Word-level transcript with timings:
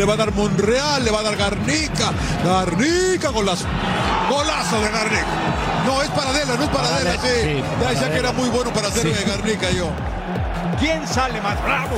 Le 0.00 0.06
va 0.06 0.14
a 0.14 0.16
dar 0.16 0.32
Monreal, 0.32 1.04
le 1.04 1.10
va 1.10 1.20
a 1.20 1.22
dar 1.22 1.36
Garnica. 1.36 2.10
Garnica 2.42 3.30
con 3.32 3.44
las 3.44 3.66
golazo 4.30 4.80
de 4.80 4.90
Garnica. 4.90 5.26
No, 5.84 6.00
es 6.00 6.08
para 6.08 6.30
Adela, 6.30 6.56
no 6.56 6.62
es 6.62 6.70
para 6.70 6.88
Adela, 6.88 7.12
sí. 7.22 7.62
Ya 7.82 7.90
decía 7.90 8.10
que 8.10 8.18
era 8.18 8.32
muy 8.32 8.48
bueno 8.48 8.72
para 8.72 8.88
hacer 8.88 9.04
de 9.04 9.24
Garnica 9.30 9.70
yo. 9.70 9.90
¿Quién 10.78 11.06
sale 11.06 11.38
más 11.42 11.62
bravo? 11.62 11.96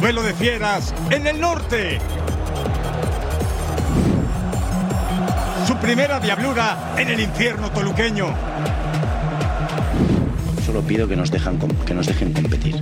Duelo 0.00 0.22
de 0.24 0.34
fieras 0.34 0.92
en 1.10 1.28
el 1.28 1.40
norte. 1.40 2.00
Su 5.68 5.76
primera 5.76 6.18
diablura 6.18 6.94
en 6.96 7.10
el 7.10 7.20
infierno 7.20 7.70
toluqueño. 7.70 8.34
Solo 10.70 10.82
pido 10.82 11.08
que 11.08 11.16
nos, 11.16 11.32
dejan, 11.32 11.58
que 11.84 11.94
nos 11.94 12.06
dejen 12.06 12.32
competir. 12.32 12.76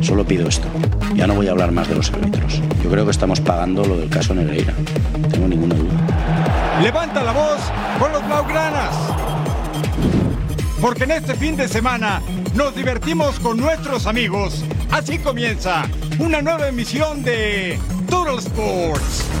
Solo 0.00 0.24
pido 0.24 0.48
esto. 0.48 0.68
Ya 1.16 1.26
no 1.26 1.34
voy 1.34 1.48
a 1.48 1.50
hablar 1.50 1.72
más 1.72 1.88
de 1.88 1.96
los 1.96 2.08
árbitros. 2.12 2.62
Yo 2.84 2.88
creo 2.88 3.04
que 3.04 3.10
estamos 3.10 3.40
pagando 3.40 3.84
lo 3.84 3.98
del 3.98 4.08
caso 4.08 4.32
Negreira. 4.32 4.72
No 5.20 5.26
tengo 5.26 5.48
ninguna 5.48 5.74
duda. 5.74 6.80
Levanta 6.80 7.24
la 7.24 7.32
voz 7.32 7.60
con 7.98 8.12
los 8.12 8.24
Blaugranas. 8.24 8.94
Porque 10.80 11.02
en 11.02 11.10
este 11.10 11.34
fin 11.34 11.56
de 11.56 11.66
semana 11.66 12.22
nos 12.54 12.76
divertimos 12.76 13.40
con 13.40 13.56
nuestros 13.56 14.06
amigos. 14.06 14.64
Así 14.92 15.18
comienza 15.18 15.88
una 16.20 16.42
nueva 16.42 16.68
emisión 16.68 17.24
de 17.24 17.76
Total 18.08 18.38
Sports. 18.38 19.35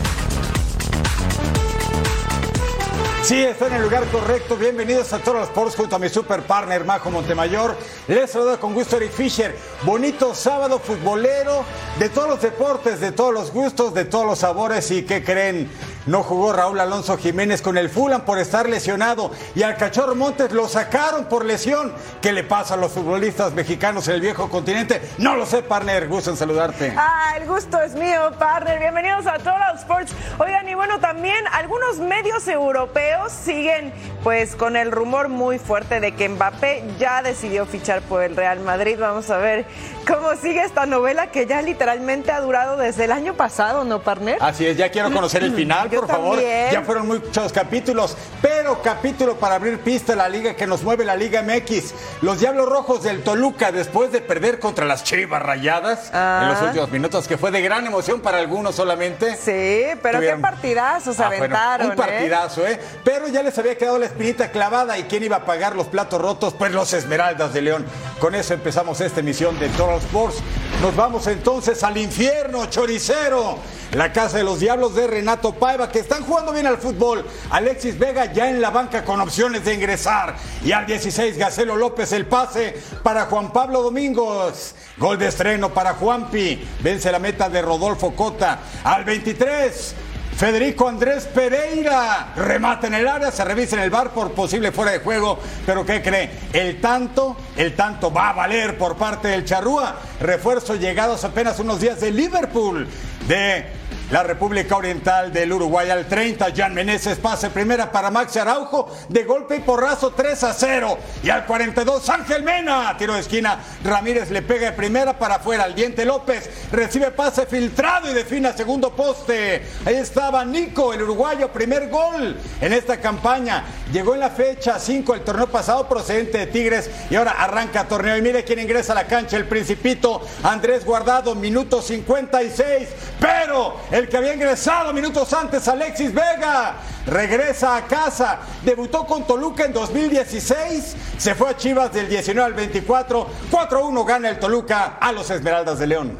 Sí, 3.26 3.42
está 3.42 3.66
en 3.66 3.72
el 3.72 3.82
lugar 3.82 4.04
correcto. 4.12 4.56
Bienvenidos 4.56 5.12
a 5.12 5.18
Total 5.18 5.42
Sports 5.42 5.74
junto 5.74 5.96
a 5.96 5.98
mi 5.98 6.08
super 6.08 6.42
partner 6.42 6.84
Majo 6.84 7.10
Montemayor. 7.10 7.76
Les 8.06 8.30
saluda 8.30 8.56
con 8.56 8.72
gusto 8.72 8.98
Eric 8.98 9.10
Fisher. 9.10 9.58
Bonito 9.82 10.32
sábado 10.32 10.78
futbolero 10.78 11.64
de 11.98 12.08
todos 12.08 12.28
los 12.28 12.40
deportes, 12.40 13.00
de 13.00 13.10
todos 13.10 13.34
los 13.34 13.50
gustos, 13.50 13.92
de 13.94 14.04
todos 14.04 14.26
los 14.26 14.38
sabores. 14.38 14.92
¿Y 14.92 15.02
qué 15.02 15.24
creen? 15.24 15.68
No 16.06 16.22
jugó 16.22 16.52
Raúl 16.52 16.78
Alonso 16.78 17.18
Jiménez 17.18 17.60
con 17.60 17.76
el 17.76 17.90
Fulham 17.90 18.20
por 18.20 18.38
estar 18.38 18.68
lesionado 18.68 19.32
y 19.56 19.64
al 19.64 19.76
Cachorro 19.76 20.14
Montes 20.14 20.52
lo 20.52 20.68
sacaron 20.68 21.24
por 21.24 21.44
lesión. 21.44 21.92
¿Qué 22.22 22.32
le 22.32 22.44
pasa 22.44 22.74
a 22.74 22.76
los 22.76 22.92
futbolistas 22.92 23.52
mexicanos 23.54 24.06
en 24.06 24.14
el 24.14 24.20
viejo 24.20 24.48
continente? 24.48 25.02
No 25.18 25.34
lo 25.34 25.44
sé, 25.46 25.64
partner. 25.64 26.06
Gusto 26.06 26.30
en 26.30 26.36
saludarte. 26.36 26.94
Ah, 26.96 27.34
el 27.36 27.48
gusto 27.48 27.82
es 27.82 27.94
mío, 27.96 28.30
partner. 28.38 28.78
Bienvenidos 28.78 29.26
a 29.26 29.38
Total 29.38 29.76
Sports. 29.76 30.12
Oigan, 30.38 30.68
y 30.68 30.74
bueno, 30.74 31.00
también 31.00 31.44
algunos 31.52 31.98
medios 31.98 32.46
europeos 32.46 33.32
siguen 33.32 33.92
pues 34.22 34.54
con 34.54 34.76
el 34.76 34.92
rumor 34.92 35.28
muy 35.28 35.58
fuerte 35.58 35.98
de 35.98 36.14
que 36.14 36.28
Mbappé 36.28 36.84
ya 37.00 37.22
decidió 37.22 37.66
fichar 37.66 38.00
por 38.02 38.22
el 38.22 38.36
Real 38.36 38.60
Madrid. 38.60 38.96
Vamos 39.00 39.28
a 39.30 39.38
ver 39.38 39.66
cómo 40.06 40.34
sigue 40.36 40.62
esta 40.62 40.86
novela 40.86 41.30
que 41.30 41.46
ya 41.46 41.60
literalmente 41.62 42.30
ha 42.30 42.40
durado 42.40 42.76
desde 42.76 43.04
el 43.04 43.12
año 43.12 43.34
pasado, 43.34 43.84
¿no, 43.84 44.00
partner? 44.00 44.38
Así 44.40 44.64
es, 44.66 44.76
ya 44.76 44.90
quiero 44.90 45.10
conocer 45.12 45.42
el 45.42 45.52
final, 45.56 45.88
por 45.90 46.06
favor. 46.06 46.38
Ya 46.40 46.82
fueron 46.82 47.06
muchos 47.08 47.52
capítulos, 47.52 48.16
pero 48.40 48.80
capítulo 48.82 49.36
para 49.36 49.56
abrir 49.56 49.80
pista 49.80 50.12
a 50.12 50.16
la 50.16 50.28
liga 50.28 50.54
que 50.54 50.66
nos 50.66 50.82
mueve 50.82 51.04
la 51.04 51.16
Liga 51.16 51.42
MX. 51.42 51.94
Los 52.22 52.40
Diablos 52.40 52.68
Rojos 52.68 53.02
del 53.02 53.22
Toluca, 53.22 53.72
después 53.72 54.12
de 54.12 54.20
perder 54.20 54.58
contra 54.60 54.84
las 54.84 55.02
Chivas 55.04 55.42
Rayadas 55.42 56.10
en 56.12 56.48
los 56.48 56.58
Ah. 56.58 56.64
últimos 56.66 56.90
minutos, 56.90 57.26
que 57.26 57.36
fue 57.38 57.50
de 57.50 57.60
gran 57.62 57.86
emoción 57.86 58.20
para 58.20 58.38
algunos 58.38 58.74
solamente. 58.76 59.36
Sí, 59.36 59.98
pero 60.02 60.18
Tuvieron- 60.18 60.36
qué 60.38 60.42
partidazos 60.42 61.16
se 61.16 61.22
Ah, 61.22 61.28
bueno, 61.28 61.44
aventaron, 61.44 61.86
un 61.88 61.92
¿eh? 61.94 61.96
partidazo, 61.96 62.66
¿eh? 62.66 62.78
Pero 63.04 63.28
ya 63.28 63.42
les 63.42 63.58
había 63.58 63.76
quedado 63.76 63.98
la 63.98 64.06
espinita 64.06 64.50
clavada 64.50 64.98
y 64.98 65.04
quién 65.04 65.24
iba 65.24 65.36
a 65.36 65.44
pagar 65.44 65.74
los 65.74 65.86
platos 65.88 66.20
rotos, 66.20 66.54
pues 66.54 66.72
los 66.72 66.92
Esmeraldas 66.92 67.52
de 67.52 67.62
León. 67.62 67.86
Con 68.20 68.34
eso 68.34 68.54
empezamos 68.54 69.00
esta 69.00 69.20
emisión 69.20 69.58
de 69.58 69.68
Total 69.70 69.95
Sports. 69.98 70.42
Nos 70.82 70.94
vamos 70.94 71.26
entonces 71.26 71.82
al 71.82 71.96
infierno, 71.96 72.66
choricero. 72.66 73.58
La 73.92 74.12
casa 74.12 74.38
de 74.38 74.44
los 74.44 74.60
diablos 74.60 74.94
de 74.94 75.06
Renato 75.06 75.54
Paiva, 75.54 75.90
que 75.90 76.00
están 76.00 76.24
jugando 76.24 76.52
bien 76.52 76.66
al 76.66 76.78
fútbol. 76.78 77.24
Alexis 77.50 77.98
Vega 77.98 78.32
ya 78.32 78.50
en 78.50 78.60
la 78.60 78.70
banca 78.70 79.04
con 79.04 79.20
opciones 79.20 79.64
de 79.64 79.74
ingresar. 79.74 80.36
Y 80.64 80.72
al 80.72 80.86
16, 80.86 81.38
Gacelo 81.38 81.76
López 81.76 82.12
el 82.12 82.26
pase 82.26 82.80
para 83.02 83.26
Juan 83.26 83.52
Pablo 83.52 83.82
Domingos. 83.82 84.74
Gol 84.98 85.18
de 85.18 85.28
estreno 85.28 85.72
para 85.72 85.94
Juanpi. 85.94 86.66
Vence 86.80 87.10
la 87.12 87.18
meta 87.18 87.48
de 87.48 87.62
Rodolfo 87.62 88.14
Cota. 88.14 88.58
Al 88.84 89.04
23. 89.04 89.94
Federico 90.36 90.86
Andrés 90.86 91.24
Pereira 91.24 92.34
remata 92.36 92.88
en 92.88 92.94
el 92.94 93.08
área, 93.08 93.30
se 93.30 93.42
revisa 93.42 93.76
en 93.76 93.82
el 93.84 93.88
bar 93.88 94.10
por 94.10 94.32
posible 94.32 94.70
fuera 94.70 94.92
de 94.92 94.98
juego, 94.98 95.38
pero 95.64 95.86
¿qué 95.86 96.02
cree? 96.02 96.30
El 96.52 96.78
tanto, 96.78 97.38
el 97.56 97.74
tanto 97.74 98.12
va 98.12 98.28
a 98.28 98.32
valer 98.34 98.76
por 98.76 98.96
parte 98.96 99.28
del 99.28 99.46
Charrúa. 99.46 99.96
Refuerzo 100.20 100.74
llegados 100.74 101.24
apenas 101.24 101.58
unos 101.58 101.80
días 101.80 102.02
de 102.02 102.10
Liverpool, 102.10 102.86
de 103.26 103.64
la 104.10 104.22
República 104.22 104.76
Oriental 104.76 105.32
del 105.32 105.52
Uruguay 105.52 105.90
al 105.90 106.06
30. 106.06 106.48
Jan 106.54 106.74
Meneses 106.74 107.18
pase 107.18 107.50
primera 107.50 107.90
para 107.90 108.10
Maxi 108.10 108.38
Araujo, 108.38 108.88
de 109.08 109.24
golpe 109.24 109.56
y 109.56 109.60
porrazo 109.60 110.12
3 110.12 110.44
a 110.44 110.54
0. 110.54 110.98
Y 111.22 111.30
al 111.30 111.44
42, 111.44 112.08
Ángel 112.08 112.42
Mena, 112.42 112.96
tiro 112.96 113.14
de 113.14 113.20
esquina. 113.20 113.58
Ramírez 113.82 114.30
le 114.30 114.42
pega 114.42 114.70
de 114.70 114.76
primera 114.76 115.18
para 115.18 115.36
afuera. 115.36 115.64
Al 115.64 115.74
diente 115.74 116.04
López 116.04 116.48
recibe 116.70 117.10
pase 117.10 117.46
filtrado 117.46 118.10
y 118.10 118.14
define 118.14 118.52
segundo 118.52 118.94
poste. 118.94 119.66
Ahí 119.84 119.96
estaba 119.96 120.44
Nico, 120.44 120.92
el 120.92 121.02
uruguayo, 121.02 121.52
primer 121.52 121.88
gol 121.88 122.36
en 122.60 122.72
esta 122.72 123.00
campaña. 123.00 123.64
Llegó 123.92 124.14
en 124.14 124.20
la 124.20 124.30
fecha 124.30 124.78
5 124.78 125.14
el 125.14 125.22
torneo 125.22 125.46
pasado 125.48 125.88
procedente 125.88 126.38
de 126.38 126.46
Tigres 126.46 126.90
y 127.10 127.16
ahora 127.16 127.32
arranca 127.32 127.88
torneo. 127.88 128.16
Y 128.16 128.22
mire 128.22 128.44
quién 128.44 128.60
ingresa 128.60 128.92
a 128.92 128.96
la 128.96 129.06
cancha, 129.06 129.36
el 129.36 129.46
Principito, 129.46 130.20
Andrés 130.42 130.84
Guardado, 130.84 131.34
minuto 131.34 131.82
56. 131.82 132.88
Pero 133.20 133.76
el 133.96 134.08
que 134.10 134.18
había 134.18 134.34
ingresado 134.34 134.92
minutos 134.92 135.32
antes, 135.32 135.66
Alexis 135.68 136.12
Vega, 136.12 136.74
regresa 137.06 137.76
a 137.76 137.86
casa. 137.86 138.40
Debutó 138.62 139.06
con 139.06 139.26
Toluca 139.26 139.64
en 139.64 139.72
2016, 139.72 140.96
se 141.16 141.34
fue 141.34 141.48
a 141.48 141.56
Chivas 141.56 141.94
del 141.94 142.06
19 142.06 142.46
al 142.46 142.52
24. 142.52 143.26
4-1 143.50 144.04
gana 144.04 144.28
el 144.28 144.38
Toluca 144.38 144.98
a 145.00 145.12
los 145.12 145.30
Esmeraldas 145.30 145.78
de 145.78 145.86
León. 145.86 146.18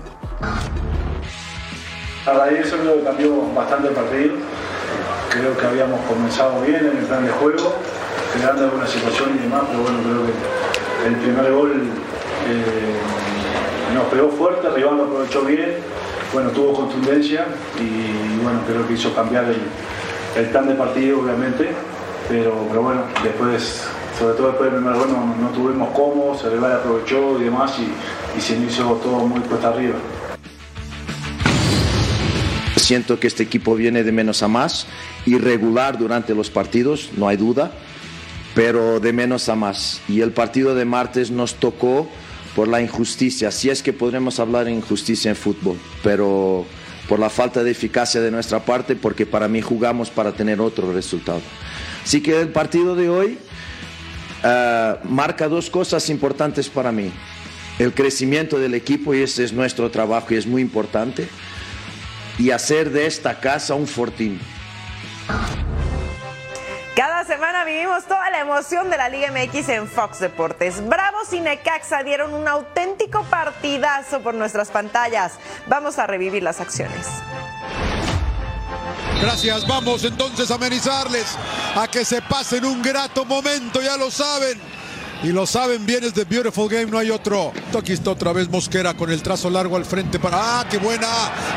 A 2.25 2.33
raíz 2.33 2.55
de 2.55 2.61
eso 2.61 2.79
creo 2.79 2.97
que 2.97 3.05
cambió 3.05 3.53
bastante 3.55 3.89
el 3.89 3.95
partido. 3.95 4.35
Creo 5.29 5.57
que 5.59 5.67
habíamos 5.67 6.01
comenzado 6.07 6.63
bien 6.63 6.77
en 6.77 6.97
el 6.97 7.05
plan 7.05 7.27
de 7.27 7.33
juego, 7.33 7.75
creando 8.33 8.65
alguna 8.65 8.87
situación 8.87 9.37
y 9.39 9.43
demás, 9.43 9.65
pero 9.69 9.83
bueno, 9.83 9.99
creo 10.03 10.25
que 10.25 11.09
el 11.09 11.17
primer 11.17 11.53
gol 11.53 11.73
eh, 12.49 12.97
nos 13.93 14.05
pegó 14.05 14.31
fuerte, 14.31 14.67
el 14.67 14.75
rival 14.77 14.97
lo 14.97 15.05
aprovechó 15.05 15.43
bien, 15.43 15.77
bueno, 16.33 16.51
tuvo 16.51 16.73
contundencia 16.73 17.47
y 17.79 18.43
bueno, 18.43 18.61
creo 18.67 18.87
que 18.87 18.95
hizo 18.95 19.15
cambiar 19.15 19.45
el, 19.45 19.61
el 20.37 20.51
plan 20.51 20.69
de 20.69 20.75
partido, 20.75 21.21
obviamente, 21.21 21.71
pero, 22.29 22.67
pero 22.69 22.83
bueno, 22.83 23.03
después, 23.23 23.85
sobre 24.19 24.35
todo 24.35 24.49
después 24.49 24.73
del 24.73 24.83
primer 24.83 24.97
no, 25.07 25.49
tuvimos 25.55 25.91
cómo, 25.95 26.39
el 26.45 26.53
rival 26.53 26.73
aprovechó 26.73 27.41
y 27.41 27.45
demás 27.45 27.75
y, 27.79 28.39
y 28.39 28.41
se 28.41 28.57
me 28.57 28.67
hizo 28.67 28.85
todo 29.03 29.27
muy 29.27 29.41
cuesta 29.41 29.69
arriba. 29.69 29.95
Siento 32.77 33.19
que 33.19 33.27
este 33.27 33.43
equipo 33.43 33.75
viene 33.75 34.05
de 34.05 34.13
menos 34.13 34.43
a 34.43 34.49
más, 34.49 34.87
irregular 35.25 35.99
durante 35.99 36.35
los 36.35 36.51
partidos, 36.51 37.11
no 37.17 37.27
hay 37.27 37.37
duda, 37.37 37.73
pero 38.55 39.01
de 39.01 39.13
menos 39.13 39.49
a 39.49 39.57
más. 39.57 40.01
Y 40.09 40.21
el 40.21 40.31
partido 40.31 40.75
de 40.75 40.85
martes 40.85 41.31
nos 41.31 41.55
tocó 41.55 42.09
por 42.57 42.69
la 42.69 42.81
injusticia, 42.81 43.51
si 43.51 43.69
es 43.69 43.83
que 43.83 43.93
podremos 43.93 44.41
hablar 44.41 44.65
de 44.65 44.73
injusticia 44.73 45.29
en 45.29 45.37
fútbol, 45.37 45.79
pero 46.03 46.65
por 47.07 47.19
la 47.21 47.29
falta 47.29 47.63
de 47.63 47.71
eficacia 47.71 48.23
de 48.23 48.31
nuestra 48.31 48.65
parte, 48.65 48.97
porque 48.97 49.27
para 49.27 49.47
mí 49.47 49.61
jugamos 49.61 50.09
para 50.09 50.33
tener 50.33 50.59
otro 50.63 50.91
resultado. 50.91 51.43
Así 52.03 52.23
que 52.23 52.41
el 52.41 52.49
partido 52.49 52.97
de 52.97 53.11
hoy 53.11 53.39
eh, 54.43 54.95
marca 55.05 55.49
dos 55.49 55.69
cosas 55.69 56.09
importantes 56.09 56.71
para 56.71 56.91
mí. 56.93 57.13
El 57.79 57.93
crecimiento 57.93 58.59
del 58.59 58.73
equipo, 58.73 59.15
y 59.15 59.21
ese 59.21 59.45
es 59.45 59.53
nuestro 59.53 59.91
trabajo 59.91 60.29
y 60.31 60.39
es 60.39 60.47
muy 60.47 60.63
importante, 60.63 61.29
y 62.39 62.53
hacer 62.53 62.91
de 62.91 63.05
esta 63.05 63.39
casa 63.39 63.75
un 63.75 63.87
fortín. 63.87 64.41
Cada 66.97 67.27
semana 67.27 67.63
vivimos 67.65 68.05
toda 68.07 68.31
la 68.31 68.41
emoción 68.41 68.89
de 68.89 68.97
la 68.97 69.11
Liga 69.11 69.31
MX 69.31 69.69
en 69.69 69.87
Fox 69.87 70.19
Deportes. 70.19 70.83
Bravos 70.89 71.31
y 71.35 71.41
Necaxa 71.41 72.03
dieron 72.03 72.33
un 72.33 72.49
auténtico 72.49 73.23
partidazo 73.25 74.21
por 74.21 74.33
nuestras 74.33 74.71
pantallas. 74.71 75.35
Vamos 75.67 75.99
a 75.99 76.07
revivir 76.07 76.43
las 76.43 76.59
acciones. 76.59 77.07
Gracias, 79.21 79.67
vamos 79.67 80.05
entonces 80.05 80.51
a 80.51 80.55
amenizarles, 80.55 81.37
a 81.75 81.87
que 81.87 82.03
se 82.03 82.23
pasen 82.23 82.65
un 82.65 82.81
grato 82.81 83.27
momento, 83.27 83.83
ya 83.83 83.99
lo 83.99 84.11
saben. 84.11 84.59
Y 85.23 85.33
lo 85.33 85.47
saben 85.47 85.85
bien, 85.85 86.03
es 86.03 86.15
de 86.15 86.25
Beautiful 86.25 86.71
Game, 86.71 86.87
no 86.87 86.99
hay 86.99 87.11
otro. 87.11 87.53
Aquí 87.79 87.93
está 87.93 88.13
otra 88.13 88.33
vez 88.33 88.49
Mosquera 88.49 88.95
con 88.95 89.11
el 89.11 89.23
trazo 89.23 89.51
largo 89.51 89.77
al 89.77 89.85
frente 89.85 90.19
para. 90.19 90.61
¡Ah, 90.61 90.67
qué 90.71 90.79
buena! 90.79 91.09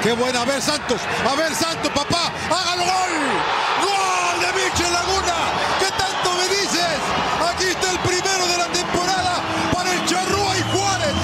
¡Qué 0.03 0.11
buena! 0.11 0.41
A 0.41 0.45
ver, 0.45 0.61
Santos, 0.61 0.99
a 1.25 1.33
ver, 1.35 1.55
Santos, 1.55 1.91
papá, 1.93 2.29
hágalo 2.49 2.83
gol. 2.83 3.85
¡Gol 3.85 4.18
de 4.39 4.47
Michel 4.53 4.93
Laguna! 4.93 5.37
¿Qué 5.79 5.89
tanto 5.97 6.33
me 6.37 6.47
dices? 6.47 6.99
Aquí 7.51 7.65
está 7.65 7.91
el 7.91 7.99
primero 7.99 8.47
de 8.47 8.57
la 8.57 8.67
temporada 8.67 9.41
para 9.73 9.93
el 9.93 10.05
Charrúa 10.05 10.57
y 10.57 10.61
Juárez. 10.71 11.15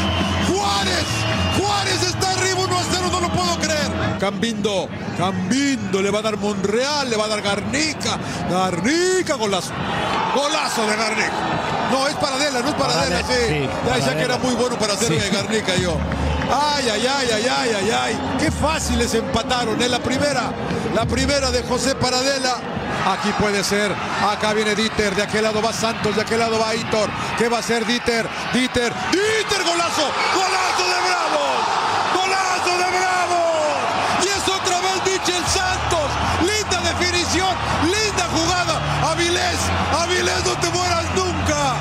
Juárez, 0.49 1.05
Juárez 1.57 2.03
está 2.03 2.31
arriba 2.31 2.59
1 2.61 2.77
a 2.77 2.83
0, 2.91 3.09
no 3.11 3.21
lo 3.21 3.29
puedo 3.31 3.59
creer. 3.59 4.17
Cambindo, 4.19 4.89
Cambindo, 5.17 6.01
le 6.01 6.11
va 6.11 6.19
a 6.19 6.21
dar 6.21 6.37
Monreal, 6.37 7.09
le 7.09 7.15
va 7.15 7.25
a 7.25 7.27
dar 7.27 7.41
Garnica. 7.41 8.17
Garnica, 8.49 9.35
golazo. 9.35 9.71
Golazo 10.35 10.85
de 10.87 10.95
Garnica. 10.95 11.31
No, 11.91 12.07
es 12.07 12.15
para 12.15 12.35
Adela, 12.35 12.61
no 12.61 12.69
es 12.69 12.75
para 12.75 12.93
Adela, 12.93 13.19
sí. 13.19 13.69
Ya 13.87 13.95
decía 13.95 14.17
que 14.17 14.23
era 14.23 14.37
muy 14.37 14.53
bueno 14.55 14.77
para 14.77 14.93
hacer 14.93 15.09
de 15.09 15.29
Garnica 15.29 15.75
yo. 15.75 15.97
Ay, 16.51 16.89
ay, 16.89 17.07
ay, 17.07 17.29
ay, 17.33 17.47
ay, 17.47 17.71
ay, 17.75 17.91
ay. 17.91 18.37
Qué 18.39 18.51
fáciles 18.51 19.13
empataron 19.13 19.81
en 19.81 19.91
la 19.91 19.99
primera. 19.99 20.51
La 20.93 21.05
primera 21.05 21.49
de 21.51 21.63
José 21.63 21.95
Paradela. 21.95 22.74
Aquí 23.05 23.31
puede 23.39 23.63
ser. 23.63 23.93
Acá 24.27 24.53
viene 24.53 24.73
Dieter. 24.73 25.15
De 25.15 25.23
aquel 25.23 25.43
lado 25.43 25.61
va 25.61 25.71
Santos. 25.71 26.15
De 26.15 26.21
aquel 26.23 26.39
lado 26.39 26.59
va 26.59 26.73
Hitor. 26.75 27.09
¿Qué 27.37 27.47
va 27.47 27.59
a 27.59 27.61
ser 27.61 27.85
Dieter? 27.85 28.27
Dieter. 28.51 28.91
Dieter, 29.11 29.63
golazo. 29.63 30.11
Golazo 30.33 30.85
de 30.89 30.99
Bravos. 31.07 31.61
Golazo 32.15 32.77
de 32.77 32.97
Bravos. 32.97 34.23
Y 34.23 34.27
es 34.27 34.47
otra 34.47 34.81
vez 34.81 35.03
Michel 35.05 35.45
Santos. 35.45 36.09
Linda 36.41 36.81
definición. 36.81 37.55
Linda 37.83 38.27
jugada. 38.33 39.11
Avilés. 39.11 39.59
Avilés, 40.01 40.43
no 40.43 40.53
te 40.53 40.69
mueras 40.71 41.05
nunca. 41.15 41.75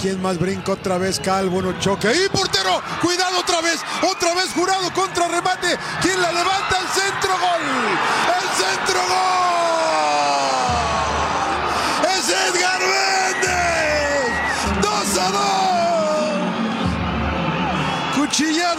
¿Quién 0.00 0.20
más 0.20 0.36
brinca 0.36 0.72
otra 0.72 0.98
vez? 0.98 1.20
Calvo, 1.20 1.62
no 1.62 1.78
choque. 1.78 2.12
¡Y 2.12 2.28
portero! 2.28 2.82
¡Cuidado 3.00 3.38
otra 3.38 3.60
vez! 3.60 3.80
¡Otra 4.02 4.34
vez 4.34 4.52
jurado 4.52 4.92
contra 4.92 5.28
remate! 5.28 5.78
¿Quién 6.00 6.20
la 6.20 6.32
levanta? 6.32 6.78
¡El 6.80 6.88
centro 6.88 7.30
gol! 7.38 7.62
¡El 8.26 8.64
centro 8.64 8.98
gol! 8.98 9.41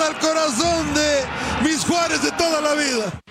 Al 0.05 0.19
corazón 0.19 0.93
de 0.93 1.25
mis 1.63 1.85
Juárez 1.85 2.21
de 2.21 2.31
toda 2.31 2.61
la 2.61 2.73
vida. 2.73 3.22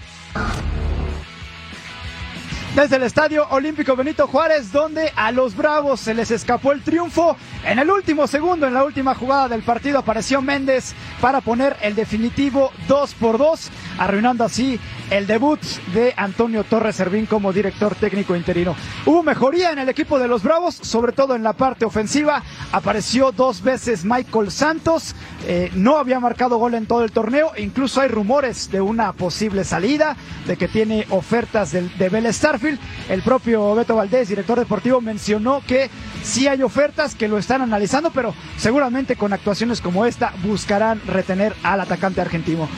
Desde 2.74 2.96
el 2.96 3.02
Estadio 3.02 3.46
Olímpico 3.50 3.94
Benito 3.96 4.26
Juárez, 4.26 4.72
donde 4.72 5.12
a 5.14 5.30
los 5.30 5.54
Bravos 5.54 6.00
se 6.00 6.14
les 6.14 6.30
escapó 6.30 6.72
el 6.72 6.82
triunfo. 6.82 7.36
En 7.66 7.78
el 7.78 7.90
último 7.90 8.26
segundo, 8.26 8.66
en 8.66 8.72
la 8.72 8.82
última 8.82 9.14
jugada 9.14 9.48
del 9.48 9.62
partido, 9.62 9.98
apareció 9.98 10.40
Méndez 10.40 10.94
para 11.20 11.42
poner 11.42 11.76
el 11.82 11.94
definitivo 11.94 12.72
2 12.88 13.14
por 13.14 13.36
2, 13.36 13.70
arruinando 13.98 14.44
así 14.44 14.80
el 15.10 15.26
debut 15.26 15.60
de 15.92 16.14
Antonio 16.16 16.64
Torres 16.64 16.96
Servín 16.96 17.26
como 17.26 17.52
director 17.52 17.94
técnico 17.94 18.34
interino. 18.34 18.74
Hubo 19.04 19.22
mejoría 19.22 19.72
en 19.72 19.78
el 19.78 19.90
equipo 19.90 20.18
de 20.18 20.28
los 20.28 20.42
Bravos, 20.42 20.74
sobre 20.74 21.12
todo 21.12 21.36
en 21.36 21.42
la 21.42 21.52
parte 21.52 21.84
ofensiva. 21.84 22.42
Apareció 22.72 23.32
dos 23.32 23.62
veces 23.62 24.02
Michael 24.06 24.50
Santos, 24.50 25.14
eh, 25.46 25.70
no 25.74 25.98
había 25.98 26.20
marcado 26.20 26.56
gol 26.56 26.72
en 26.74 26.86
todo 26.86 27.04
el 27.04 27.12
torneo, 27.12 27.52
incluso 27.58 28.00
hay 28.00 28.08
rumores 28.08 28.70
de 28.70 28.80
una 28.80 29.12
posible 29.12 29.64
salida, 29.64 30.16
de 30.46 30.56
que 30.56 30.68
tiene 30.68 31.06
ofertas 31.10 31.72
de, 31.72 31.82
de 31.82 32.32
Starfield. 32.32 32.61
El 33.08 33.22
propio 33.22 33.74
Beto 33.74 33.96
Valdés, 33.96 34.28
director 34.28 34.58
deportivo, 34.58 35.00
mencionó 35.00 35.62
que 35.66 35.90
sí 36.22 36.46
hay 36.46 36.62
ofertas 36.62 37.14
que 37.14 37.28
lo 37.28 37.38
están 37.38 37.62
analizando, 37.62 38.10
pero 38.12 38.34
seguramente 38.56 39.16
con 39.16 39.32
actuaciones 39.32 39.80
como 39.80 40.06
esta 40.06 40.32
buscarán 40.44 41.00
retener 41.06 41.54
al 41.62 41.80
atacante 41.80 42.20
argentino. 42.20 42.68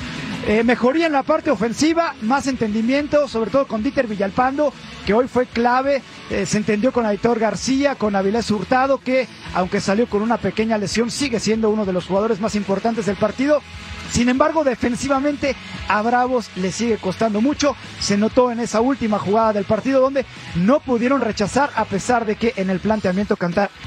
Eh, 0.46 0.62
mejoría 0.62 1.06
en 1.06 1.12
la 1.12 1.22
parte 1.22 1.50
ofensiva, 1.50 2.14
más 2.20 2.46
entendimiento, 2.46 3.28
sobre 3.28 3.50
todo 3.50 3.66
con 3.66 3.82
Dieter 3.82 4.06
Villalpando, 4.06 4.74
que 5.06 5.14
hoy 5.14 5.26
fue 5.26 5.46
clave. 5.46 6.02
Eh, 6.28 6.44
se 6.44 6.58
entendió 6.58 6.92
con 6.92 7.06
Aitor 7.06 7.38
García, 7.38 7.94
con 7.94 8.14
Avilés 8.14 8.50
Hurtado, 8.50 8.98
que 8.98 9.26
aunque 9.54 9.80
salió 9.80 10.06
con 10.06 10.20
una 10.20 10.36
pequeña 10.36 10.76
lesión, 10.76 11.10
sigue 11.10 11.40
siendo 11.40 11.70
uno 11.70 11.86
de 11.86 11.94
los 11.94 12.04
jugadores 12.06 12.40
más 12.40 12.56
importantes 12.56 13.06
del 13.06 13.16
partido. 13.16 13.62
Sin 14.10 14.28
embargo, 14.28 14.64
defensivamente 14.64 15.56
a 15.88 16.02
Bravos 16.02 16.50
le 16.56 16.72
sigue 16.72 16.98
costando 16.98 17.40
mucho. 17.40 17.76
Se 18.00 18.16
notó 18.16 18.50
en 18.50 18.60
esa 18.60 18.80
última 18.80 19.18
jugada 19.18 19.52
del 19.52 19.64
partido 19.64 20.00
donde 20.00 20.24
no 20.56 20.80
pudieron 20.80 21.20
rechazar 21.20 21.70
a 21.74 21.84
pesar 21.84 22.24
de 22.24 22.36
que 22.36 22.54
en 22.56 22.70
el 22.70 22.80
planteamiento 22.80 23.36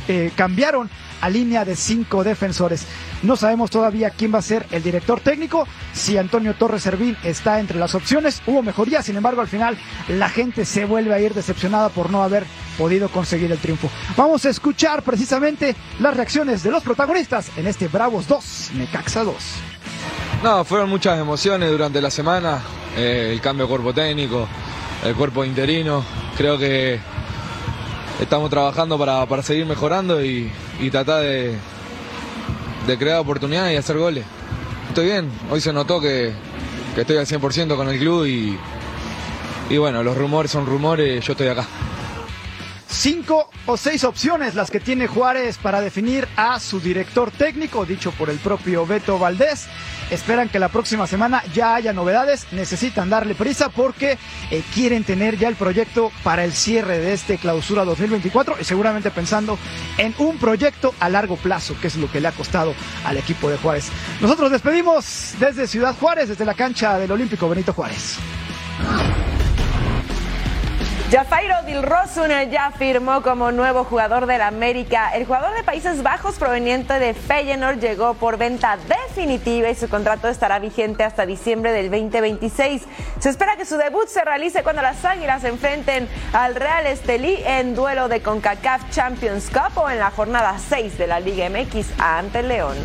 eh, 0.08 0.32
cambiaron 0.36 0.90
a 1.22 1.30
línea 1.30 1.66
de 1.66 1.76
cinco 1.76 2.24
defensores. 2.24 2.86
No 3.24 3.36
sabemos 3.36 3.72
todavía 3.72 4.12
quién 4.12 4.34
va 4.34 4.40
a 4.40 4.44
ser 4.44 4.66
el 4.72 4.84
director 4.84 5.20
técnico. 5.20 5.68
Si 5.94 6.18
Antonio 6.18 6.54
Torres 6.54 6.84
Servín 6.84 7.18
está 7.24 7.60
entre 7.60 7.80
las 7.80 7.96
opciones, 7.96 8.42
hubo 8.46 8.62
mejoría. 8.62 9.02
Sin 9.02 9.18
embargo, 9.18 9.42
al 9.42 9.48
final 9.48 9.78
la 10.08 10.30
gente 10.30 10.66
se 10.66 10.86
vuelve 10.86 11.14
a 11.14 11.20
ir 11.20 11.34
decepcionada 11.34 11.90
por 11.90 12.12
no 12.12 12.24
haber 12.24 12.46
podido 12.78 13.10
conseguir 13.10 13.52
el 13.52 13.58
triunfo. 13.58 13.90
Vamos 14.16 14.46
a 14.46 14.50
escuchar 14.50 15.02
precisamente 15.02 15.76
las 16.00 16.16
reacciones 16.16 16.62
de 16.64 16.72
los 16.72 16.84
protagonistas 16.84 17.50
en 17.58 17.68
este 17.68 17.88
Bravos 17.88 18.28
2, 18.28 18.72
Necaxa 18.76 19.24
2. 19.24 19.36
No, 20.44 20.64
fueron 20.64 20.90
muchas 20.90 21.20
emociones 21.20 21.70
durante 21.72 22.00
la 22.02 22.12
semana, 22.12 22.62
eh, 22.96 23.32
el 23.34 23.42
cambio 23.42 23.66
de 23.66 23.70
cuerpo 23.70 23.94
técnico, 23.94 24.48
el 25.04 25.16
cuerpo 25.16 25.44
interino. 25.44 26.04
Creo 26.38 26.58
que 26.58 27.00
estamos 28.20 28.50
trabajando 28.50 28.98
para, 28.98 29.26
para 29.26 29.42
seguir 29.42 29.66
mejorando 29.66 30.24
y, 30.24 30.52
y 30.80 30.90
tratar 30.90 31.22
de, 31.22 31.56
de, 32.86 32.98
crear 32.98 33.20
oportunidades 33.20 33.74
y 33.74 33.78
hacer 33.78 33.98
goles. 33.98 34.26
Estoy 34.90 35.06
bien, 35.06 35.32
hoy 35.50 35.60
se 35.60 35.74
notó 35.74 36.00
que, 36.00 36.32
que 36.96 37.02
estoy 37.02 37.18
al 37.18 37.26
100% 37.26 37.76
con 37.76 37.90
el 37.90 38.00
club 38.00 38.26
y, 38.26 38.58
y 39.70 39.78
bueno, 39.78 40.04
los 40.04 40.16
rumores 40.16 40.52
son 40.52 40.66
rumores, 40.66 41.26
yo 41.26 41.34
estoy 41.34 41.48
acá. 41.48 41.66
Cinco 42.90 43.50
o 43.66 43.76
seis 43.76 44.04
opciones 44.06 44.56
las 44.56 44.72
que 44.72 44.80
tiene 44.80 45.08
Juárez 45.08 45.58
para 45.58 45.82
definir 45.82 46.28
a 46.38 46.60
su 46.60 46.80
director 46.80 47.32
técnico, 47.32 47.86
dicho 47.86 48.12
por 48.12 48.30
el 48.30 48.38
propio 48.38 48.86
Beto 48.86 49.20
Valdés. 49.20 49.68
Esperan 50.10 50.48
que 50.48 50.58
la 50.58 50.70
próxima 50.70 51.06
semana 51.06 51.44
ya 51.54 51.76
haya 51.76 51.92
novedades, 51.92 52.48
necesitan 52.54 53.10
darle 53.10 53.36
prisa 53.36 53.68
porque 53.68 54.18
eh, 54.52 54.64
quieren 54.74 55.04
tener 55.04 55.38
ya 55.38 55.50
el 55.50 55.56
proyecto 55.56 56.12
para 56.24 56.46
el 56.46 56.54
cierre 56.54 57.00
de 57.00 57.12
este 57.12 57.38
clausura 57.38 57.84
2024 57.84 58.56
y 58.62 58.64
seguramente 58.64 59.12
pensando 59.12 59.60
en 59.98 60.16
un 60.18 60.38
proyecto 60.38 60.94
a 61.02 61.10
largo 61.10 61.36
plazo, 61.36 61.76
que 61.82 61.88
es 61.88 61.98
lo 61.98 62.10
que 62.10 62.22
le 62.22 62.30
ha 62.30 62.32
costado 62.32 62.74
al 63.04 63.18
equipo 63.18 63.50
de 63.50 63.58
Juárez. 63.58 63.90
Nosotros 64.22 64.50
despedimos 64.50 65.34
desde 65.40 65.68
Ciudad 65.68 65.94
Juárez, 66.00 66.30
desde 66.30 66.46
la 66.46 66.54
cancha 66.54 66.98
del 66.98 67.12
Olímpico 67.12 67.50
Benito 67.50 67.74
Juárez. 67.74 68.18
Jafairo 71.10 71.56
Dilrosun 71.66 72.32
ya 72.52 72.70
firmó 72.72 73.22
como 73.22 73.54
nuevo 73.54 73.86
jugador 73.86 74.26
del 74.26 74.42
América. 74.42 75.12
El 75.16 75.26
jugador 75.26 75.56
de 75.56 75.64
Países 75.64 76.04
Bajos 76.04 76.36
proveniente 76.36 77.00
de 77.00 77.14
Feyenoord 77.14 77.80
llegó 77.80 78.14
por 78.16 78.38
venta 78.38 78.78
definitiva 78.78 79.70
y 79.70 79.76
su 79.76 79.88
contrato 79.88 80.28
estará 80.28 80.60
vigente 80.60 81.06
hasta 81.06 81.26
diciembre 81.26 81.72
del 81.72 81.90
2026. 81.90 82.82
Se 83.20 83.30
espera 83.30 83.56
que 83.56 83.64
su 83.64 83.78
debut 83.78 84.10
se 84.10 84.26
realice 84.26 84.64
cuando 84.64 84.82
las 84.82 85.06
Águilas 85.06 85.46
enfrenten 85.46 86.10
al 86.34 86.56
Real 86.56 86.86
Estelí 86.86 87.38
en 87.46 87.74
duelo 87.74 88.10
de 88.10 88.22
CONCACAF 88.22 88.90
Champions 88.90 89.50
Cup 89.50 89.78
o 89.82 89.90
en 89.90 90.00
la 90.00 90.12
jornada 90.12 90.58
6 90.60 90.98
de 90.98 91.08
la 91.08 91.22
Liga 91.22 91.50
MX 91.50 91.88
ante 92.00 92.44
León. 92.44 92.76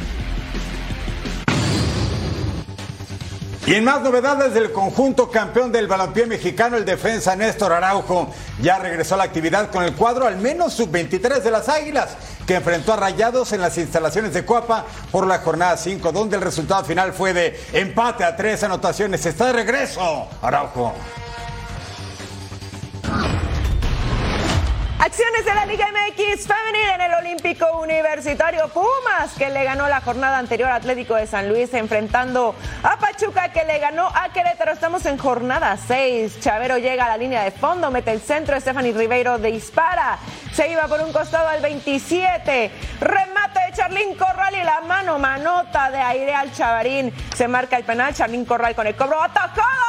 Y 3.73 3.77
en 3.77 3.85
más 3.85 4.03
novedades 4.03 4.53
del 4.53 4.71
conjunto 4.71 5.31
campeón 5.31 5.73
del 5.73 5.89
balompié 5.89 6.27
mexicano, 6.27 6.77
el 6.77 6.85
defensa 6.85 7.35
Néstor 7.35 7.73
Araujo 7.73 8.29
ya 8.61 8.79
regresó 8.79 9.15
a 9.15 9.17
la 9.17 9.25
actividad 9.25 9.71
con 9.71 9.83
el 9.83 9.95
cuadro 9.95 10.27
al 10.27 10.37
menos 10.37 10.75
sub-23 10.75 11.41
de 11.41 11.51
las 11.51 11.71
Águilas, 11.71 12.19
que 12.47 12.57
enfrentó 12.57 12.93
a 12.93 12.97
Rayados 12.97 13.51
en 13.55 13.63
las 13.63 13.79
instalaciones 13.79 14.35
de 14.35 14.45
Cuapa 14.45 14.85
por 15.11 15.27
la 15.27 15.39
jornada 15.39 15.79
5, 15.79 16.13
donde 16.13 16.37
el 16.37 16.43
resultado 16.43 16.85
final 16.85 17.15
fue 17.15 17.33
de 17.33 17.59
empate 17.73 18.25
a 18.25 18.37
tres 18.37 18.63
anotaciones. 18.63 19.25
Está 19.25 19.47
de 19.47 19.55
regreso, 19.55 20.29
Araujo. 20.43 20.93
Acciones 25.05 25.45
de 25.45 25.53
la 25.53 25.67
Liga 25.67 25.89
MX 25.89 26.47
femenil 26.47 26.89
en 26.95 27.01
el 27.01 27.15
Olímpico 27.15 27.67
Universitario 27.81 28.69
Pumas, 28.69 29.33
que 29.37 29.51
le 29.51 29.65
ganó 29.65 29.89
la 29.89 30.01
jornada 30.01 30.39
anterior 30.39 30.71
Atlético 30.71 31.17
de 31.17 31.27
San 31.27 31.49
Luis, 31.49 31.75
enfrentando 31.75 32.55
a 32.85 32.97
Pachuca, 33.01 33.49
que 33.49 33.65
le 33.65 33.81
ganó 33.81 34.07
a 34.07 34.33
Querétaro. 34.33 34.71
Estamos 34.71 35.05
en 35.07 35.19
jornada 35.19 35.77
6. 35.77 36.39
Chavero 36.39 36.79
llega 36.79 37.07
a 37.07 37.09
la 37.09 37.17
línea 37.17 37.43
de 37.43 37.51
fondo, 37.51 37.91
mete 37.91 38.13
el 38.13 38.21
centro, 38.21 38.61
Stephanie 38.61 38.93
Ribeiro 38.93 39.39
dispara. 39.39 40.19
Se 40.53 40.71
iba 40.71 40.87
por 40.87 41.01
un 41.01 41.13
costado 41.13 41.49
al 41.49 41.61
27. 41.61 42.71
Remate 43.01 43.61
de 43.67 43.73
Charlín 43.77 44.15
Corral 44.15 44.55
y 44.55 44.63
la 44.63 44.83
mano, 44.83 45.19
manota 45.19 45.91
de 45.91 45.99
aire 45.99 46.33
al 46.33 46.53
Chavarín. 46.53 47.13
Se 47.35 47.49
marca 47.49 47.77
el 47.77 47.83
penal, 47.83 48.15
Charlín 48.15 48.45
Corral 48.45 48.77
con 48.77 48.87
el 48.87 48.95
cobro. 48.95 49.21
¡Atacada! 49.21 49.83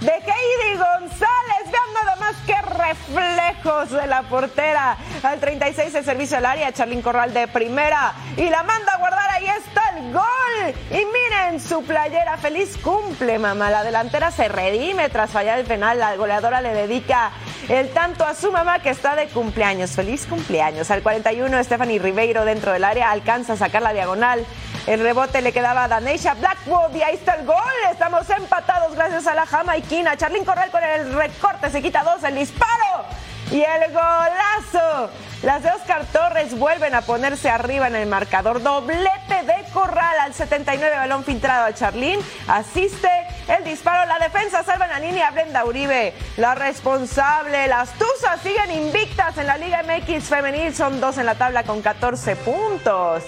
de 0.00 0.12
Heidi 0.12 0.78
González. 0.78 1.64
Vean 1.64 1.92
nada 2.04 2.16
más 2.16 2.36
que 2.46 2.54
reflejos 2.88 3.90
de 3.90 4.06
la 4.06 4.22
portera. 4.22 4.96
Al 5.22 5.40
36 5.40 5.94
el 5.94 6.04
servicio 6.04 6.38
al 6.38 6.46
área, 6.46 6.72
Charlín 6.72 7.02
Corral 7.02 7.32
de 7.34 7.48
primera. 7.48 8.14
Y 8.36 8.48
la 8.48 8.62
manda 8.62 8.92
a 8.94 8.98
guardar, 8.98 9.30
ahí 9.30 9.46
está 9.46 9.82
el 9.96 10.12
gol. 10.12 10.74
Y 10.90 11.04
miren 11.04 11.60
su 11.60 11.82
playera, 11.84 12.36
feliz 12.38 12.76
cumple, 12.78 13.38
mamá. 13.38 13.70
La 13.70 13.84
delantera 13.84 14.30
se 14.30 14.48
redime 14.48 15.08
tras 15.08 15.30
fallar 15.30 15.58
el 15.58 15.66
penal. 15.66 15.98
La 15.98 16.16
goleadora 16.16 16.60
le 16.60 16.72
dedica 16.72 17.30
el 17.68 17.90
tanto 17.90 18.24
a 18.24 18.34
su 18.34 18.50
mamá 18.52 18.80
que 18.80 18.90
está 18.90 19.16
de 19.16 19.26
cumpleaños. 19.28 19.90
Feliz 19.90 20.26
cumpleaños. 20.26 20.90
Al 20.90 21.02
41 21.02 21.64
Stephanie 21.64 21.98
Ribeiro 21.98 22.44
dentro 22.44 22.72
del 22.72 22.84
área 22.84 23.10
alcanza 23.10 23.54
a 23.54 23.56
sacar 23.56 23.82
la 23.82 23.92
diagonal. 23.92 24.44
El 24.88 25.00
rebote 25.00 25.42
le 25.42 25.52
quedaba 25.52 25.84
a 25.84 25.88
Danesha 25.88 26.32
Blackwood 26.32 26.94
y 26.94 27.02
ahí 27.02 27.16
está 27.16 27.34
el 27.34 27.44
gol. 27.44 27.58
Estamos 27.92 28.28
empatados 28.30 28.94
gracias 28.94 29.26
a 29.26 29.34
la 29.34 29.44
jamaiquina. 29.44 30.16
Charlín 30.16 30.46
Corral 30.46 30.70
con 30.70 30.82
el 30.82 31.12
recorte 31.12 31.68
se 31.68 31.82
quita 31.82 32.02
dos, 32.02 32.24
el 32.24 32.36
disparo 32.36 33.04
y 33.50 33.60
el 33.60 33.92
golazo. 33.92 35.10
Las 35.42 35.62
de 35.62 35.72
Oscar 35.72 36.06
Torres 36.06 36.58
vuelven 36.58 36.94
a 36.94 37.02
ponerse 37.02 37.50
arriba 37.50 37.86
en 37.88 37.96
el 37.96 38.08
marcador. 38.08 38.62
Doblete 38.62 39.42
de 39.44 39.62
Corral 39.74 40.20
al 40.20 40.32
79, 40.32 40.96
balón 40.96 41.22
filtrado 41.22 41.66
a 41.66 41.74
Charlín. 41.74 42.20
Asiste 42.46 43.27
el 43.48 43.64
disparo. 43.64 44.06
La 44.08 44.18
defensa 44.18 44.62
salva 44.62 44.84
en 44.84 44.90
la 44.90 44.98
línea 45.00 45.30
Brenda 45.30 45.64
Uribe. 45.64 46.14
La 46.36 46.54
responsable, 46.54 47.66
las 47.66 47.92
Tuzas 47.94 48.40
siguen 48.42 48.70
invictas 48.70 49.36
en 49.38 49.46
la 49.46 49.56
Liga 49.56 49.82
MX 49.82 50.24
femenil. 50.24 50.74
Son 50.74 51.00
dos 51.00 51.18
en 51.18 51.26
la 51.26 51.34
tabla 51.34 51.64
con 51.64 51.82
14 51.82 52.36
puntos. 52.36 53.24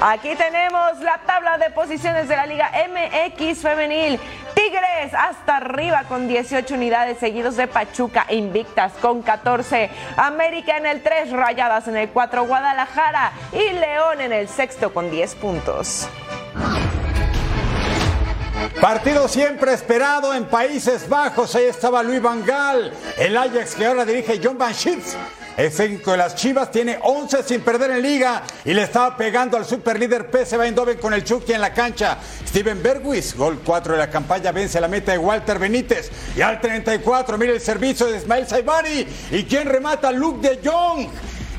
Aquí 0.00 0.34
tenemos 0.36 0.98
la 1.00 1.20
tabla 1.26 1.58
de 1.58 1.70
posiciones 1.70 2.28
de 2.28 2.36
la 2.36 2.46
Liga 2.46 2.70
MX 2.88 3.58
femenil. 3.58 4.20
Tigres 4.54 5.14
hasta 5.16 5.56
arriba 5.56 6.04
con 6.08 6.28
18 6.28 6.74
unidades 6.74 7.18
seguidos 7.18 7.56
de 7.56 7.66
Pachuca 7.66 8.26
invictas 8.30 8.92
con 9.00 9.22
14. 9.22 9.90
América 10.16 10.76
en 10.76 10.86
el 10.86 11.02
3, 11.02 11.32
Rayadas 11.32 11.88
en 11.88 11.96
el 11.96 12.10
4, 12.10 12.44
Guadalajara 12.44 13.32
y 13.52 13.72
León 13.72 14.20
en 14.20 14.32
el 14.32 14.48
sexto 14.48 14.92
con 14.92 15.10
10 15.10 15.34
puntos. 15.36 16.08
Partido 18.80 19.28
siempre 19.28 19.72
esperado 19.72 20.34
en 20.34 20.44
Países 20.44 21.08
Bajos. 21.08 21.54
Ahí 21.54 21.64
estaba 21.64 22.02
Luis 22.02 22.20
Van 22.20 22.44
Gaal, 22.44 22.92
el 23.18 23.36
Ajax 23.36 23.74
que 23.74 23.86
ahora 23.86 24.04
dirige 24.04 24.40
John 24.42 24.58
Van 24.58 24.74
Schips. 24.74 25.16
El 25.56 25.70
técnico 25.70 26.12
de 26.12 26.16
las 26.16 26.34
Chivas 26.34 26.70
tiene 26.70 26.98
11 27.02 27.42
sin 27.42 27.60
perder 27.60 27.90
en 27.90 28.02
liga 28.02 28.42
y 28.64 28.72
le 28.72 28.82
estaba 28.82 29.16
pegando 29.16 29.58
al 29.58 29.66
superlíder 29.66 30.30
PSV 30.32 30.62
Eindhoven 30.62 30.98
con 30.98 31.12
el 31.12 31.24
Chucky 31.24 31.52
en 31.52 31.60
la 31.60 31.74
cancha. 31.74 32.16
Steven 32.48 32.82
Bergwis, 32.82 33.36
gol 33.36 33.60
4 33.64 33.92
de 33.92 33.98
la 33.98 34.08
campaña, 34.08 34.50
vence 34.50 34.80
la 34.80 34.88
meta 34.88 35.12
de 35.12 35.18
Walter 35.18 35.58
Benítez. 35.58 36.10
Y 36.34 36.40
al 36.40 36.60
34, 36.60 37.36
mire 37.36 37.52
el 37.52 37.60
servicio 37.60 38.06
de 38.06 38.18
Ismael 38.18 38.46
Saibari. 38.48 39.06
¿Y 39.30 39.44
quién 39.44 39.68
remata? 39.68 40.10
Luke 40.10 40.48
de 40.48 40.66
Jong. 40.66 41.08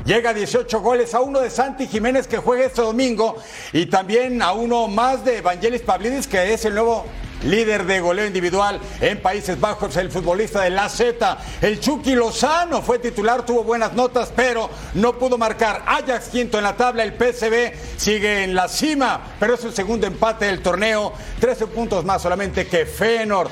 Llega 0.04 0.30
a 0.30 0.34
18 0.34 0.80
goles 0.80 1.14
a 1.14 1.20
uno 1.20 1.40
de 1.40 1.48
Santi 1.48 1.86
Jiménez 1.86 2.26
que 2.26 2.36
juega 2.36 2.66
este 2.66 2.82
domingo 2.82 3.36
y 3.72 3.86
también 3.86 4.42
a 4.42 4.52
uno 4.52 4.86
más 4.86 5.24
de 5.24 5.38
Evangelis 5.38 5.80
Pavlidis 5.80 6.26
que 6.26 6.52
es 6.52 6.66
el 6.66 6.74
nuevo 6.74 7.06
líder 7.44 7.84
de 7.86 8.00
goleo 8.00 8.26
individual 8.26 8.80
en 9.00 9.20
Países 9.22 9.58
Bajos, 9.58 9.96
el 9.96 10.10
futbolista 10.10 10.60
de 10.62 10.70
la 10.70 10.90
Z. 10.90 11.38
El 11.62 11.80
Chucky 11.80 12.14
Lozano 12.14 12.82
fue 12.82 12.98
titular, 12.98 13.46
tuvo 13.46 13.64
buenas 13.64 13.94
notas, 13.94 14.30
pero 14.34 14.68
no 14.94 15.18
pudo 15.18 15.38
marcar. 15.38 15.82
Ajax 15.86 16.28
quinto 16.28 16.58
en 16.58 16.64
la 16.64 16.76
tabla, 16.76 17.02
el 17.02 17.14
PSV 17.14 17.72
sigue 17.96 18.44
en 18.44 18.54
la 18.54 18.68
cima, 18.68 19.20
pero 19.40 19.54
es 19.54 19.64
el 19.64 19.72
segundo 19.72 20.06
empate 20.06 20.46
del 20.46 20.60
torneo. 20.60 21.14
13 21.40 21.66
puntos 21.68 22.04
más 22.04 22.20
solamente 22.20 22.66
que 22.66 22.84
Fenor. 22.84 23.48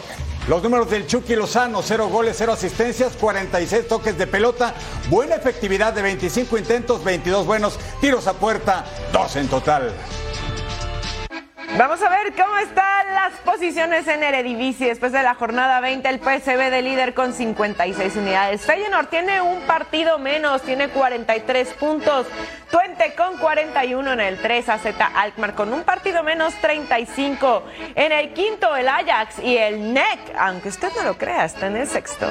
Los 0.48 0.60
números 0.60 0.90
del 0.90 1.06
Chucky 1.06 1.36
Lozano, 1.36 1.82
0 1.82 2.08
goles, 2.08 2.34
0 2.36 2.52
asistencias, 2.52 3.12
46 3.12 3.86
toques 3.86 4.18
de 4.18 4.26
pelota, 4.26 4.74
buena 5.08 5.36
efectividad 5.36 5.92
de 5.92 6.02
25 6.02 6.58
intentos, 6.58 7.04
22 7.04 7.46
buenos, 7.46 7.78
tiros 8.00 8.26
a 8.26 8.32
puerta, 8.32 8.84
2 9.12 9.36
en 9.36 9.48
total. 9.48 9.92
Vamos 11.78 12.02
a 12.02 12.10
ver 12.10 12.34
cómo 12.34 12.58
están 12.58 13.14
las 13.14 13.32
posiciones 13.40 14.06
en 14.06 14.22
Eredivisie. 14.22 14.88
Después 14.88 15.10
de 15.10 15.22
la 15.22 15.34
jornada 15.34 15.80
20, 15.80 16.06
el 16.06 16.18
PSV 16.18 16.70
de 16.70 16.82
líder 16.82 17.14
con 17.14 17.32
56 17.32 18.14
unidades. 18.16 18.60
Feyenoord 18.60 19.06
tiene 19.06 19.40
un 19.40 19.62
partido 19.62 20.18
menos, 20.18 20.60
tiene 20.62 20.88
43 20.90 21.68
puntos. 21.74 22.26
Twente 22.70 23.14
con 23.14 23.38
41 23.38 24.12
en 24.12 24.20
el 24.20 24.38
3, 24.38 24.68
AZ 24.68 24.86
Alkmaar 25.14 25.54
con 25.54 25.72
un 25.72 25.82
partido 25.82 26.22
menos, 26.22 26.54
35. 26.56 27.64
En 27.94 28.12
el 28.12 28.34
quinto, 28.34 28.76
el 28.76 28.88
Ajax 28.88 29.38
y 29.38 29.56
el 29.56 29.94
NEC, 29.94 30.20
aunque 30.38 30.68
usted 30.68 30.90
no 30.94 31.04
lo 31.04 31.16
crea, 31.16 31.46
está 31.46 31.68
en 31.68 31.76
el 31.76 31.88
sexto. 31.88 32.28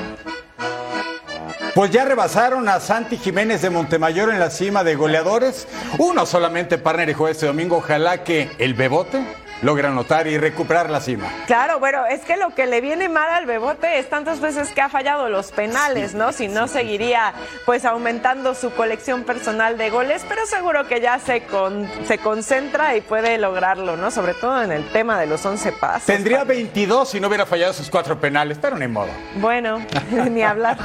Pues 1.74 1.92
ya 1.92 2.06
rebasaron 2.06 2.68
a 2.68 2.80
Santi 2.80 3.18
Jiménez 3.18 3.62
de 3.62 3.70
Montemayor 3.70 4.30
en 4.30 4.40
la 4.40 4.50
cima 4.50 4.84
de 4.84 4.96
goleadores. 4.96 5.68
Uno 5.98 6.26
solamente 6.26 6.78
partner 6.78 7.08
dijo 7.08 7.28
este 7.28 7.46
domingo. 7.46 7.78
Ojalá 7.78 8.24
que 8.24 8.50
el 8.58 8.74
Bebote 8.74 9.26
logre 9.62 9.88
anotar 9.88 10.28
y 10.28 10.38
recuperar 10.38 10.90
la 10.90 11.02
cima. 11.02 11.28
Claro, 11.48 11.80
bueno, 11.80 12.06
es 12.06 12.22
que 12.22 12.38
lo 12.38 12.54
que 12.56 12.66
le 12.66 12.82
viene 12.82 13.10
mal 13.10 13.30
al 13.30 13.46
Bebote 13.46 14.00
es 14.00 14.10
tantas 14.10 14.40
veces 14.40 14.72
que 14.72 14.82
ha 14.82 14.90
fallado 14.90 15.30
los 15.30 15.52
penales, 15.52 16.14
¿no? 16.14 16.32
Si 16.32 16.48
no, 16.48 16.68
seguiría 16.68 17.34
pues 17.66 17.86
aumentando 17.86 18.56
su 18.56 18.72
colección 18.72 19.24
personal 19.24 19.78
de 19.78 19.90
goles, 19.90 20.26
pero 20.28 20.46
seguro 20.46 20.88
que 20.88 21.02
ya 21.02 21.20
se, 21.20 21.44
con, 21.44 21.90
se 22.08 22.18
concentra 22.18 22.96
y 22.96 23.02
puede 23.02 23.38
lograrlo, 23.38 23.98
¿no? 23.98 24.12
Sobre 24.12 24.34
todo 24.34 24.62
en 24.64 24.72
el 24.72 24.88
tema 24.92 25.20
de 25.20 25.28
los 25.28 25.46
11 25.46 25.72
pasos. 25.74 26.06
Tendría 26.06 26.44
22 26.44 27.10
si 27.10 27.20
no 27.20 27.28
hubiera 27.28 27.46
fallado 27.46 27.74
sus 27.74 27.90
cuatro 27.90 28.20
penales, 28.20 28.58
pero 28.62 28.78
ni 28.78 28.88
modo. 28.88 29.10
Bueno, 29.36 29.86
ni 30.30 30.42
hablar. 30.42 30.78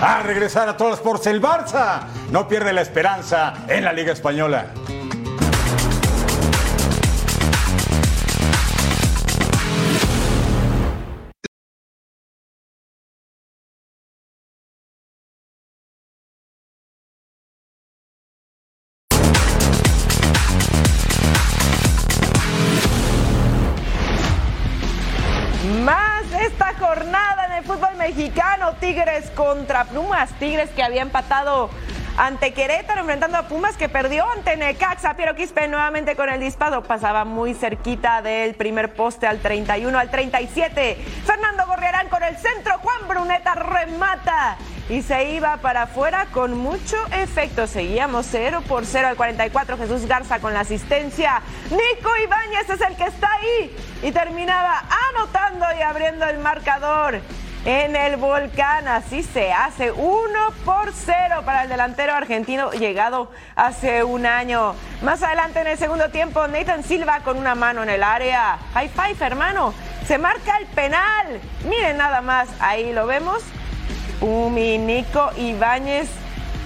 A 0.00 0.22
regresar 0.22 0.68
a 0.68 0.76
todos 0.76 1.00
por 1.00 1.20
el 1.26 1.40
Barça. 1.40 2.00
No 2.30 2.48
pierde 2.48 2.72
la 2.72 2.82
esperanza 2.82 3.54
en 3.68 3.84
la 3.84 3.92
Liga 3.92 4.12
Española. 4.12 4.66
Contra 29.34 29.84
Pumas, 29.84 30.30
Tigres 30.38 30.70
que 30.70 30.82
había 30.82 31.02
empatado 31.02 31.70
ante 32.16 32.52
Querétaro, 32.52 33.00
enfrentando 33.00 33.38
a 33.38 33.48
Pumas 33.48 33.76
que 33.76 33.88
perdió 33.88 34.24
ante 34.30 34.56
Necaxa. 34.56 35.14
Piero 35.14 35.34
Quispe 35.34 35.66
nuevamente 35.68 36.16
con 36.16 36.28
el 36.28 36.40
disparo, 36.40 36.82
pasaba 36.82 37.24
muy 37.24 37.54
cerquita 37.54 38.22
del 38.22 38.54
primer 38.54 38.94
poste 38.94 39.26
al 39.26 39.40
31, 39.40 39.98
al 39.98 40.10
37. 40.10 40.96
Fernando 41.24 41.66
Gorriarán 41.66 42.08
con 42.08 42.22
el 42.22 42.36
centro, 42.36 42.78
Juan 42.78 43.08
Bruneta 43.08 43.54
remata 43.54 44.56
y 44.88 45.02
se 45.02 45.30
iba 45.30 45.56
para 45.58 45.82
afuera 45.82 46.26
con 46.32 46.56
mucho 46.56 46.96
efecto. 47.12 47.66
Seguíamos 47.66 48.26
0 48.30 48.62
por 48.68 48.84
0 48.86 49.08
al 49.08 49.16
44. 49.16 49.78
Jesús 49.78 50.06
Garza 50.06 50.40
con 50.40 50.54
la 50.54 50.60
asistencia. 50.60 51.42
Nico 51.70 52.10
Ibáñez 52.22 52.70
es 52.70 52.80
el 52.80 52.96
que 52.96 53.04
está 53.04 53.28
ahí 53.32 53.76
y 54.02 54.12
terminaba 54.12 54.84
anotando 55.10 55.66
y 55.78 55.82
abriendo 55.82 56.26
el 56.26 56.38
marcador. 56.38 57.20
En 57.64 57.96
el 57.96 58.16
volcán. 58.16 58.88
Así 58.88 59.22
se 59.22 59.52
hace 59.52 59.92
1 59.92 60.38
por 60.64 60.92
0 60.92 61.42
para 61.44 61.64
el 61.64 61.68
delantero 61.68 62.14
argentino 62.14 62.70
llegado 62.72 63.30
hace 63.56 64.04
un 64.04 64.26
año. 64.26 64.74
Más 65.02 65.22
adelante 65.22 65.60
en 65.60 65.66
el 65.68 65.78
segundo 65.78 66.10
tiempo, 66.10 66.46
Nathan 66.48 66.82
Silva 66.82 67.20
con 67.20 67.38
una 67.38 67.54
mano 67.54 67.82
en 67.82 67.90
el 67.90 68.02
área. 68.02 68.58
High 68.74 68.88
five, 68.88 69.16
hermano. 69.26 69.74
Se 70.06 70.18
marca 70.18 70.58
el 70.58 70.66
penal. 70.66 71.40
Miren 71.68 71.96
nada 71.96 72.20
más, 72.20 72.48
ahí 72.60 72.92
lo 72.92 73.06
vemos. 73.06 73.42
Nico 74.20 75.30
Ibáñez 75.36 76.08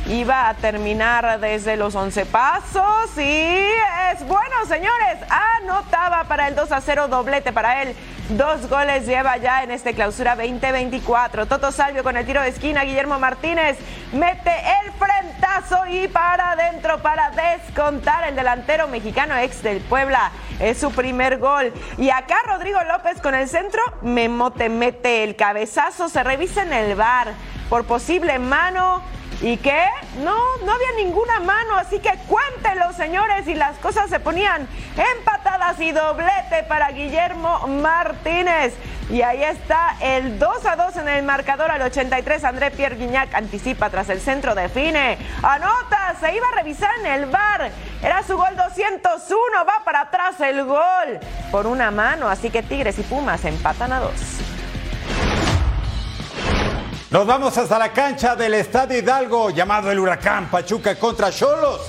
iba 0.09 0.49
a 0.49 0.55
terminar 0.55 1.39
desde 1.39 1.77
los 1.77 1.95
11 1.95 2.27
pasos 2.27 3.17
y 3.19 3.67
es 4.13 4.27
bueno, 4.27 4.65
señores. 4.67 5.19
Anotaba 5.59 6.25
para 6.25 6.49
el 6.49 6.55
2 6.55 6.73
a 6.73 6.81
0 6.81 7.09
doblete 7.09 7.53
para 7.53 7.83
él. 7.83 7.95
Dos 8.31 8.69
goles 8.69 9.07
lleva 9.07 9.37
ya 9.37 9.63
en 9.63 9.71
este 9.71 9.95
clausura 9.95 10.35
2024. 10.35 11.47
Toto 11.47 11.73
Salvio 11.73 12.03
con 12.03 12.17
el 12.17 12.25
tiro 12.25 12.41
de 12.41 12.49
esquina. 12.49 12.85
Guillermo 12.85 13.19
Martínez 13.19 13.77
mete 14.13 14.51
el 14.51 14.93
frentazo 14.93 15.87
y 15.87 16.09
para 16.09 16.53
adentro 16.53 16.99
para 17.03 17.31
descontar 17.31 18.29
el 18.29 18.37
delantero 18.37 18.89
mexicano 18.89 19.37
ex 19.37 19.63
del 19.63 19.81
Puebla. 19.81 20.31
Es 20.59 20.79
su 20.79 20.91
primer 20.91 21.39
gol. 21.39 21.73
Y 21.99 22.11
acá 22.11 22.37
Rodrigo 22.47 22.79
López 22.85 23.21
con 23.21 23.35
el 23.35 23.49
centro. 23.49 23.83
Memote 24.01 24.71
mete 24.71 25.25
el 25.25 25.37
cabezazo. 25.37 26.09
Se 26.09 26.23
revisa 26.23 26.63
en 26.63 26.73
el 26.73 26.95
bar 26.97 27.33
por 27.69 27.85
posible 27.85 28.39
mano 28.39 29.03
¿Y 29.41 29.57
qué? 29.59 29.85
No, 30.19 30.37
no 30.65 30.73
había 30.73 30.93
ninguna 30.97 31.39
mano, 31.41 31.77
así 31.77 32.01
que 32.01 32.11
cuéntenlo, 32.27 32.93
señores, 32.93 33.47
y 33.47 33.55
las 33.55 33.77
cosas 33.79 34.11
se 34.11 34.19
ponían 34.19 34.67
empatadas 35.17 35.79
y 35.81 35.93
doblete 35.93 36.65
para 36.69 36.91
Guillermo 36.91 37.69
Martínez. 37.69 38.75
Y 39.11 39.23
ahí 39.23 39.43
está 39.43 39.97
el 40.01 40.39
2 40.39 40.67
a 40.67 40.77
2 40.77 40.97
en 40.97 41.09
el 41.09 41.23
marcador 41.23 41.71
al 41.71 41.81
83. 41.83 42.45
André 42.45 42.71
Pierre 42.73 42.97
Guignac 42.97 43.33
anticipa 43.33 43.89
tras 43.91 44.09
el 44.11 44.21
centro, 44.21 44.55
define. 44.55 45.17
Anota, 45.43 46.17
se 46.21 46.35
iba 46.35 46.47
a 46.49 46.57
revisar 46.57 46.91
en 47.01 47.07
el 47.07 47.27
bar. 47.27 47.71
Era 48.03 48.23
su 48.25 48.37
gol 48.37 48.55
201, 48.57 49.65
va 49.65 49.85
para 49.85 50.03
atrás 50.03 50.41
el 50.41 50.65
gol 50.65 51.21
por 51.51 51.67
una 51.67 51.91
mano. 51.91 52.29
Así 52.29 52.51
que 52.51 52.63
Tigres 52.63 52.99
y 52.99 53.03
Pumas 53.03 53.45
empatan 53.45 53.93
a 53.93 54.01
dos. 54.01 54.58
Nos 57.11 57.27
vamos 57.27 57.57
hasta 57.57 57.79
la 57.79 57.91
cancha 57.91 58.37
del 58.37 58.53
Estadio 58.53 58.99
Hidalgo, 58.99 59.49
llamado 59.49 59.91
el 59.91 59.99
Huracán 59.99 60.51
Pachuca 60.51 60.95
contra 60.97 61.31
Cholos. 61.31 61.81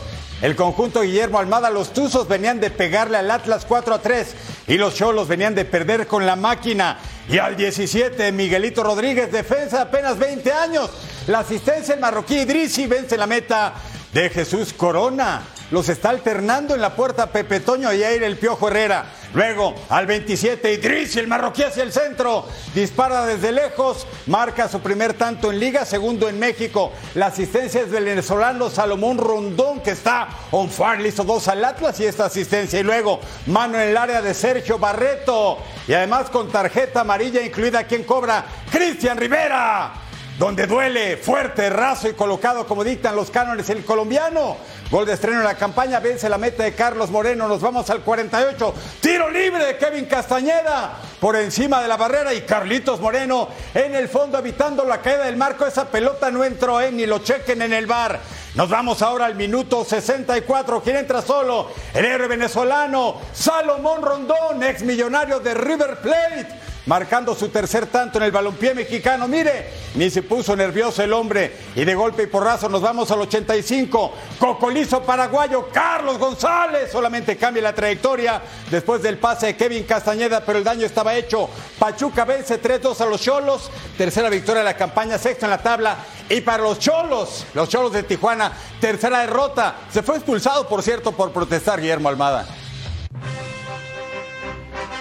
El 0.41 0.55
conjunto 0.55 1.01
Guillermo 1.01 1.39
Almada, 1.39 1.69
los 1.69 1.91
Tuzos 1.91 2.25
venían 2.25 2.61
de 2.61 2.69
pegarle 2.69 3.17
al 3.17 3.29
Atlas 3.29 3.65
4 3.67 3.95
a 3.95 3.99
3 3.99 4.35
y 4.67 4.77
los 4.77 4.95
Cholos 4.95 5.27
venían 5.27 5.53
de 5.55 5.65
perder 5.65 6.07
con 6.07 6.25
la 6.25 6.38
máquina. 6.38 6.99
Y 7.27 7.38
al 7.38 7.57
17, 7.57 8.31
Miguelito 8.31 8.81
Rodríguez, 8.81 9.29
defensa 9.29 9.81
apenas 9.81 10.17
20 10.17 10.53
años. 10.53 10.89
La 11.27 11.39
asistencia 11.39 11.95
el 11.95 11.99
marroquí 11.99 12.38
Idrisi 12.38 12.88
vence 12.88 13.17
la 13.17 13.27
meta 13.27 13.73
de 14.13 14.29
Jesús 14.29 14.71
Corona. 14.71 15.41
Los 15.71 15.88
está 15.88 16.09
alternando 16.09 16.73
en 16.73 16.81
la 16.81 16.95
puerta 16.95 17.27
Pepe 17.27 17.59
Toño 17.59 17.93
y 17.93 18.01
el 18.01 18.38
Piojo 18.38 18.69
Herrera. 18.69 19.05
Luego 19.35 19.75
al 19.89 20.07
27 20.07 20.73
Idris, 20.73 21.15
el 21.17 21.27
marroquí 21.27 21.61
hacia 21.61 21.83
el 21.83 21.93
centro, 21.93 22.47
dispara 22.73 23.27
desde 23.27 23.51
lejos, 23.51 24.07
marca 24.25 24.67
su 24.67 24.79
primer 24.79 25.13
tanto 25.13 25.51
en 25.51 25.59
liga, 25.59 25.85
segundo 25.85 26.27
en 26.27 26.39
México. 26.39 26.91
La 27.13 27.27
asistencia 27.27 27.81
es 27.81 27.91
del 27.91 28.05
venezolano 28.05 28.71
Salomón 28.71 29.19
Rondón 29.19 29.81
que 29.81 29.91
está 29.91 30.29
on 30.49 30.71
fire, 30.71 31.01
le 31.01 31.09
hizo 31.09 31.23
dos 31.23 31.47
al 31.47 31.63
Atlas 31.63 31.99
y 31.99 32.05
esta 32.05 32.25
asistencia. 32.25 32.79
Y 32.79 32.83
luego 32.83 33.19
mano 33.45 33.79
en 33.79 33.89
el 33.89 33.97
área 33.97 34.23
de 34.23 34.33
Sergio 34.33 34.79
Barreto 34.79 35.59
y 35.88 35.93
además 35.93 36.31
con 36.31 36.49
tarjeta 36.49 37.01
amarilla 37.01 37.43
incluida 37.43 37.83
quien 37.83 38.05
cobra 38.05 38.43
Cristian 38.71 39.17
Rivera 39.17 40.08
donde 40.39 40.67
duele, 40.67 41.17
fuerte, 41.17 41.69
raso 41.69 42.08
y 42.08 42.13
colocado 42.13 42.65
como 42.65 42.86
dictan 42.86 43.13
los 43.13 43.29
cánones 43.29 43.69
el 43.69 43.84
colombiano. 43.84 44.55
Gol 44.89 45.05
de 45.05 45.13
estreno 45.13 45.39
en 45.39 45.43
la 45.43 45.55
campaña, 45.55 46.00
vence 46.00 46.29
la 46.29 46.38
meta 46.38 46.63
de 46.63 46.74
Carlos 46.74 47.12
Moreno, 47.12 47.50
nos 47.50 47.60
vamos 47.60 47.89
al 47.89 48.00
48. 48.00 48.74
Tiro 49.01 49.29
libre 49.29 49.65
de 49.65 49.77
Kevin 49.77 50.05
Castañeda 50.05 50.93
por 51.19 51.36
encima 51.36 51.81
de 51.81 51.89
la 51.89 51.98
barrera 51.98 52.34
y 52.34 52.41
Carlitos 52.41 53.01
Moreno 53.01 53.50
en 53.74 53.93
el 53.93 54.08
fondo 54.08 54.39
evitando 54.39 54.86
la 54.86 55.01
caída 55.01 55.25
del 55.25 55.36
marco. 55.36 55.65
Esa 55.65 55.89
pelota 55.89 56.31
no 56.31 56.46
entró, 56.46 56.79
eh, 56.79 56.89
ni 56.89 57.05
lo 57.05 57.19
chequen 57.19 57.62
en 57.62 57.74
el 57.74 57.86
bar. 57.86 58.22
Nos 58.55 58.69
vamos 58.69 59.01
ahora 59.01 59.25
al 59.25 59.36
minuto 59.36 59.84
64. 59.84 60.81
¿Quién 60.81 60.96
entra 60.96 61.22
solo? 61.22 61.69
El 61.93 62.05
héroe 62.05 62.29
venezolano 62.29 63.17
Salomón 63.34 64.01
Rondón, 64.01 64.63
ex 64.63 64.84
millonario 64.84 65.41
de 65.41 65.53
River 65.53 65.98
Plate 65.98 66.68
marcando 66.89 67.36
su 67.36 67.50
tercer 67.50 67.86
tanto 67.86 68.17
en 68.17 68.24
el 68.24 68.31
balompié 68.31 68.74
mexicano. 68.74 69.27
Mire, 69.27 69.67
ni 69.93 70.10
se 70.10 70.24
puso 70.24 70.55
nervioso 70.55 71.03
el 71.03 71.13
hombre 71.13 71.55
y 71.75 71.86
de 71.86 71.93
golpe 71.93 72.24
y 72.24 72.25
porrazo 72.25 72.67
nos 72.67 72.81
vamos 72.81 73.12
al 73.12 73.22
85. 73.22 74.12
Cocolizo 74.39 75.03
paraguayo 75.03 75.69
Carlos 75.72 76.17
González 76.17 76.92
solamente 76.92 77.37
cambia 77.37 77.61
la 77.61 77.75
trayectoria 77.75 78.42
después 78.72 79.03
del 79.03 79.20
pase 79.20 79.46
de 79.46 79.55
Kevin 79.55 79.83
Castañeda, 79.83 80.44
pero 80.44 80.57
el 80.57 80.63
daño 80.63 80.83
estaba 80.83 81.13
hecho. 81.13 81.48
Pachuca 81.77 82.25
vence 82.25 82.59
3-2 82.59 83.00
a 83.01 83.05
los 83.05 83.22
Cholos, 83.22 83.70
tercera 83.96 84.27
victoria 84.27 84.61
de 84.61 84.66
la 84.66 84.75
campaña, 84.75 85.20
sexta 85.20 85.46
en 85.46 85.51
la 85.51 85.61
tabla. 85.61 85.96
Y 86.27 86.42
para 86.42 86.63
los 86.63 86.79
Cholos, 86.79 87.46
los 87.53 87.70
Cholos 87.70 87.94
de 87.94 88.01
Tijuana, 88.01 88.51
tercera 88.81 89.20
derrota. 89.20 89.75
Se 89.94 90.01
fue 90.01 90.16
expulsado, 90.16 90.68
por 90.68 90.81
cierto, 90.81 91.11
por 91.11 91.31
protestar 91.31 91.79
Guillermo 91.79 92.09
Almada. 92.09 92.48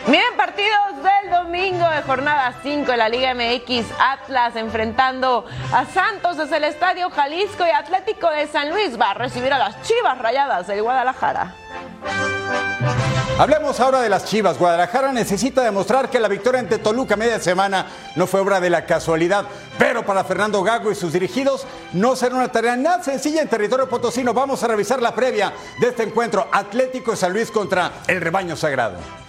Miren 0.09 0.37
partidos 0.38 1.03
del 1.03 1.31
domingo 1.31 1.87
de 1.87 2.01
jornada 2.01 2.55
5 2.62 2.90
de 2.90 2.97
la 2.97 3.11
Liga 3.11 3.35
MX. 3.35 3.85
Atlas 4.01 4.57
enfrentando 4.57 5.44
a 5.71 5.85
Santos 5.85 6.38
desde 6.38 6.57
el 6.57 6.64
Estadio 6.64 7.11
Jalisco 7.11 7.66
y 7.66 7.71
Atlético 7.71 8.31
de 8.31 8.47
San 8.47 8.71
Luis 8.71 8.99
va 8.99 9.11
a 9.11 9.14
recibir 9.14 9.53
a 9.53 9.59
las 9.59 9.83
Chivas 9.83 10.16
Rayadas 10.16 10.66
del 10.66 10.83
Guadalajara. 10.83 11.55
Hablemos 13.38 13.79
ahora 13.81 14.01
de 14.01 14.09
las 14.09 14.25
Chivas. 14.25 14.59
Guadalajara 14.59 15.12
necesita 15.12 15.62
demostrar 15.62 16.09
que 16.09 16.18
la 16.18 16.29
victoria 16.29 16.61
ante 16.61 16.79
Toluca 16.79 17.14
media 17.14 17.38
semana 17.38 17.85
no 18.16 18.27
fue 18.27 18.40
obra 18.40 18.61
de 18.61 18.71
la 18.71 18.87
casualidad, 18.87 19.44
pero 19.79 20.07
para 20.07 20.25
Fernando 20.25 20.62
Gago 20.62 20.90
y 20.90 20.94
sus 20.94 21.12
dirigidos 21.12 21.66
no 21.92 22.16
será 22.16 22.35
una 22.35 22.49
tarea 22.49 22.77
nada 22.77 23.03
sencilla 23.03 23.42
en 23.42 23.49
territorio 23.49 23.87
potosino. 23.90 24.33
Vamos 24.33 24.62
a 24.62 24.68
revisar 24.68 25.03
la 25.03 25.14
previa 25.14 25.53
de 25.79 25.88
este 25.88 26.05
encuentro 26.05 26.49
Atlético 26.51 27.11
de 27.11 27.18
San 27.18 27.35
Luis 27.35 27.51
contra 27.51 27.92
el 28.07 28.23
rebaño 28.23 28.57
sagrado. 28.57 29.28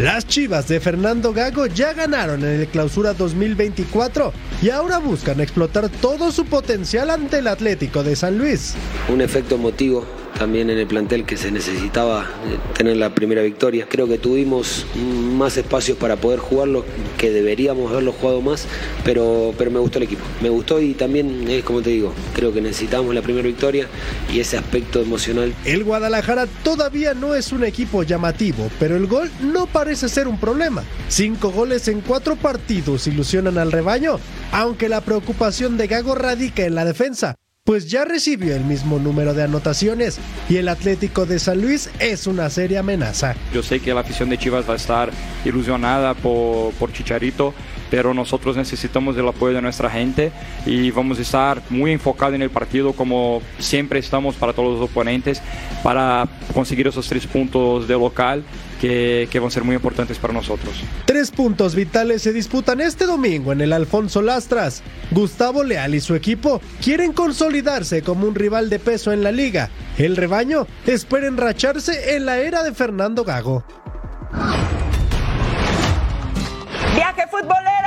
Las 0.00 0.26
Chivas 0.26 0.66
de 0.66 0.80
Fernando 0.80 1.34
Gago 1.34 1.66
ya 1.66 1.92
ganaron 1.92 2.42
en 2.42 2.62
el 2.62 2.68
Clausura 2.68 3.12
2024 3.12 4.32
y 4.62 4.70
ahora 4.70 4.96
buscan 4.96 5.42
explotar 5.42 5.90
todo 5.90 6.32
su 6.32 6.46
potencial 6.46 7.10
ante 7.10 7.40
el 7.40 7.46
Atlético 7.46 8.02
de 8.02 8.16
San 8.16 8.38
Luis. 8.38 8.76
Un 9.10 9.20
efecto 9.20 9.56
emotivo 9.56 10.06
también 10.40 10.70
en 10.70 10.78
el 10.78 10.86
plantel 10.86 11.26
que 11.26 11.36
se 11.36 11.52
necesitaba 11.52 12.22
eh, 12.22 12.56
tener 12.74 12.96
la 12.96 13.14
primera 13.14 13.42
victoria. 13.42 13.84
Creo 13.86 14.08
que 14.08 14.16
tuvimos 14.16 14.86
más 14.96 15.58
espacios 15.58 15.98
para 15.98 16.16
poder 16.16 16.38
jugarlo, 16.38 16.82
que 17.18 17.30
deberíamos 17.30 17.92
haberlo 17.92 18.12
jugado 18.12 18.40
más, 18.40 18.64
pero, 19.04 19.52
pero 19.58 19.70
me 19.70 19.78
gustó 19.80 19.98
el 19.98 20.04
equipo. 20.04 20.22
Me 20.40 20.48
gustó 20.48 20.80
y 20.80 20.94
también 20.94 21.46
es 21.50 21.62
como 21.62 21.82
te 21.82 21.90
digo, 21.90 22.14
creo 22.34 22.54
que 22.54 22.62
necesitamos 22.62 23.14
la 23.14 23.20
primera 23.20 23.46
victoria 23.46 23.86
y 24.32 24.40
ese 24.40 24.56
aspecto 24.56 25.02
emocional. 25.02 25.52
El 25.66 25.84
Guadalajara 25.84 26.46
todavía 26.64 27.12
no 27.12 27.34
es 27.34 27.52
un 27.52 27.62
equipo 27.62 28.02
llamativo, 28.02 28.70
pero 28.80 28.96
el 28.96 29.06
gol 29.06 29.30
no 29.42 29.66
parece 29.66 30.08
ser 30.08 30.26
un 30.26 30.40
problema. 30.40 30.84
Cinco 31.08 31.50
goles 31.50 31.86
en 31.88 32.00
cuatro 32.00 32.36
partidos 32.36 33.06
ilusionan 33.06 33.58
al 33.58 33.70
rebaño, 33.70 34.18
aunque 34.52 34.88
la 34.88 35.02
preocupación 35.02 35.76
de 35.76 35.86
Gago 35.86 36.14
radica 36.14 36.64
en 36.64 36.76
la 36.76 36.86
defensa 36.86 37.36
pues 37.64 37.88
ya 37.88 38.04
recibió 38.04 38.56
el 38.56 38.64
mismo 38.64 38.98
número 38.98 39.34
de 39.34 39.42
anotaciones 39.42 40.18
y 40.48 40.56
el 40.56 40.68
Atlético 40.68 41.26
de 41.26 41.38
San 41.38 41.60
Luis 41.60 41.90
es 42.00 42.26
una 42.26 42.48
seria 42.48 42.80
amenaza. 42.80 43.36
Yo 43.52 43.62
sé 43.62 43.80
que 43.80 43.92
la 43.92 44.00
afición 44.00 44.30
de 44.30 44.38
Chivas 44.38 44.68
va 44.68 44.72
a 44.72 44.76
estar 44.76 45.10
ilusionada 45.44 46.14
por, 46.14 46.72
por 46.74 46.92
Chicharito, 46.92 47.54
pero 47.90 48.14
nosotros 48.14 48.56
necesitamos 48.56 49.16
el 49.16 49.28
apoyo 49.28 49.54
de 49.54 49.62
nuestra 49.62 49.90
gente 49.90 50.32
y 50.64 50.90
vamos 50.90 51.18
a 51.18 51.22
estar 51.22 51.62
muy 51.70 51.92
enfocados 51.92 52.34
en 52.34 52.42
el 52.42 52.50
partido 52.50 52.92
como 52.94 53.42
siempre 53.58 53.98
estamos 53.98 54.36
para 54.36 54.52
todos 54.52 54.80
los 54.80 54.90
oponentes 54.90 55.42
para 55.82 56.28
conseguir 56.54 56.88
esos 56.88 57.06
tres 57.08 57.26
puntos 57.26 57.86
de 57.86 57.94
local 57.94 58.42
que, 58.80 59.28
que, 59.30 59.38
van 59.38 59.48
a 59.48 59.50
ser 59.50 59.64
muy 59.64 59.76
importantes 59.76 60.18
para 60.18 60.32
nosotros. 60.32 60.82
Tres 61.04 61.30
puntos 61.30 61.74
vitales 61.74 62.22
se 62.22 62.32
disputan 62.32 62.80
este 62.80 63.06
domingo 63.06 63.52
en 63.52 63.60
el 63.60 63.72
Alfonso 63.72 64.22
Lastras. 64.22 64.82
Gustavo 65.10 65.62
Leal 65.62 65.94
y 65.94 66.00
su 66.00 66.14
equipo 66.14 66.60
quieren 66.82 67.12
consolidarse 67.12 68.02
como 68.02 68.26
un 68.26 68.34
rival 68.34 68.70
de 68.70 68.78
peso 68.78 69.12
en 69.12 69.22
la 69.22 69.32
liga. 69.32 69.70
El 69.98 70.16
rebaño 70.16 70.66
espera 70.86 71.26
enracharse 71.26 72.16
en 72.16 72.26
la 72.26 72.38
era 72.38 72.62
de 72.62 72.72
Fernando 72.72 73.24
Gago. 73.24 73.64
Viaje 76.94 77.26
futbolero 77.30 77.79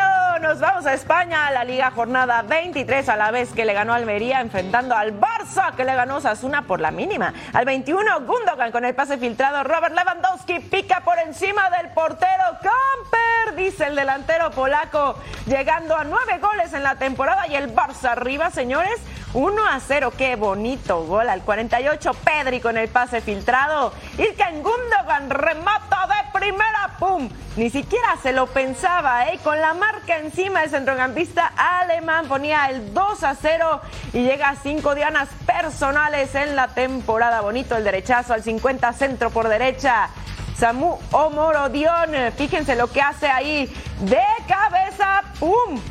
nos 0.44 0.60
vamos 0.60 0.86
a 0.86 0.94
España, 0.94 1.48
a 1.48 1.52
la 1.52 1.64
Liga 1.64 1.90
Jornada 1.92 2.42
23, 2.42 3.08
a 3.08 3.16
la 3.16 3.32
vez 3.32 3.54
que 3.54 3.64
le 3.64 3.72
ganó 3.72 3.94
Almería, 3.94 4.42
enfrentando 4.42 4.94
al 4.94 5.18
Barça, 5.18 5.74
que 5.74 5.86
le 5.86 5.96
ganó 5.96 6.20
Sasuna 6.20 6.64
por 6.64 6.82
la 6.82 6.92
mínima. 6.92 7.34
Al 7.54 7.64
21, 7.64 8.26
Gundogan 8.26 8.74
con 8.74 8.84
el 8.84 8.94
pase 8.94 9.18
filtrado, 9.18 9.64
Robert 9.64 9.96
Lewandowski 9.96 10.60
pica 10.60 11.00
por 11.00 11.18
encima 11.18 11.70
del 11.70 11.92
portero 11.92 12.44
Camper, 12.62 13.56
dice 13.56 13.88
el 13.88 13.96
delantero 13.96 14.52
polaco, 14.52 15.18
llegando 15.46 15.96
a 15.96 16.04
nueve 16.04 16.38
goles 16.40 16.74
en 16.74 16.84
la 16.84 16.96
temporada 16.96 17.48
y 17.48 17.56
el 17.56 17.74
Barça 17.74 18.12
arriba, 18.12 18.52
señores. 18.52 19.00
1 19.34 19.66
a 19.68 19.80
0, 19.80 20.14
qué 20.16 20.36
bonito 20.36 21.06
gol 21.06 21.28
al 21.28 21.42
48, 21.42 22.12
Pedri 22.14 22.60
con 22.60 22.78
el 22.78 22.88
pase 22.88 23.20
filtrado. 23.20 23.92
Ilkan 24.18 24.62
Gundogan 24.62 25.30
remata 25.32 26.08
de 26.08 26.40
primera, 26.40 26.96
¡pum! 27.00 27.30
Ni 27.56 27.72
siquiera 27.72 28.16
se 28.22 28.32
lo 28.32 28.46
pensaba, 28.46 29.30
¿eh? 29.30 29.40
Con 29.44 29.60
la 29.60 29.74
marca 29.74 30.18
encima, 30.18 30.64
el 30.64 30.70
centrocampista 30.70 31.52
alemán 31.58 32.28
ponía 32.28 32.66
el 32.66 32.94
2 32.94 33.24
a 33.24 33.36
0 33.36 33.82
y 34.14 34.24
llega 34.24 34.50
a 34.50 34.56
5 34.56 34.94
dianas 34.94 35.30
personales 35.48 36.36
en 36.36 36.56
la 36.56 36.68
temporada. 36.68 37.42
Bonito 37.42 37.76
el 37.76 37.84
derechazo 37.84 38.34
al 38.34 38.44
50 38.44 38.94
centro 38.94 39.32
por 39.32 39.48
derecha. 39.48 40.10
Samu 40.58 41.00
Omorodion, 41.12 42.32
fíjense 42.38 42.76
lo 42.76 42.88
que 42.92 43.02
hace 43.02 43.28
ahí 43.28 43.66
de 44.02 44.22
cabeza, 44.48 45.24
¡pum! 45.40 45.82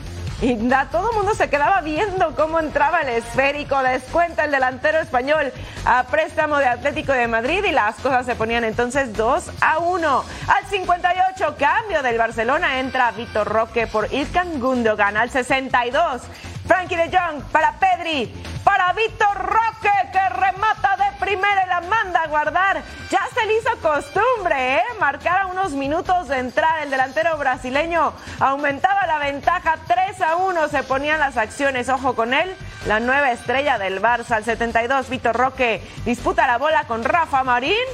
Y 0.43 0.57
todo 0.91 1.11
el 1.11 1.17
mundo 1.17 1.37
se 1.37 1.49
quedaba 1.49 1.83
viendo 1.83 2.35
cómo 2.35 2.59
entraba 2.59 3.03
el 3.03 3.11
esférico. 3.11 3.81
Descuenta 3.81 4.45
el 4.45 4.51
delantero 4.51 4.99
español 4.99 5.53
a 5.85 6.03
préstamo 6.03 6.59
de 6.59 6.67
Atlético 6.67 7.13
de 7.13 7.29
Madrid 7.29 7.63
y 7.65 7.71
las 7.71 7.95
cosas 8.01 8.27
se 8.27 8.35
ponían 8.35 8.65
entonces 8.65 9.13
2 9.13 9.53
a 9.61 9.79
1. 9.79 10.25
Al 10.49 10.67
58, 10.67 11.55
cambio 11.57 12.03
del 12.03 12.19
Barcelona, 12.19 12.81
entra 12.81 13.13
Vitor 13.13 13.47
Roque 13.47 13.87
por 13.87 14.13
Ilkan 14.13 14.59
Gundogan. 14.59 15.17
Al 15.17 15.31
62, 15.31 16.23
Frankie 16.67 16.97
de 16.97 17.17
Jong 17.17 17.45
para 17.53 17.79
Pedri, 17.79 18.35
para 18.65 18.93
Víctor 18.95 19.37
Roque 19.37 19.91
que 20.11 20.29
remata 20.29 20.97
de 20.97 21.02
primera 21.23 21.65
y 21.65 21.69
la 21.69 21.81
manda 21.83 22.23
a 22.23 22.27
guardar. 22.27 22.83
Ya 23.09 23.21
se 23.33 23.47
le 23.47 23.57
hizo 23.59 23.71
costumbre, 23.81 24.75
¿eh? 24.75 24.83
Marcar 24.99 25.43
a 25.43 25.47
unos 25.47 25.73
minutos 25.73 26.27
de 26.27 26.39
entrar 26.39 26.83
el 26.83 26.91
delantero 26.91 27.39
brasileño. 27.39 28.13
Aumentaba 28.41 29.07
la 29.07 29.19
ventaja 29.19 29.77
3 29.87 30.21
a 30.21 30.37
1, 30.37 30.69
se 30.69 30.83
ponían 30.83 31.21
las 31.21 31.37
acciones. 31.37 31.89
Ojo 31.89 32.15
con 32.15 32.35
él, 32.35 32.53
la 32.87 32.99
nueva 32.99 33.31
estrella 33.31 33.79
del 33.79 34.03
Barça. 34.03 34.33
Al 34.33 34.45
72, 34.45 35.09
Víctor 35.09 35.37
Roque 35.37 35.81
disputa 36.05 36.47
la 36.49 36.59
bola 36.59 36.85
con 36.89 37.05
Rafa 37.05 37.45
Marín. 37.45 37.87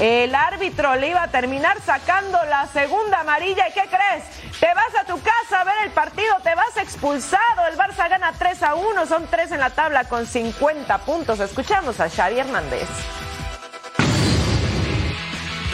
El 0.00 0.34
árbitro 0.34 0.96
le 0.96 1.10
iba 1.10 1.22
a 1.22 1.28
terminar 1.28 1.76
sacando 1.84 2.38
la 2.48 2.66
segunda 2.68 3.20
amarilla. 3.20 3.68
¿Y 3.68 3.72
qué 3.72 3.82
crees? 3.86 4.24
Te 4.58 4.66
vas 4.74 4.94
a 4.98 5.04
tu 5.04 5.20
casa 5.20 5.60
a 5.60 5.64
ver 5.64 5.74
el 5.84 5.90
partido, 5.90 6.34
te 6.42 6.54
vas 6.54 6.74
expulsado. 6.78 7.66
El 7.70 7.76
Barça 7.76 8.08
gana 8.08 8.32
3 8.32 8.62
a 8.62 8.74
1, 8.76 9.06
son 9.06 9.26
3 9.30 9.52
en 9.52 9.60
la 9.60 9.68
tabla 9.68 10.04
con 10.04 10.26
50 10.26 10.96
puntos. 11.04 11.38
Escuchamos 11.40 12.00
a 12.00 12.08
Xavi 12.08 12.38
Hernández. 12.38 12.88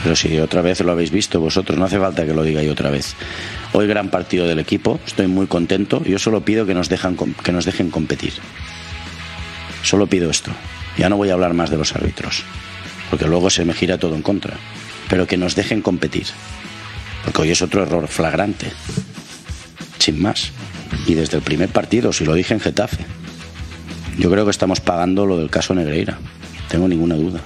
Pero 0.03 0.17
si 0.17 0.41
otra 0.41 0.61
vez 0.61 0.81
lo 0.81 0.91
habéis 0.91 1.13
visto 1.13 1.39
vosotros, 1.39 1.79
no 1.79 1.85
hace 1.85 2.01
falta 2.01 2.27
que 2.27 2.35
lo 2.35 2.43
diga 2.43 2.65
yo 2.65 2.73
otra 2.73 2.91
vez. 2.91 3.15
Hoy 3.75 3.87
gran 3.87 4.09
partido 4.09 4.49
del 4.49 4.59
equipo, 4.59 4.99
estoy 5.07 5.29
muy 5.29 5.47
contento. 5.47 6.03
Yo 6.03 6.19
solo 6.19 6.41
pido 6.41 6.67
que 6.67 6.75
nos, 6.75 6.89
dejan, 6.89 7.17
que 7.17 7.53
nos 7.53 7.65
dejen 7.65 7.93
competir. 7.93 8.33
Solo 9.85 10.09
pido 10.09 10.31
esto. 10.31 10.51
Ya 10.97 11.09
no 11.09 11.17
voy 11.17 11.31
a 11.31 11.35
hablar 11.35 11.55
más 11.55 11.71
de 11.71 11.77
los 11.77 11.95
árbitros 11.95 12.45
porque 13.11 13.27
luego 13.27 13.51
se 13.51 13.65
me 13.65 13.75
gira 13.75 13.99
todo 13.99 14.15
en 14.15 14.23
contra. 14.23 14.57
Pero 15.09 15.27
que 15.27 15.37
nos 15.37 15.55
dejen 15.55 15.83
competir, 15.83 16.27
porque 17.25 17.43
hoy 17.43 17.51
es 17.51 17.63
otro 17.63 17.83
error 17.83 18.09
flagrante, 18.09 18.73
sin 19.99 20.21
más. 20.21 20.51
Y 21.07 21.15
desde 21.15 21.37
el 21.37 21.43
primer 21.43 21.69
partido, 21.69 22.13
si 22.13 22.25
lo 22.25 22.35
dije 22.35 22.55
en 22.55 22.61
Getafe, 22.61 23.05
yo 24.19 24.31
creo 24.31 24.45
que 24.45 24.51
estamos 24.51 24.81
pagando 24.81 25.27
lo 25.27 25.39
del 25.39 25.51
caso 25.51 25.75
Negreira, 25.75 26.19
tengo 26.69 26.89
ninguna 26.89 27.15
duda. 27.15 27.41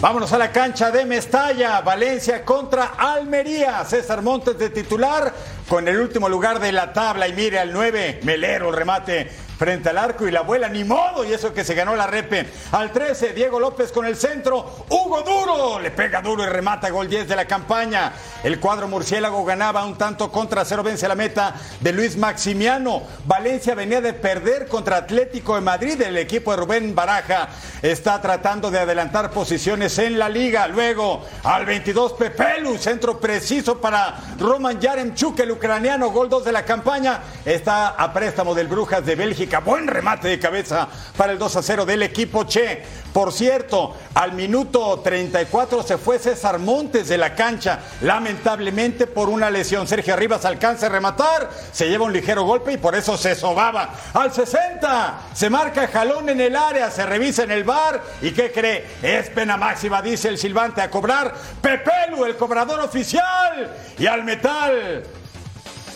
Vámonos 0.00 0.32
a 0.32 0.38
la 0.38 0.52
cancha 0.52 0.90
de 0.90 1.06
Mestalla, 1.06 1.80
Valencia 1.80 2.44
contra 2.44 2.92
Almería. 2.98 3.82
César 3.84 4.20
Montes 4.20 4.58
de 4.58 4.68
titular 4.68 5.34
con 5.66 5.88
el 5.88 5.98
último 5.98 6.28
lugar 6.28 6.60
de 6.60 6.70
la 6.70 6.92
tabla 6.92 7.26
y 7.26 7.32
mire 7.32 7.58
al 7.58 7.72
9, 7.72 8.20
Melero, 8.22 8.68
el 8.68 8.76
remate 8.76 9.30
frente 9.58 9.88
al 9.88 9.98
arco 9.98 10.26
y 10.26 10.30
la 10.30 10.40
abuela, 10.40 10.68
ni 10.68 10.84
modo, 10.84 11.24
y 11.24 11.32
eso 11.32 11.52
que 11.52 11.64
se 11.64 11.74
ganó 11.74 11.96
la 11.96 12.06
repe. 12.06 12.46
Al 12.72 12.92
13, 12.92 13.32
Diego 13.32 13.58
López 13.58 13.90
con 13.92 14.06
el 14.06 14.16
centro, 14.16 14.84
Hugo 14.90 15.22
Duro, 15.22 15.80
le 15.80 15.90
pega 15.90 16.20
duro 16.20 16.44
y 16.44 16.46
remata 16.46 16.90
gol 16.90 17.08
10 17.08 17.28
de 17.28 17.36
la 17.36 17.46
campaña. 17.46 18.12
El 18.44 18.60
cuadro 18.60 18.88
murciélago 18.88 19.44
ganaba 19.44 19.84
un 19.84 19.96
tanto 19.96 20.30
contra 20.30 20.64
cero, 20.64 20.82
vence 20.82 21.08
la 21.08 21.14
meta 21.14 21.54
de 21.80 21.92
Luis 21.92 22.16
Maximiano. 22.16 23.02
Valencia 23.24 23.74
venía 23.74 24.00
de 24.00 24.12
perder 24.12 24.68
contra 24.68 24.98
Atlético 24.98 25.54
de 25.54 25.62
Madrid, 25.62 26.00
el 26.02 26.18
equipo 26.18 26.50
de 26.50 26.58
Rubén 26.58 26.94
Baraja 26.94 27.48
está 27.82 28.20
tratando 28.20 28.70
de 28.70 28.78
adelantar 28.78 29.30
posiciones 29.30 29.98
en 29.98 30.18
la 30.18 30.28
liga. 30.28 30.68
Luego, 30.68 31.24
al 31.44 31.64
22, 31.64 32.12
Pepelu, 32.14 32.76
centro 32.78 33.18
preciso 33.18 33.80
para 33.80 34.16
Roman 34.38 34.80
Yaremchuk, 34.80 35.38
el 35.40 35.52
ucraniano, 35.52 36.10
gol 36.10 36.28
2 36.28 36.44
de 36.44 36.52
la 36.52 36.64
campaña. 36.64 37.20
Está 37.44 37.88
a 37.88 38.12
préstamo 38.12 38.54
del 38.54 38.68
Brujas 38.68 39.04
de 39.04 39.14
Bélgica 39.14 39.45
Buen 39.64 39.86
remate 39.86 40.28
de 40.28 40.38
cabeza 40.38 40.88
para 41.16 41.32
el 41.32 41.38
2 41.38 41.56
a 41.56 41.62
0 41.62 41.86
del 41.86 42.02
equipo 42.02 42.44
Che. 42.44 42.82
Por 43.12 43.32
cierto, 43.32 43.96
al 44.14 44.32
minuto 44.32 45.00
34 45.02 45.82
se 45.82 45.96
fue 45.96 46.18
César 46.18 46.58
Montes 46.58 47.08
de 47.08 47.16
la 47.16 47.34
cancha, 47.34 47.80
lamentablemente 48.02 49.06
por 49.06 49.28
una 49.28 49.48
lesión. 49.48 49.86
Sergio 49.86 50.12
Arribas 50.12 50.44
alcanza 50.44 50.86
a 50.86 50.88
rematar, 50.90 51.48
se 51.72 51.88
lleva 51.88 52.04
un 52.04 52.12
ligero 52.12 52.42
golpe 52.42 52.72
y 52.72 52.76
por 52.76 52.94
eso 52.94 53.16
se 53.16 53.34
sobaba. 53.34 53.94
Al 54.12 54.32
60 54.32 55.20
se 55.32 55.48
marca 55.48 55.88
jalón 55.88 56.28
en 56.28 56.40
el 56.40 56.56
área, 56.56 56.90
se 56.90 57.06
revisa 57.06 57.44
en 57.44 57.52
el 57.52 57.64
bar 57.64 58.02
y 58.20 58.32
¿qué 58.32 58.52
cree? 58.52 58.84
Es 59.00 59.30
pena 59.30 59.56
máxima, 59.56 60.02
dice 60.02 60.28
el 60.28 60.38
silbante 60.38 60.82
a 60.82 60.90
cobrar. 60.90 61.32
Pepelu, 61.62 62.24
el 62.26 62.36
cobrador 62.36 62.80
oficial. 62.80 63.74
Y 63.98 64.06
al 64.06 64.24
metal 64.24 65.04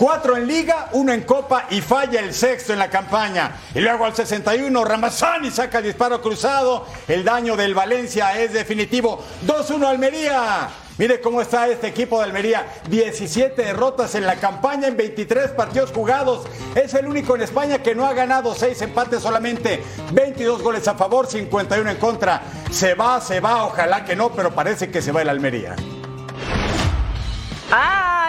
Cuatro 0.01 0.35
en 0.35 0.47
liga, 0.47 0.89
uno 0.93 1.13
en 1.13 1.25
copa 1.25 1.67
y 1.69 1.83
falla 1.83 2.21
el 2.21 2.33
sexto 2.33 2.73
en 2.73 2.79
la 2.79 2.89
campaña. 2.89 3.53
Y 3.75 3.81
luego 3.81 4.07
al 4.07 4.15
61, 4.15 4.83
Ramazani 4.83 5.51
saca 5.51 5.77
el 5.77 5.85
disparo 5.85 6.23
cruzado. 6.23 6.87
El 7.07 7.23
daño 7.23 7.55
del 7.55 7.75
Valencia 7.75 8.41
es 8.41 8.55
definitivo. 8.55 9.23
2-1 9.47 9.85
Almería. 9.85 10.71
Mire 10.97 11.21
cómo 11.21 11.43
está 11.43 11.69
este 11.69 11.89
equipo 11.89 12.17
de 12.17 12.25
Almería. 12.25 12.67
17 12.89 13.61
derrotas 13.61 14.15
en 14.15 14.25
la 14.25 14.37
campaña 14.37 14.89
en 14.89 14.97
23 14.97 15.51
partidos 15.51 15.91
jugados. 15.93 16.47
Es 16.75 16.95
el 16.95 17.07
único 17.07 17.37
en 17.37 17.43
España 17.43 17.83
que 17.83 17.95
no 17.95 18.07
ha 18.07 18.15
ganado 18.15 18.55
6 18.55 18.81
empates 18.81 19.21
solamente. 19.21 19.83
22 20.13 20.63
goles 20.63 20.89
a 20.89 20.95
favor, 20.95 21.27
51 21.27 21.91
en 21.91 21.99
contra. 21.99 22.41
Se 22.71 22.95
va, 22.95 23.21
se 23.21 23.41
va, 23.41 23.67
ojalá 23.67 24.03
que 24.07 24.17
no, 24.17 24.33
pero 24.33 24.51
parece 24.55 24.91
que 24.91 25.03
se 25.03 25.13
va 25.13 25.21
el 25.21 25.29
Almería. 25.29 25.77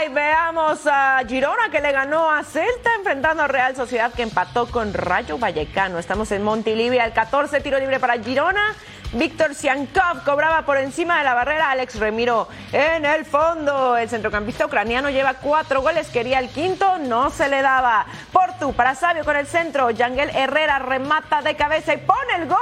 Veamos 0.10 0.88
a 0.88 1.22
Girona 1.28 1.70
que 1.70 1.80
le 1.80 1.92
ganó 1.92 2.30
a 2.32 2.44
Celta 2.44 2.90
enfrentando 2.98 3.44
a 3.44 3.48
Real 3.48 3.76
Sociedad 3.76 4.12
que 4.12 4.24
empató 4.24 4.66
con 4.66 4.94
Rayo 4.94 5.38
Vallecano. 5.38 6.00
Estamos 6.00 6.32
en 6.32 6.44
Montilivia, 6.44 7.06
el 7.06 7.14
14 7.14 7.62
tiro 7.62 7.78
libre 7.78 8.00
para 8.00 8.18
Girona. 8.22 8.76
Víctor 9.14 9.54
Siankov 9.54 10.24
cobraba 10.26 10.64
por 10.64 10.78
encima 10.78 11.20
de 11.20 11.24
la 11.24 11.36
barrera. 11.36 11.70
Alex 11.70 12.00
Remiro 12.00 12.48
en 12.72 13.06
el 13.06 13.26
fondo. 13.26 13.96
El 13.96 14.10
centrocampista 14.10 14.66
ucraniano 14.66 15.12
lleva 15.12 15.36
cuatro 15.36 15.82
goles. 15.82 16.10
Quería 16.10 16.40
el 16.40 16.50
quinto, 16.50 16.98
no 16.98 17.30
se 17.30 17.48
le 17.48 17.62
daba. 17.62 18.08
Portu 18.32 18.74
para 18.74 18.96
Sabio 18.96 19.24
con 19.24 19.38
el 19.38 19.46
centro. 19.46 19.92
Yangel 19.92 20.32
Herrera 20.32 20.80
remata 20.80 21.42
de 21.44 21.56
cabeza 21.56 21.94
y 21.94 21.98
pone 21.98 22.36
el 22.38 22.48
gol. 22.48 22.58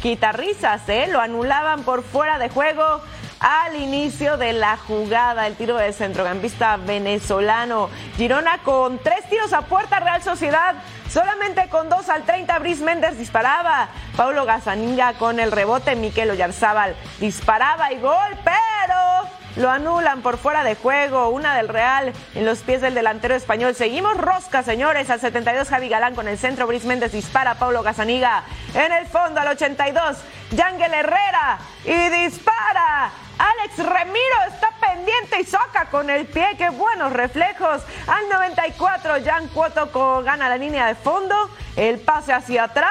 Quita 0.00 0.30
risas, 0.30 0.88
¿eh? 0.88 1.08
Lo 1.08 1.20
anulaban 1.20 1.82
por 1.82 2.04
fuera 2.04 2.38
de 2.38 2.48
juego 2.48 3.02
al 3.40 3.76
inicio 3.76 4.36
de 4.36 4.52
la 4.52 4.76
jugada. 4.76 5.46
El 5.46 5.56
tiro 5.56 5.76
del 5.76 5.94
centrocampista 5.94 6.76
venezolano. 6.76 7.90
Girona 8.16 8.58
con 8.58 8.98
tres 8.98 9.28
tiros 9.28 9.52
a 9.52 9.62
puerta, 9.62 10.00
Real 10.00 10.22
Sociedad 10.22 10.74
solamente 11.08 11.68
con 11.68 11.88
dos 11.88 12.08
al 12.08 12.24
30. 12.24 12.58
Brice 12.58 12.84
Méndez 12.84 13.18
disparaba. 13.18 13.88
Paulo 14.16 14.44
Gazaninga 14.44 15.14
con 15.14 15.40
el 15.40 15.52
rebote. 15.52 15.96
Miquel 15.96 16.30
Oyarzábal 16.30 16.94
disparaba 17.20 17.92
y 17.92 17.98
gol, 18.00 18.36
pero 18.44 19.37
lo 19.58 19.70
anulan 19.70 20.22
por 20.22 20.38
fuera 20.38 20.64
de 20.64 20.76
juego. 20.76 21.28
Una 21.28 21.56
del 21.56 21.68
Real 21.68 22.12
en 22.34 22.46
los 22.46 22.60
pies 22.60 22.80
del 22.80 22.94
delantero 22.94 23.34
español. 23.34 23.74
Seguimos 23.74 24.16
rosca, 24.16 24.62
señores. 24.62 25.10
Al 25.10 25.20
72, 25.20 25.68
Javi 25.68 25.88
Galán 25.88 26.14
con 26.14 26.28
el 26.28 26.38
centro. 26.38 26.66
Brice 26.66 26.86
Méndez 26.86 27.12
dispara. 27.12 27.56
Paulo 27.56 27.82
Gazaniga 27.82 28.44
en 28.74 28.92
el 28.92 29.06
fondo 29.06 29.40
al 29.40 29.48
82. 29.48 30.18
Yangel 30.52 30.94
Herrera 30.94 31.58
y 31.84 32.08
dispara. 32.08 33.10
Alex 33.38 33.78
Remiro 33.78 34.36
está 34.48 34.70
pendiente 34.80 35.40
y 35.40 35.44
saca 35.44 35.86
con 35.90 36.08
el 36.08 36.26
pie. 36.26 36.54
Qué 36.56 36.70
buenos 36.70 37.12
reflejos. 37.12 37.82
Al 38.06 38.28
94, 38.28 39.14
Jan 39.24 39.48
Cuoto 39.48 39.90
gana 40.22 40.48
la 40.48 40.56
línea 40.56 40.86
de 40.86 40.94
fondo. 40.94 41.34
El 41.76 41.98
pase 41.98 42.32
hacia 42.32 42.64
atrás. 42.64 42.90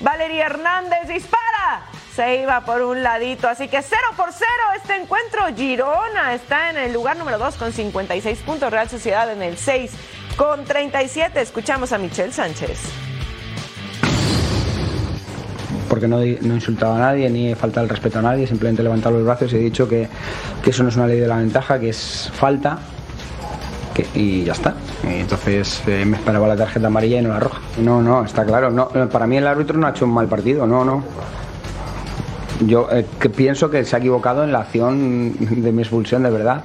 Valeria 0.00 0.46
Hernández 0.46 1.06
dispara 1.08 1.82
se 2.14 2.42
iba 2.42 2.60
por 2.62 2.82
un 2.82 3.02
ladito. 3.02 3.48
Así 3.48 3.68
que 3.68 3.82
0 3.82 4.00
por 4.16 4.32
0 4.32 4.48
este 4.76 4.96
encuentro. 4.96 5.42
Girona 5.56 6.34
está 6.34 6.70
en 6.70 6.76
el 6.78 6.92
lugar 6.92 7.16
número 7.16 7.38
2 7.38 7.54
con 7.56 7.72
56 7.72 8.38
puntos. 8.40 8.70
Real 8.70 8.88
Sociedad 8.88 9.30
en 9.32 9.42
el 9.42 9.56
6 9.56 9.92
con 10.36 10.64
37. 10.64 11.40
Escuchamos 11.40 11.92
a 11.92 11.98
Michelle 11.98 12.32
Sánchez. 12.32 12.80
Porque 15.88 16.06
no, 16.06 16.18
no 16.18 16.22
he 16.22 16.56
insultado 16.56 16.94
a 16.94 16.98
nadie 16.98 17.28
ni 17.28 17.50
he 17.50 17.56
faltado 17.56 17.82
el 17.84 17.90
respeto 17.90 18.20
a 18.20 18.22
nadie, 18.22 18.46
simplemente 18.46 18.80
he 18.80 18.84
levantado 18.84 19.16
los 19.16 19.24
brazos 19.24 19.52
y 19.52 19.56
he 19.56 19.58
dicho 19.58 19.88
que, 19.88 20.08
que 20.62 20.70
eso 20.70 20.84
no 20.84 20.88
es 20.88 20.94
una 20.94 21.08
ley 21.08 21.18
de 21.18 21.26
la 21.26 21.36
ventaja, 21.36 21.80
que 21.80 21.88
es 21.88 22.30
falta 22.32 22.78
que, 23.92 24.06
y 24.14 24.44
ya 24.44 24.52
está. 24.52 24.74
Entonces 25.02 25.82
eh, 25.88 26.04
me 26.04 26.16
esperaba 26.16 26.46
la 26.46 26.56
tarjeta 26.56 26.86
amarilla 26.86 27.18
y 27.18 27.22
no 27.22 27.30
la 27.30 27.40
roja. 27.40 27.60
No, 27.78 28.00
no, 28.02 28.24
está 28.24 28.44
claro. 28.44 28.70
No, 28.70 28.88
para 28.88 29.26
mí 29.26 29.36
el 29.36 29.46
árbitro 29.48 29.78
no 29.78 29.88
ha 29.88 29.90
hecho 29.90 30.04
un 30.04 30.12
mal 30.12 30.28
partido, 30.28 30.64
no, 30.64 30.84
no. 30.84 31.02
Yo 32.66 32.88
eh, 32.92 33.06
que 33.18 33.30
pienso 33.30 33.70
que 33.70 33.84
se 33.84 33.96
ha 33.96 33.98
equivocado 33.98 34.44
en 34.44 34.52
la 34.52 34.60
acción 34.60 35.34
de 35.38 35.72
mi 35.72 35.82
expulsión, 35.82 36.22
de 36.22 36.30
verdad. 36.30 36.62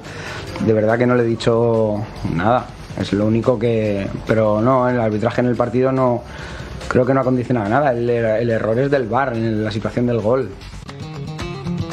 De 0.64 0.72
verdad 0.72 0.98
que 0.98 1.06
no 1.06 1.14
le 1.14 1.22
he 1.22 1.26
dicho 1.26 2.04
nada. 2.34 2.66
Es 3.00 3.12
lo 3.12 3.26
único 3.26 3.58
que. 3.58 4.06
Pero 4.26 4.60
no, 4.60 4.88
el 4.88 5.00
arbitraje 5.00 5.40
en 5.40 5.48
el 5.48 5.56
partido 5.56 5.92
no. 5.92 6.22
Creo 6.88 7.04
que 7.04 7.14
no 7.14 7.20
ha 7.20 7.24
condicionado 7.24 7.68
nada. 7.68 7.92
El, 7.92 8.08
el 8.08 8.50
error 8.50 8.78
es 8.78 8.90
del 8.90 9.06
VAR 9.06 9.34
en 9.34 9.64
la 9.64 9.70
situación 9.70 10.06
del 10.06 10.20
gol. 10.20 10.50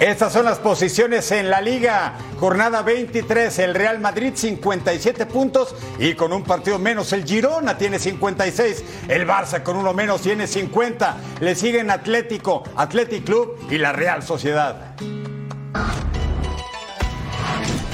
Estas 0.04 0.34
son 0.34 0.44
las 0.44 0.60
posiciones 0.60 1.32
en 1.32 1.50
la 1.50 1.62
liga. 1.62 2.16
Jornada 2.38 2.82
23, 2.82 3.58
el 3.60 3.74
Real 3.74 4.02
Madrid 4.02 4.34
57 4.36 5.26
puntos 5.28 5.74
y 5.98 6.14
con 6.14 6.34
un 6.34 6.44
partido 6.44 6.78
menos 6.78 7.14
el 7.14 7.24
Girona 7.24 7.78
tiene 7.78 8.00
56. 8.00 8.84
El 9.08 9.26
Barça 9.26 9.64
con 9.64 9.78
uno 9.78 9.94
menos 9.94 10.22
tiene 10.22 10.46
50. 10.46 11.16
Le 11.40 11.56
siguen 11.56 11.90
Atlético, 11.90 12.64
Athletic 12.76 13.24
Club 13.24 13.58
y 13.72 13.78
la 13.78 13.94
Real 13.94 14.24
Sociedad. 14.24 14.94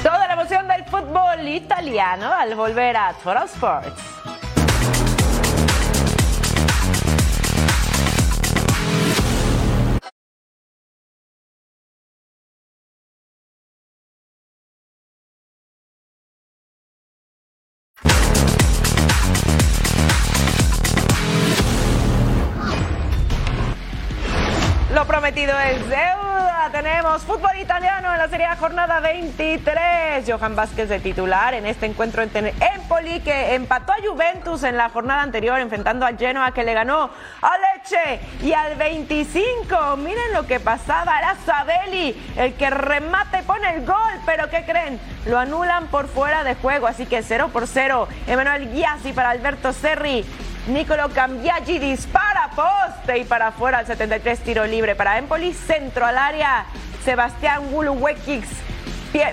Toda 0.02 0.28
la 0.28 0.34
emoción 0.34 0.67
del 0.67 0.86
fútbol 0.86 1.48
italiano 1.48 2.34
al 2.34 2.56
volver 2.56 2.98
a 2.98 3.13
Total 3.24 3.45
Sports. 3.45 4.38
Prometido 25.50 25.60
es 25.60 25.90
deuda. 25.90 26.70
Tenemos 26.72 27.24
fútbol 27.24 27.58
italiano 27.60 28.12
en 28.12 28.20
la 28.20 28.28
Serie 28.28 28.46
A 28.46 28.56
jornada 28.56 29.00
23. 29.00 30.24
Johan 30.28 30.56
Vázquez 30.56 30.90
de 30.90 31.00
titular 31.00 31.56
en 31.56 31.66
este 31.66 31.88
encuentro 31.88 32.22
en 32.22 32.54
Empoli 32.60 33.20
que 33.22 33.56
empató 33.56 33.94
a 33.94 33.96
Juventus 33.96 34.64
en 34.64 34.78
la 34.78 34.90
jornada 34.90 35.24
anterior 35.24 35.60
enfrentando 35.60 36.06
a 36.06 36.14
Genoa 36.14 36.52
que 36.52 36.64
le 36.64 36.74
ganó 36.74 37.10
a 37.42 37.52
Leche 37.58 38.20
y 38.44 38.54
al 38.54 38.76
25. 38.76 39.98
Miren 39.98 40.34
lo 40.34 40.46
que 40.46 40.60
pasaba. 40.60 41.18
Era 41.18 41.36
Sabelli 41.44 42.16
el 42.38 42.54
que 42.54 42.70
remata 42.70 43.40
y 43.40 43.44
pone 43.44 43.74
el 43.74 43.86
gol. 43.86 44.14
Pero 44.28 44.50
¿qué 44.52 44.64
creen? 44.66 45.00
Lo 45.26 45.40
anulan 45.40 45.88
por 45.88 46.08
fuera 46.08 46.44
de 46.44 46.54
juego. 46.56 46.86
Así 46.86 47.08
que 47.08 47.24
0 47.24 47.50
por 47.52 47.66
0. 47.66 48.08
Emanuel 48.28 48.72
Giassi 48.72 49.14
para 49.14 49.32
Alberto 49.32 49.74
Serri. 49.74 50.26
Nicolo 50.69 51.10
Cambiaggi 51.10 51.79
dispara 51.79 52.51
poste 52.55 53.17
y 53.17 53.23
para 53.23 53.47
afuera 53.47 53.79
al 53.79 53.88
73 53.88 54.39
tiro 54.41 54.67
libre 54.67 54.95
para 54.95 55.17
Empoli, 55.17 55.51
centro 55.51 56.05
al 56.05 56.15
área. 56.15 56.65
Sebastián 57.03 57.73
Wuluwekix 57.73 58.47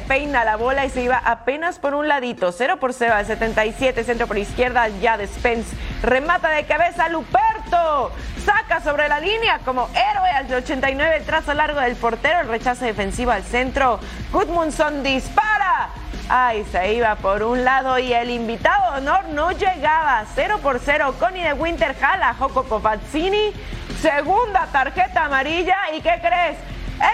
peina 0.09 0.45
la 0.45 0.57
bola 0.57 0.87
y 0.87 0.91
se 0.91 1.03
iba 1.03 1.19
apenas 1.19 1.79
por 1.79 1.95
un 1.95 2.09
ladito. 2.09 2.53
0 2.53 2.79
por 2.81 2.95
0 2.95 3.15
al 3.15 3.27
77, 3.27 4.05
centro 4.05 4.27
por 4.27 4.39
izquierda, 4.39 4.89
ya 4.89 5.19
Spence. 5.27 5.77
Remata 6.03 6.49
de 6.51 6.65
cabeza 6.65 7.11
Luperto. 7.11 8.13
Saca 8.45 8.81
sobre 8.81 9.09
la 9.09 9.21
línea 9.21 9.59
como 9.65 9.89
héroe 9.89 10.31
al 10.31 10.53
89, 10.53 11.17
el 11.17 11.25
trazo 11.25 11.53
largo 11.53 11.81
del 11.81 11.97
portero, 11.97 12.41
el 12.41 12.49
rechazo 12.49 12.87
defensivo 12.87 13.33
al 13.33 13.43
centro. 13.43 14.01
Gudmundsson 14.33 15.03
dispara. 15.03 15.91
Ay, 16.29 16.65
se 16.73 16.95
iba 16.95 17.15
por 17.17 17.45
un 17.45 17.65
lado 17.65 18.01
y 18.01 18.13
el 18.13 18.31
invitado 18.31 18.97
honor 18.97 19.27
no 19.27 19.53
llegaba. 19.53 20.25
0 20.35 20.59
por 20.61 20.81
0. 20.81 21.15
Connie 21.21 21.45
de 21.45 21.53
Winter 21.53 21.95
jala 21.97 22.35
Joco 22.35 22.65
Popazzini. 22.65 23.53
Segunda 24.01 24.67
tarjeta 24.73 25.27
amarilla. 25.27 25.77
¿Y 25.95 26.01
qué 26.01 26.19
crees? 26.21 26.59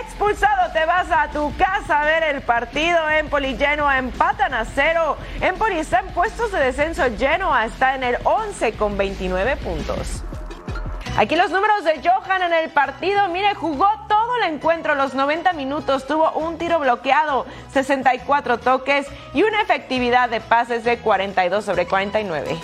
Expulsado, 0.00 0.72
te 0.72 0.86
vas 0.86 1.10
a 1.10 1.28
tu 1.28 1.54
casa 1.58 2.00
a 2.00 2.04
ver 2.06 2.22
el 2.22 2.40
partido. 2.40 3.10
Empoli 3.10 3.54
Genoa 3.56 3.98
empatan 3.98 4.54
a 4.54 4.64
cero. 4.64 5.18
Empoli 5.42 5.78
está 5.78 6.00
en 6.00 6.06
puestos 6.14 6.50
de 6.50 6.60
descenso. 6.60 7.02
Genoa 7.18 7.66
está 7.66 7.94
en 7.94 8.04
el 8.04 8.16
11 8.24 8.72
con 8.74 8.96
29 8.96 9.56
puntos. 9.56 10.22
Aquí 11.18 11.36
los 11.36 11.50
números 11.50 11.84
de 11.84 12.00
Johan 12.02 12.42
en 12.44 12.52
el 12.54 12.70
partido. 12.70 13.28
Mire, 13.28 13.54
jugó 13.54 13.86
todo 14.32 14.44
el 14.44 14.54
encuentro, 14.54 14.94
los 14.94 15.14
90 15.14 15.52
minutos. 15.52 16.06
Tuvo 16.06 16.32
un 16.32 16.56
tiro 16.56 16.78
bloqueado, 16.78 17.44
64 17.72 18.58
toques 18.58 19.06
y 19.34 19.42
una 19.42 19.60
efectividad 19.60 20.30
de 20.30 20.40
pases 20.40 20.84
de 20.84 20.98
42 20.98 21.64
sobre 21.64 21.86
49. 21.86 22.58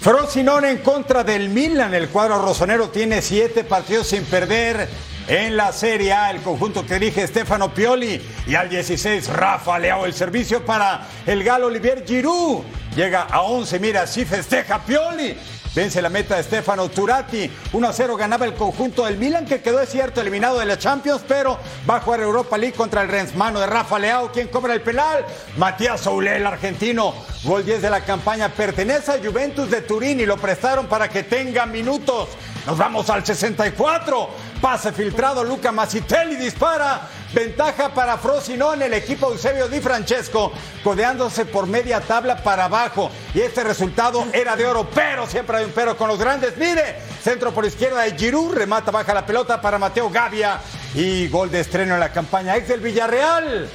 Frosinone 0.00 0.70
en 0.70 0.78
contra 0.78 1.22
del 1.22 1.50
Milan. 1.50 1.92
El 1.92 2.08
cuadro 2.08 2.40
rosonero 2.40 2.88
tiene 2.88 3.20
siete 3.20 3.64
partidos 3.64 4.06
sin 4.08 4.24
perder. 4.24 4.88
En 5.28 5.56
la 5.56 5.72
Serie 5.72 6.12
A, 6.12 6.30
el 6.30 6.40
conjunto 6.40 6.86
que 6.86 6.94
dirige 6.94 7.26
Stefano 7.26 7.74
Pioli 7.74 8.22
y 8.46 8.54
al 8.54 8.68
16 8.68 9.28
Rafa 9.28 9.76
Leao 9.76 10.06
el 10.06 10.14
servicio 10.14 10.64
para 10.64 11.04
el 11.26 11.42
galo 11.42 11.66
Olivier 11.66 12.04
Giroud. 12.06 12.62
Llega 12.94 13.22
a 13.22 13.42
11, 13.42 13.80
mira, 13.80 14.02
así 14.02 14.24
festeja 14.24 14.78
Pioli. 14.78 15.36
Vence 15.76 16.00
la 16.00 16.08
meta 16.08 16.36
de 16.36 16.42
Stefano 16.42 16.88
Turati. 16.88 17.50
1 17.74 17.86
a 17.86 17.92
0 17.92 18.16
ganaba 18.16 18.46
el 18.46 18.54
conjunto 18.54 19.04
del 19.04 19.18
Milan, 19.18 19.44
que 19.44 19.60
quedó, 19.60 19.78
es 19.78 19.90
cierto, 19.90 20.22
eliminado 20.22 20.58
de 20.58 20.64
la 20.64 20.78
Champions, 20.78 21.20
pero 21.28 21.58
va 21.88 21.96
a 21.96 22.00
jugar 22.00 22.20
Europa 22.20 22.56
League 22.56 22.74
contra 22.74 23.02
el 23.02 23.08
Rensmano 23.08 23.60
de 23.60 23.66
Rafa 23.66 23.98
Leao. 23.98 24.32
¿Quién 24.32 24.48
cobra 24.48 24.72
el 24.72 24.80
penal? 24.80 25.26
Matías 25.58 26.06
Oulé, 26.06 26.36
el 26.36 26.46
argentino. 26.46 27.12
Gol 27.44 27.62
10 27.62 27.82
de 27.82 27.90
la 27.90 28.00
campaña. 28.06 28.48
Pertenece 28.48 29.12
a 29.12 29.18
Juventus 29.22 29.70
de 29.70 29.82
Turín 29.82 30.18
y 30.18 30.24
lo 30.24 30.38
prestaron 30.38 30.86
para 30.86 31.10
que 31.10 31.24
tenga 31.24 31.66
minutos. 31.66 32.30
Nos 32.64 32.78
vamos 32.78 33.10
al 33.10 33.26
64. 33.26 34.30
Pase 34.62 34.92
filtrado. 34.92 35.44
Luca 35.44 35.72
Masitelli 35.72 36.36
dispara. 36.36 37.06
Ventaja 37.32 37.92
para 37.92 38.16
Frosinone, 38.18 38.86
el 38.86 38.94
equipo 38.94 39.30
Eusebio 39.32 39.68
Di 39.68 39.80
Francesco, 39.80 40.52
codeándose 40.82 41.44
por 41.44 41.66
media 41.66 42.00
tabla 42.00 42.36
para 42.42 42.66
abajo. 42.66 43.10
Y 43.34 43.40
este 43.40 43.64
resultado 43.64 44.24
era 44.32 44.56
de 44.56 44.66
oro, 44.66 44.88
pero 44.94 45.26
siempre 45.26 45.58
hay 45.58 45.64
un 45.64 45.72
pero 45.72 45.96
con 45.96 46.08
los 46.08 46.18
grandes. 46.18 46.56
Mire, 46.56 46.96
centro 47.22 47.52
por 47.52 47.64
izquierda 47.64 48.02
de 48.02 48.16
Giroud, 48.16 48.54
remata 48.54 48.90
baja 48.90 49.12
la 49.12 49.26
pelota 49.26 49.60
para 49.60 49.78
Mateo 49.78 50.08
Gavia. 50.10 50.60
Y 50.94 51.28
gol 51.28 51.50
de 51.50 51.60
estreno 51.60 51.94
en 51.94 52.00
la 52.00 52.12
campaña 52.12 52.56
ex 52.56 52.68
del 52.68 52.80
Villarreal. 52.80 53.68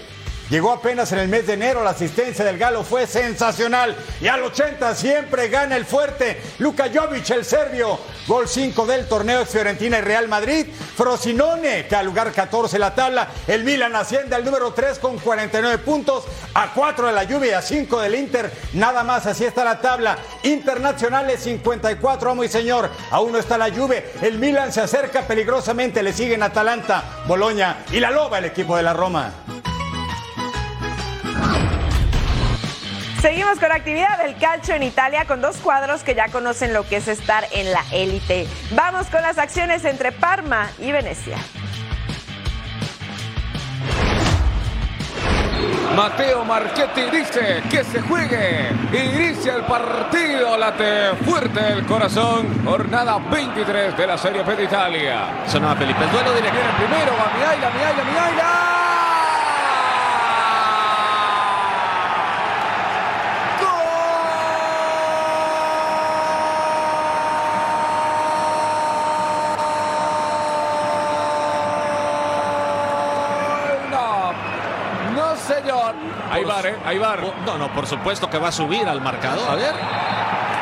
Llegó 0.52 0.74
apenas 0.74 1.10
en 1.14 1.20
el 1.20 1.30
mes 1.30 1.48
de 1.48 1.54
enero, 1.54 1.82
la 1.82 1.92
asistencia 1.92 2.44
del 2.44 2.58
Galo 2.58 2.84
fue 2.84 3.08
sensacional. 3.08 3.96
Y 4.20 4.28
al 4.28 4.44
80 4.44 4.94
siempre 4.96 5.48
gana 5.48 5.78
el 5.78 5.86
fuerte. 5.86 6.42
Luka 6.60 6.88
el 6.88 7.46
serbio. 7.46 7.98
Gol 8.28 8.50
5 8.50 8.86
del 8.86 9.08
torneo 9.08 9.46
Fiorentina 9.46 10.00
y 10.00 10.02
Real 10.02 10.28
Madrid. 10.28 10.68
Frosinone, 10.98 11.88
que 11.88 11.96
al 11.96 12.06
lugar 12.06 12.34
14 12.34 12.78
la 12.80 12.94
tabla. 12.94 13.30
El 13.48 13.64
Milan 13.64 13.96
asciende 13.96 14.36
al 14.36 14.44
número 14.44 14.74
3 14.74 15.00
con 15.00 15.20
49 15.20 15.78
puntos. 15.78 16.26
A 16.54 16.74
4 16.74 17.08
de 17.08 17.14
la 17.14 17.24
lluvia 17.24 17.52
y 17.52 17.54
a 17.54 17.62
5 17.62 18.02
del 18.02 18.16
Inter. 18.16 18.52
Nada 18.74 19.06
más, 19.06 19.28
así 19.28 19.46
está 19.46 19.64
la 19.64 19.80
tabla. 19.80 20.18
Internacionales 20.44 21.44
54, 21.44 22.30
amo 22.30 22.44
y 22.44 22.50
señor. 22.50 22.90
Aún 23.10 23.32
no 23.32 23.38
está 23.38 23.58
la 23.58 23.70
lluvia. 23.70 24.04
El 24.22 24.38
Milan 24.38 24.74
se 24.74 24.82
acerca 24.82 25.22
peligrosamente. 25.22 26.04
Le 26.04 26.12
siguen 26.12 26.44
Atalanta, 26.44 27.24
Boloña 27.26 27.86
y 27.90 28.02
la 28.02 28.12
Loba, 28.12 28.40
el 28.40 28.46
equipo 28.46 28.76
de 28.76 28.84
la 28.84 28.92
Roma. 28.92 29.61
Seguimos 33.22 33.60
con 33.60 33.72
actividad 33.72 34.18
del 34.18 34.36
calcio 34.38 34.74
en 34.74 34.82
Italia 34.82 35.26
con 35.26 35.42
dos 35.42 35.58
cuadros 35.58 36.04
que 36.04 36.16
ya 36.16 36.30
conocen 36.30 36.74
lo 36.74 36.88
que 36.88 36.96
es 36.98 37.08
estar 37.08 37.46
en 37.52 37.72
la 37.72 37.84
élite. 37.92 38.48
Vamos 38.72 39.06
con 39.12 39.22
las 39.22 39.38
acciones 39.38 39.86
entre 39.86 40.12
Parma 40.12 40.72
y 40.80 40.92
Venecia. 40.92 41.38
Mateo 45.96 46.44
Marchetti 46.46 47.02
dice 47.12 47.62
que 47.70 47.84
se 47.84 48.02
juegue. 48.02 48.70
Inicia 48.92 49.54
el 49.54 49.64
partido, 49.66 50.58
late 50.58 51.16
fuerte 51.24 51.60
el 51.74 51.86
corazón. 51.86 52.66
Jornada 52.66 53.20
23 53.20 53.98
de 53.98 54.08
la 54.08 54.18
Serie 54.18 54.42
B 54.42 54.56
de 54.56 54.64
Italia. 54.64 55.44
Sonaba 55.46 55.76
Felipe. 55.76 56.04
El 56.04 56.12
duelo 56.12 56.34
directo. 56.34 56.58
Viene 56.58 56.74
primero, 56.76 57.12
va 57.12 57.38
Miaila, 57.38 57.70
Miaila, 57.70 58.04
Va, 76.44 76.62
su- 76.62 76.68
¿eh? 76.68 76.76
Ahí 76.86 76.98
va. 76.98 77.16
No, 77.46 77.58
no, 77.58 77.72
por 77.74 77.86
supuesto 77.88 78.30
que 78.30 78.38
va 78.38 78.50
a 78.50 78.52
subir 78.52 78.88
al 78.88 79.02
marcador. 79.02 79.50
A 79.50 79.56
ver. 79.56 79.74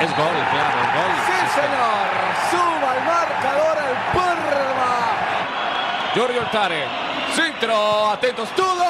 Es 0.01 0.09
gol, 0.15 0.27
claro, 0.51 0.79
es 0.81 0.93
gol. 0.95 1.11
Sí, 1.25 1.37
señor. 1.55 2.09
Suba 2.51 2.91
al 2.91 3.03
marcador 3.05 3.77
el 3.89 3.95
Parma. 4.17 4.95
Giorgio 6.13 6.41
Altare. 6.41 6.85
Centro. 7.35 8.09
Atentos 8.11 8.49
todos. 8.55 8.87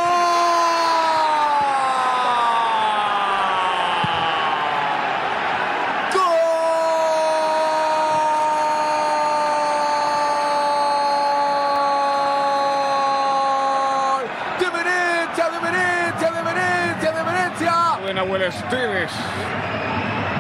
¡Gol! 13.30 14.24
¡De 14.60 14.70
Venecia, 14.70 15.50
de 15.50 15.60
Venecia, 15.60 16.32
de 16.32 16.42
Venecia, 16.44 17.76
de 18.06 18.14
Buena 18.40 18.56
Esteves. 18.56 19.12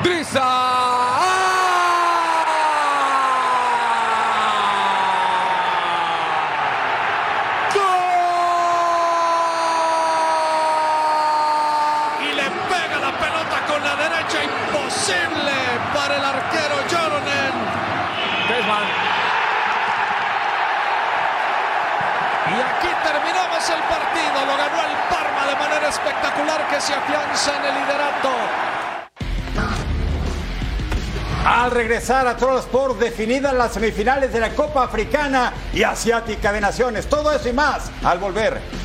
Drisa. 0.04 0.40
Y 12.22 12.36
le 12.36 12.44
pega 12.70 13.00
la 13.02 13.12
pelota 13.20 13.66
con 13.68 13.84
la 13.84 13.96
derecha. 13.98 14.44
Imposible 14.46 15.52
para 15.94 16.16
el 16.16 16.24
arquero 16.24 16.76
Joronen. 16.90 17.54
Y 22.48 22.62
aquí 22.62 22.92
terminamos 23.04 23.70
el 23.70 23.82
partido. 23.84 24.46
Lo 24.46 24.58
ganó 24.58 24.88
el 24.88 24.89
de 25.50 25.56
manera 25.56 25.90
espectacular 25.90 26.70
que 26.70 26.80
se 26.80 26.94
afianza 26.94 27.58
en 27.58 27.66
el 27.66 27.74
liderato. 27.82 28.30
Al 31.46 31.72
regresar 31.72 32.28
a 32.28 32.38
Troll 32.38 32.60
Sport, 32.60 33.00
definidas 33.00 33.54
las 33.54 33.74
semifinales 33.74 34.32
de 34.32 34.40
la 34.40 34.50
Copa 34.50 34.84
Africana 34.84 35.54
y 35.74 35.82
Asiática 35.82 36.52
de 36.52 36.62
Naciones. 36.62 37.08
Todo 37.08 37.32
eso 37.32 37.50
y 37.50 37.54
más 37.54 37.90
al 38.04 38.20
volver. 38.20 38.79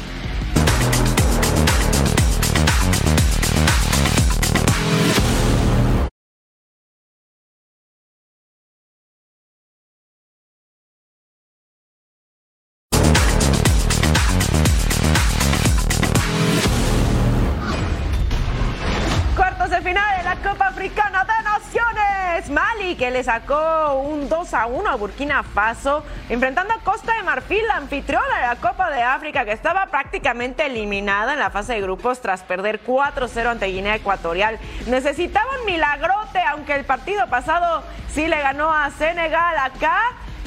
Le 23.14 23.22
sacó 23.22 24.00
un 24.00 24.29
2 24.29 24.55
a 24.55 24.66
1 24.66 24.90
a 24.90 24.96
Burkina 24.96 25.44
Faso, 25.44 26.05
enfrentando 26.29 26.74
a 26.74 26.79
Costa 26.79 27.14
de 27.14 27.22
Marfil, 27.22 27.64
la 27.68 27.77
anfitriona 27.77 28.40
de 28.40 28.46
la 28.48 28.57
Copa 28.57 28.90
de 28.90 29.03
África, 29.03 29.44
que 29.44 29.53
estaba 29.53 29.87
prácticamente 29.87 30.66
eliminada 30.66 31.35
en 31.35 31.38
la 31.38 31.50
fase 31.50 31.74
de 31.74 31.81
grupos 31.81 32.20
tras 32.20 32.42
perder 32.42 32.83
4-0 32.85 33.46
ante 33.46 33.66
Guinea 33.66 33.94
Ecuatorial. 33.94 34.59
Necesitaba 34.88 35.46
un 35.61 35.64
milagrote, 35.64 36.40
aunque 36.40 36.74
el 36.74 36.85
partido 36.85 37.29
pasado 37.29 37.85
sí 38.12 38.27
le 38.27 38.40
ganó 38.40 38.74
a 38.74 38.90
Senegal 38.90 39.59
acá. 39.59 40.00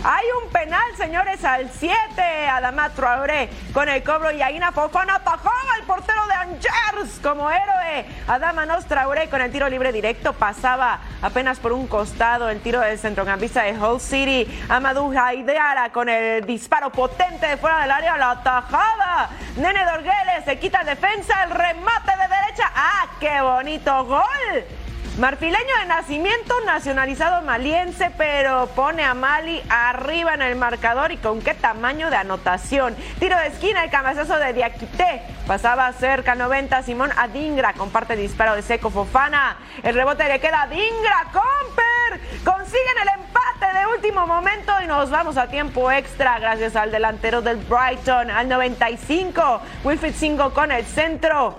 Hay 0.04 0.26
un 0.44 0.52
penal, 0.52 0.86
señores, 0.96 1.44
al 1.44 1.70
7. 1.72 2.48
Adama 2.48 2.90
Traoré 2.92 3.50
con 3.74 3.90
el 3.90 4.04
cobro 4.04 4.32
y 4.32 4.42
Aina 4.42 4.72
Fofana 4.72 5.16
atajaba 5.16 5.74
al 5.76 5.84
portero 5.84 6.26
de 6.28 6.34
Angers 6.34 7.20
como 7.22 7.50
héroe. 7.50 8.06
Adama 8.28 8.68
Traoré 8.88 9.28
con 9.30 9.42
el 9.42 9.52
tiro 9.52 9.68
libre 9.68 9.92
directo 9.92 10.34
pasaba 10.34 11.00
apenas 11.22 11.58
por 11.60 11.74
un 11.74 11.88
costado 11.88 12.50
el 12.50 12.62
tiro 12.62 12.80
del 12.80 13.00
centrocampista 13.00 13.64
de 13.64 13.74
Hull 13.74 14.00
City. 14.00 14.48
Amadou 14.70 15.12
Haidara 15.18 15.92
con 15.92 16.10
el 16.10 16.46
disparo 16.46 16.92
potente 16.92 17.48
de 17.48 17.58
fuera 17.58 17.82
del 17.82 17.92
área, 17.92 18.18
la 18.18 18.32
atajada. 18.32 19.30
Nene 19.58 19.84
Dorgueles 19.84 20.46
se 20.46 20.60
quita 20.60 20.82
el 20.82 20.88
defensa, 20.88 21.44
el 21.44 21.50
remate 21.50 22.12
de 22.12 22.36
derecha. 22.36 22.72
¡Ah, 22.76 23.08
qué 23.20 23.42
bonito 23.42 24.06
gol! 24.06 24.77
Marfileño 25.18 25.80
de 25.80 25.86
nacimiento, 25.88 26.54
nacionalizado 26.68 27.42
maliense, 27.42 28.12
pero 28.20 28.68
pone 28.76 29.04
a 29.04 29.16
Mali 29.16 29.64
arriba 29.68 30.36
en 30.36 30.44
el 30.44 30.56
marcador 30.56 31.12
y 31.12 31.18
con 31.18 31.42
qué 31.42 31.56
tamaño 31.56 32.12
de 32.12 32.18
anotación. 32.18 32.96
Tiro 33.18 33.36
de 33.36 33.48
esquina, 33.48 33.84
el 33.84 33.90
cabezazo 33.90 34.38
de 34.38 34.54
Diakité. 34.54 35.24
Pasaba 35.48 35.92
cerca 35.94 36.36
90 36.36 36.84
Simón 36.84 37.10
Adingra, 37.18 37.74
comparte 37.74 38.16
disparo 38.16 38.54
de 38.54 38.62
Seco 38.62 38.92
Fofana. 38.92 39.58
El 39.82 39.96
rebote 39.96 40.28
le 40.28 40.40
queda 40.40 40.60
a 40.60 40.64
Adingra, 40.64 41.24
Comper. 41.34 42.44
Consiguen 42.46 42.98
el 43.02 43.20
empate 43.20 43.76
de 43.76 43.88
último 43.88 44.28
momento 44.28 44.72
y 44.84 44.86
nos 44.86 45.10
vamos 45.10 45.36
a 45.38 45.48
tiempo 45.48 45.92
extra 45.92 46.38
gracias 46.38 46.76
al 46.76 46.92
delantero 46.92 47.42
del 47.42 47.58
Brighton 47.58 48.30
al 48.30 48.48
95. 48.48 49.62
Wilfried 49.84 50.14
Singo 50.14 50.54
con 50.54 50.72
el 50.72 50.86
centro. 50.86 51.58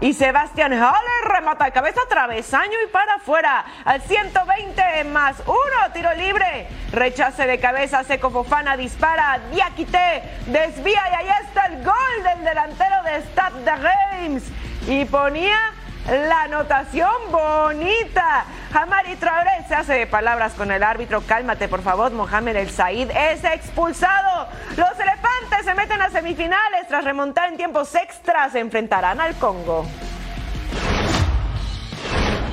Y 0.00 0.12
Sebastián 0.12 0.72
Haller 0.72 1.24
remata 1.24 1.64
de 1.64 1.72
cabeza, 1.72 2.00
travesaño 2.08 2.76
y 2.86 2.92
para 2.92 3.14
afuera. 3.14 3.64
Al 3.84 4.00
120 4.00 5.04
más 5.04 5.42
uno, 5.44 5.92
tiro 5.92 6.14
libre. 6.14 6.68
Rechace 6.92 7.46
de 7.46 7.58
cabeza, 7.58 8.04
Seco 8.04 8.30
Fofana 8.30 8.76
dispara. 8.76 9.40
Diakité 9.50 10.22
desvía 10.46 11.02
y 11.10 11.14
ahí 11.14 11.28
está 11.44 11.66
el 11.66 11.84
gol 11.84 12.22
del 12.22 12.44
delantero 12.44 13.02
de 13.02 13.22
Stade 13.22 13.64
de 13.64 13.72
Reims. 13.74 14.44
Y 14.86 15.04
ponía 15.06 15.58
la 16.06 16.42
anotación 16.42 17.10
bonita. 17.32 18.44
Hamari 18.72 19.16
Traoré 19.16 19.64
se 19.66 19.74
hace 19.74 19.94
de 19.94 20.06
palabras 20.06 20.52
con 20.52 20.70
el 20.70 20.82
árbitro. 20.82 21.22
Cálmate, 21.22 21.68
por 21.68 21.82
favor. 21.82 22.12
Mohamed 22.12 22.56
El 22.56 22.70
Said 22.70 23.10
es 23.10 23.42
expulsado. 23.44 24.48
Los 24.76 25.00
elefantes 25.00 25.64
se 25.64 25.74
meten 25.74 26.02
a 26.02 26.10
semifinales. 26.10 26.86
Tras 26.88 27.04
remontar 27.04 27.48
en 27.48 27.56
tiempos 27.56 27.94
extras, 27.94 28.52
se 28.52 28.60
enfrentarán 28.60 29.20
al 29.20 29.34
Congo. 29.36 29.86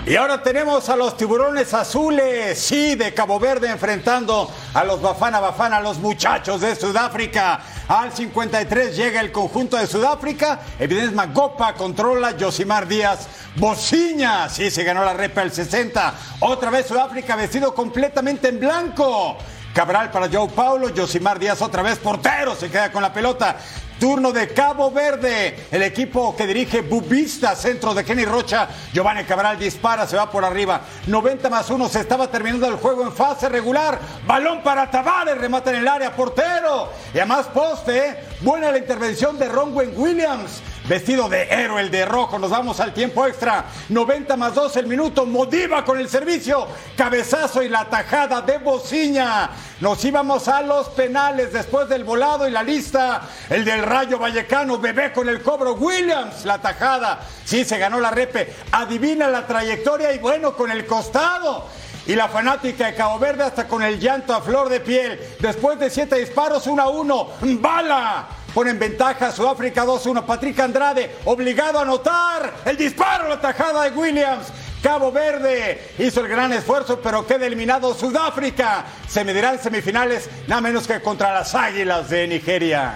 Y 0.07 0.17
ahora 0.17 0.43
tenemos 0.43 0.87
a 0.89 0.95
los 0.95 1.17
tiburones 1.17 1.73
azules, 1.73 2.59
sí, 2.59 2.93
de 2.93 3.11
Cabo 3.15 3.39
Verde 3.39 3.71
enfrentando 3.71 4.51
a 4.75 4.83
los 4.83 5.01
Bafana 5.01 5.39
Bafana, 5.39 5.79
los 5.79 5.97
muchachos 5.97 6.61
de 6.61 6.75
Sudáfrica. 6.75 7.59
Al 7.87 8.13
53 8.13 8.95
llega 8.95 9.19
el 9.19 9.31
conjunto 9.31 9.77
de 9.77 9.87
Sudáfrica. 9.87 10.59
Evidentes 10.77 11.11
Magopa 11.11 11.73
controla 11.73 12.35
Josimar 12.39 12.87
Díaz. 12.87 13.27
Bociña, 13.55 14.47
sí, 14.47 14.69
se 14.69 14.83
ganó 14.83 15.03
la 15.03 15.13
repa 15.13 15.41
el 15.41 15.51
60. 15.51 16.13
Otra 16.41 16.69
vez 16.69 16.85
Sudáfrica 16.85 17.35
vestido 17.35 17.73
completamente 17.73 18.49
en 18.49 18.59
blanco. 18.59 19.37
Cabral 19.73 20.11
para 20.11 20.29
Joe 20.31 20.47
Paulo, 20.49 20.89
Josimar 20.95 21.39
Díaz 21.39 21.61
otra 21.61 21.81
vez 21.81 21.97
portero, 21.97 22.55
se 22.55 22.69
queda 22.69 22.91
con 22.91 23.01
la 23.01 23.11
pelota. 23.11 23.57
Turno 23.99 24.33
de 24.33 24.49
Cabo 24.49 24.91
Verde, 24.91 25.67
el 25.71 25.81
equipo 25.81 26.35
que 26.35 26.45
dirige 26.45 26.81
Bubista, 26.81 27.55
centro 27.55 27.93
de 27.93 28.03
Kenny 28.03 28.25
Rocha. 28.25 28.67
Giovanni 28.91 29.23
Cabral 29.23 29.57
dispara, 29.57 30.05
se 30.05 30.17
va 30.17 30.29
por 30.29 30.43
arriba. 30.43 30.81
90 31.07 31.49
más 31.49 31.69
1, 31.69 31.87
se 31.87 32.01
estaba 32.01 32.29
terminando 32.29 32.67
el 32.67 32.75
juego 32.75 33.03
en 33.03 33.13
fase 33.13 33.47
regular. 33.47 33.99
Balón 34.27 34.61
para 34.63 34.91
Tavares, 34.91 35.37
remata 35.37 35.69
en 35.69 35.77
el 35.77 35.87
área, 35.87 36.13
portero. 36.13 36.89
Y 37.13 37.19
a 37.19 37.25
más 37.25 37.47
poste, 37.47 38.09
¿eh? 38.09 38.17
buena 38.41 38.71
la 38.71 38.77
intervención 38.77 39.39
de 39.39 39.47
Ronwen 39.47 39.93
Williams. 39.95 40.61
Vestido 40.87 41.27
de 41.27 41.47
héroe, 41.49 41.81
el 41.81 41.89
de 41.89 42.05
rojo, 42.05 42.37
nos 42.37 42.51
vamos 42.51 42.79
al 42.79 42.93
tiempo 42.93 43.25
extra. 43.25 43.65
90 43.89 44.37
más 44.37 44.53
2 44.53 44.77
el 44.77 44.85
minuto, 44.85 45.25
Modiva 45.25 45.83
con 45.83 45.99
el 45.99 46.07
servicio. 46.07 46.67
Cabezazo 46.95 47.63
y 47.63 47.69
la 47.69 47.89
tajada 47.89 48.41
de 48.41 48.59
Bociña. 48.59 49.49
Nos 49.81 50.05
íbamos 50.05 50.47
a 50.47 50.61
los 50.61 50.89
penales 50.89 51.51
después 51.51 51.89
del 51.89 52.03
volado 52.03 52.47
y 52.47 52.51
la 52.51 52.61
lista. 52.61 53.23
El 53.49 53.65
del 53.65 53.81
Rayo 53.81 54.19
Vallecano, 54.19 54.77
bebé 54.77 55.11
con 55.11 55.27
el 55.27 55.41
cobro. 55.41 55.73
Williams, 55.73 56.45
la 56.45 56.59
tajada. 56.59 57.19
Sí, 57.43 57.65
se 57.65 57.79
ganó 57.79 57.99
la 57.99 58.11
repe. 58.11 58.53
Adivina 58.71 59.27
la 59.27 59.47
trayectoria 59.47 60.13
y 60.13 60.19
bueno, 60.19 60.55
con 60.55 60.69
el 60.69 60.85
costado. 60.85 61.65
Y 62.05 62.13
la 62.13 62.29
fanática 62.29 62.85
de 62.85 62.93
Cabo 62.93 63.17
Verde 63.17 63.41
hasta 63.41 63.67
con 63.67 63.81
el 63.81 63.99
llanto 63.99 64.35
a 64.35 64.41
flor 64.41 64.69
de 64.69 64.81
piel. 64.81 65.19
Después 65.39 65.79
de 65.79 65.89
siete 65.89 66.17
disparos, 66.17 66.67
1 66.67 66.79
a 66.79 66.89
1. 66.89 67.29
¡Bala! 67.59 68.27
Pone 68.55 68.69
en 68.69 68.79
ventaja 68.79 69.33
Sudáfrica 69.33 69.83
2-1. 69.83 70.23
Patrick 70.23 70.57
Andrade, 70.61 71.17
obligado 71.25 71.77
a 71.77 71.81
anotar. 71.81 72.53
El 72.63 72.77
disparo, 72.77 73.27
la 73.27 73.41
tajada 73.41 73.83
de 73.83 73.89
Williams. 73.89 74.47
Cabo 74.81 75.11
Verde 75.11 75.91
hizo 75.97 76.21
el 76.21 76.29
gran 76.29 76.53
esfuerzo, 76.53 77.01
pero 77.01 77.27
queda 77.27 77.47
eliminado 77.47 77.93
Sudáfrica. 77.93 78.85
Se 79.09 79.25
medirán 79.25 79.59
semifinales, 79.59 80.29
nada 80.47 80.61
menos 80.61 80.87
que 80.87 81.01
contra 81.01 81.33
las 81.33 81.53
Águilas 81.53 82.09
de 82.09 82.29
Nigeria. 82.29 82.93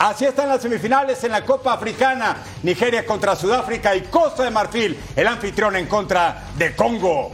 Así 0.00 0.24
están 0.24 0.48
las 0.48 0.62
semifinales 0.62 1.22
en 1.22 1.30
la 1.30 1.44
Copa 1.44 1.74
Africana. 1.74 2.38
Nigeria 2.64 3.06
contra 3.06 3.36
Sudáfrica 3.36 3.94
y 3.94 4.00
Costa 4.00 4.42
de 4.42 4.50
Marfil, 4.50 4.98
el 5.14 5.28
anfitrión 5.28 5.76
en 5.76 5.86
contra 5.86 6.42
de 6.56 6.74
Congo. 6.74 7.30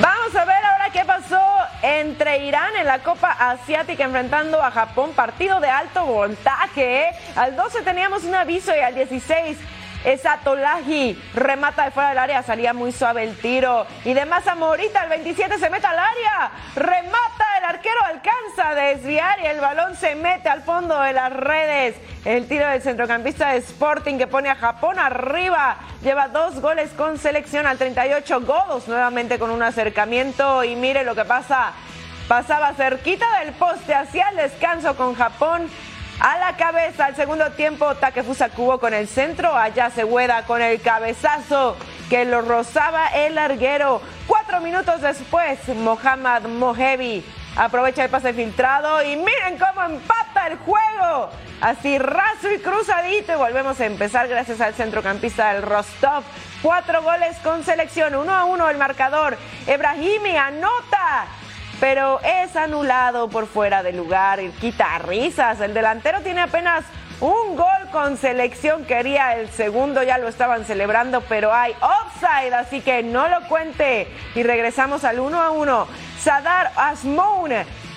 Vamos 0.00 0.34
a 0.34 0.44
ver 0.44 0.64
ahora 0.64 0.90
qué 0.92 1.04
pasó 1.04 1.49
entre 1.82 2.38
Irán 2.38 2.76
en 2.76 2.86
la 2.86 3.00
Copa 3.00 3.30
Asiática 3.30 4.04
enfrentando 4.04 4.62
a 4.62 4.70
Japón, 4.70 5.12
partido 5.14 5.60
de 5.60 5.68
alto 5.68 6.04
voltaje. 6.04 7.04
¿eh? 7.04 7.10
Al 7.36 7.56
12 7.56 7.82
teníamos 7.82 8.24
un 8.24 8.34
aviso 8.34 8.74
y 8.74 8.80
al 8.80 8.94
16 8.94 9.56
Esatolahi 10.04 11.20
remata 11.34 11.84
de 11.84 11.90
fuera 11.90 12.10
del 12.10 12.18
área, 12.18 12.42
salía 12.42 12.72
muy 12.72 12.92
suave 12.92 13.24
el 13.24 13.36
tiro. 13.36 13.86
Y 14.04 14.14
de 14.14 14.24
Massa 14.24 14.54
Morita, 14.54 15.02
el 15.02 15.10
27 15.10 15.58
se 15.58 15.70
mete 15.70 15.86
al 15.86 15.98
área, 15.98 16.50
remata, 16.74 17.39
arquero 17.80 18.04
alcanza 18.04 18.68
a 18.68 18.74
desviar 18.74 19.40
y 19.40 19.46
el 19.46 19.58
balón 19.58 19.96
se 19.96 20.14
mete 20.14 20.50
al 20.50 20.60
fondo 20.60 21.00
de 21.00 21.14
las 21.14 21.32
redes. 21.32 21.96
El 22.26 22.46
tiro 22.46 22.68
del 22.68 22.82
centrocampista 22.82 23.52
de 23.52 23.58
Sporting 23.60 24.18
que 24.18 24.26
pone 24.26 24.50
a 24.50 24.54
Japón 24.54 24.98
arriba, 24.98 25.78
lleva 26.02 26.28
dos 26.28 26.60
goles 26.60 26.90
con 26.90 27.16
selección 27.16 27.66
al 27.66 27.78
38 27.78 28.42
godos, 28.42 28.86
nuevamente 28.86 29.38
con 29.38 29.50
un 29.50 29.62
acercamiento. 29.62 30.62
Y 30.62 30.76
mire 30.76 31.04
lo 31.04 31.14
que 31.14 31.24
pasa, 31.24 31.72
pasaba 32.28 32.74
cerquita 32.74 33.24
del 33.38 33.54
poste 33.54 33.94
hacia 33.94 34.28
el 34.28 34.36
descanso 34.36 34.94
con 34.94 35.14
Japón 35.14 35.66
a 36.20 36.36
la 36.36 36.58
cabeza, 36.58 37.06
al 37.06 37.16
segundo 37.16 37.50
tiempo, 37.52 37.94
Takefusa 37.94 38.50
Kubo 38.50 38.78
con 38.78 38.92
el 38.92 39.08
centro. 39.08 39.56
Allá 39.56 39.88
se 39.88 40.04
hueda 40.04 40.44
con 40.44 40.60
el 40.60 40.82
cabezazo 40.82 41.78
que 42.10 42.26
lo 42.26 42.42
rozaba 42.42 43.06
el 43.06 43.36
larguero. 43.36 44.02
Cuatro 44.26 44.60
minutos 44.60 45.00
después, 45.00 45.66
Mohamed 45.68 46.42
Mohebi 46.42 47.24
aprovecha 47.56 48.04
el 48.04 48.10
pase 48.10 48.32
filtrado 48.32 49.02
y 49.02 49.16
miren 49.16 49.58
cómo 49.58 49.84
empata 49.86 50.46
el 50.48 50.58
juego. 50.58 51.30
Así 51.60 51.98
raso 51.98 52.50
y 52.50 52.58
cruzadito 52.58 53.32
y 53.32 53.36
volvemos 53.36 53.78
a 53.80 53.86
empezar 53.86 54.28
gracias 54.28 54.60
al 54.60 54.74
centrocampista 54.74 55.52
del 55.52 55.62
Rostov. 55.62 56.24
Cuatro 56.62 57.02
goles 57.02 57.36
con 57.38 57.64
selección, 57.64 58.14
uno 58.14 58.34
a 58.34 58.44
uno 58.44 58.68
el 58.68 58.78
marcador. 58.78 59.36
Ebrahimi 59.66 60.36
anota 60.36 61.26
pero 61.80 62.20
es 62.20 62.54
anulado 62.56 63.28
por 63.30 63.46
fuera 63.46 63.82
de 63.82 63.92
lugar. 63.92 64.38
Quita 64.60 64.98
risas. 64.98 65.60
El 65.60 65.72
delantero 65.72 66.20
tiene 66.20 66.42
apenas 66.42 66.84
un 67.20 67.56
gol 67.56 67.90
con 67.92 68.16
selección. 68.16 68.84
Quería 68.84 69.36
el 69.36 69.50
segundo, 69.50 70.02
ya 70.02 70.18
lo 70.18 70.28
estaban 70.28 70.64
celebrando, 70.64 71.20
pero 71.22 71.52
hay 71.52 71.74
offside, 71.80 72.52
así 72.54 72.80
que 72.80 73.02
no 73.02 73.28
lo 73.28 73.46
cuente. 73.48 74.08
Y 74.34 74.42
regresamos 74.42 75.04
al 75.04 75.20
1 75.20 75.40
a 75.40 75.50
1. 75.50 75.88
Sadar 76.18 76.72
Asmoun 76.76 77.52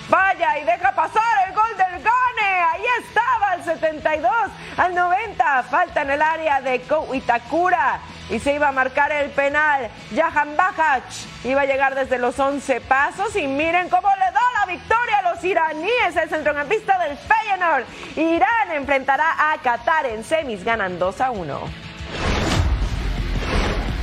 vaya 0.08 0.58
y 0.58 0.64
deja 0.64 0.92
pasar 0.92 1.22
el 1.48 1.54
gol 1.54 1.70
del 1.76 2.02
Gane. 2.02 2.60
Ahí 2.72 2.84
estaba 3.00 3.50
al 3.52 3.64
72, 3.64 4.32
al 4.76 4.94
90. 4.94 5.62
Falta 5.64 6.02
en 6.02 6.10
el 6.10 6.22
área 6.22 6.60
de 6.60 6.80
Kou 6.82 7.14
Itakura 7.14 8.00
y 8.30 8.38
se 8.38 8.54
iba 8.54 8.68
a 8.68 8.72
marcar 8.72 9.12
el 9.12 9.30
penal. 9.30 9.88
Jahan 10.14 10.56
Bajach 10.56 11.02
iba 11.44 11.62
a 11.62 11.66
llegar 11.66 11.94
desde 11.94 12.18
los 12.18 12.38
11 12.38 12.80
pasos 12.82 13.36
y 13.36 13.46
miren 13.46 13.88
cómo 13.88 14.08
le 14.08 14.32
da 14.32 14.40
la 14.60 14.72
victoria 14.72 15.18
a 15.18 15.34
los 15.34 15.44
iraníes, 15.44 16.16
el 16.20 16.28
centrocampista 16.28 16.98
del 16.98 17.16
Feyenoord. 17.16 17.84
Irán 18.16 18.72
enfrentará 18.72 19.52
a 19.52 19.58
Qatar 19.62 20.06
en 20.06 20.24
semis, 20.24 20.64
ganan 20.64 20.98
2 20.98 21.20
a 21.20 21.30
1. 21.30 21.84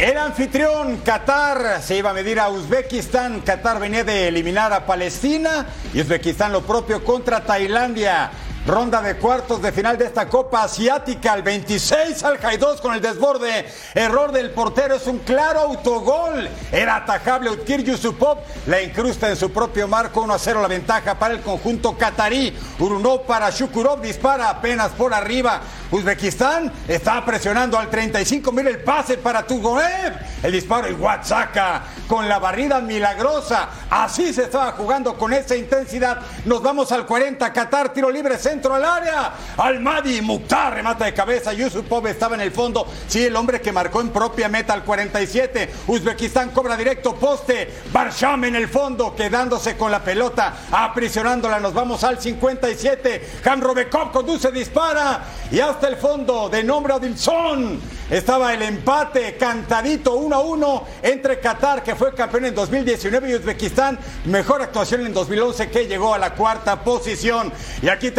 El 0.02 0.18
anfitrión 0.18 0.98
Qatar 1.02 1.80
se 1.80 1.98
iba 1.98 2.10
a 2.10 2.14
medir 2.14 2.40
a 2.40 2.50
Uzbekistán. 2.50 3.42
Qatar 3.42 3.80
venía 3.80 4.04
de 4.04 4.30
eliminar 4.30 4.74
a 4.74 4.88
Palestina 4.88 5.68
y 5.94 6.02
Uzbekistán 6.02 6.52
lo 6.52 6.64
propio 6.64 7.04
contra 7.04 7.42
Tailandia. 7.42 8.32
Ronda 8.66 9.02
de 9.02 9.16
cuartos 9.16 9.60
de 9.60 9.72
final 9.72 9.98
de 9.98 10.06
esta 10.06 10.30
Copa 10.30 10.64
Asiática, 10.64 11.34
el 11.34 11.42
26 11.42 12.24
al 12.24 12.40
2 12.60 12.80
con 12.80 12.94
el 12.94 13.02
desborde. 13.02 13.66
Error 13.96 14.32
del 14.32 14.52
portero, 14.52 14.96
es 14.96 15.08
un 15.08 15.18
claro 15.20 15.62
autogol. 15.62 16.48
Era 16.72 16.98
atajable 16.98 17.50
Utkir 17.50 17.84
Yusupov, 17.84 18.38
la 18.68 18.80
incrusta 18.80 19.30
en 19.30 19.36
su 19.36 19.52
propio 19.52 19.88
marco, 19.88 20.22
1 20.22 20.34
a 20.34 20.38
0 20.38 20.62
la 20.62 20.68
ventaja 20.68 21.18
para 21.18 21.34
el 21.34 21.42
conjunto 21.42 21.98
catarí. 21.98 22.56
Urunov 22.78 23.26
para 23.26 23.50
Shukurov, 23.50 24.00
dispara 24.00 24.50
apenas 24.50 24.92
por 24.92 25.12
arriba. 25.12 25.62
Uzbekistán 25.90 26.72
está 26.88 27.26
presionando 27.26 27.78
al 27.78 27.90
35, 27.90 28.52
mira 28.52 28.70
el 28.70 28.84
pase 28.84 29.18
para 29.18 29.42
Tugoev. 29.42 30.14
El 30.44 30.52
disparo 30.52 30.88
y 30.88 30.94
Huachaca 30.94 31.84
con 32.08 32.30
la 32.30 32.40
barrida 32.40 32.80
milagrosa. 32.80 33.70
Así 33.90 34.34
se 34.34 34.44
estaba 34.44 34.72
jugando 34.74 35.18
con 35.18 35.34
esa 35.34 35.56
intensidad. 35.56 36.20
Nos 36.46 36.62
vamos 36.62 36.92
al 36.92 37.06
40, 37.06 37.52
Qatar, 37.52 37.92
tiro 37.92 38.10
libre, 38.10 38.38
centro 38.52 38.76
al 38.76 38.84
área. 38.84 39.34
Almadi, 39.56 40.22
Mukhtar, 40.22 40.74
remata 40.74 41.06
de 41.06 41.14
cabeza. 41.14 41.54
Yusupov 41.54 42.06
estaba 42.08 42.36
en 42.36 42.42
el 42.42 42.52
fondo. 42.52 42.86
Sí, 43.08 43.24
el 43.24 43.36
hombre 43.36 43.62
que 43.62 43.72
marcó 43.72 44.02
en 44.02 44.10
propia 44.10 44.50
meta 44.50 44.74
al 44.74 44.84
47. 44.84 45.74
Uzbekistán 45.88 46.50
cobra 46.50 46.76
directo 46.76 47.16
poste. 47.16 47.74
Barsham 47.94 48.44
en 48.44 48.58
el 48.58 48.68
fondo, 48.68 49.16
quedándose 49.16 49.78
con 49.78 49.90
la 49.90 50.04
pelota, 50.04 50.54
aprisionándola. 50.70 51.62
Nos 51.62 51.74
vamos 51.74 52.04
al 52.04 52.20
57. 52.20 53.40
Robekov 53.62 54.12
conduce, 54.12 54.52
dispara. 54.52 55.24
Y 55.50 55.60
hasta 55.60 55.88
el 55.88 55.96
fondo, 55.96 56.50
de 56.50 56.64
nombre 56.64 56.94
Odilson. 56.94 57.80
Estaba 58.10 58.54
el 58.54 58.62
empate 58.62 59.38
cantadito 59.38 60.16
1 60.16 60.36
a 60.36 60.40
1 60.42 60.88
entre 61.04 61.40
Qatar, 61.40 61.82
que 61.82 61.96
fue 61.96 62.14
campeón 62.14 62.44
en 62.44 62.56
2019, 62.56 63.30
y 63.30 63.36
Uzbekistán, 63.36 63.98
mejor 64.26 64.62
actuación 64.62 65.06
en 65.06 65.14
2011, 65.14 65.70
que 65.70 65.88
llegó 65.88 66.14
a 66.14 66.18
la 66.18 66.34
cuarta 66.34 66.84
posición. 66.84 67.54
Y 67.82 67.88
aquí 67.88 68.12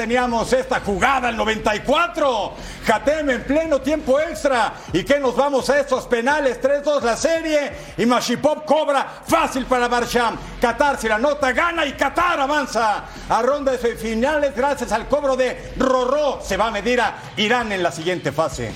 esta 0.52 0.80
jugada, 0.80 1.30
el 1.30 1.36
94. 1.36 2.54
Hatem 2.86 3.30
en 3.30 3.42
pleno 3.42 3.80
tiempo 3.80 4.20
extra. 4.20 4.74
¿Y 4.92 5.02
que 5.02 5.18
nos 5.18 5.34
vamos 5.34 5.68
a 5.68 5.80
estos 5.80 6.06
penales? 6.06 6.62
3-2 6.62 7.02
la 7.02 7.16
serie. 7.16 7.72
Y 7.96 8.06
Mashipov 8.06 8.64
cobra 8.64 9.04
fácil 9.26 9.66
para 9.66 9.88
Barsham. 9.88 10.36
Qatar, 10.60 10.98
si 10.98 11.08
la 11.08 11.18
nota, 11.18 11.50
gana 11.50 11.84
y 11.84 11.94
Qatar 11.94 12.38
avanza 12.38 13.04
a 13.28 13.42
ronda 13.42 13.72
de 13.72 13.78
semifinales 13.78 14.54
gracias 14.54 14.92
al 14.92 15.08
cobro 15.08 15.34
de 15.36 15.74
Rorró. 15.76 16.40
Se 16.40 16.56
va 16.56 16.68
a 16.68 16.70
medir 16.70 17.00
a 17.00 17.16
Irán 17.36 17.72
en 17.72 17.82
la 17.82 17.90
siguiente 17.90 18.30
fase. 18.30 18.72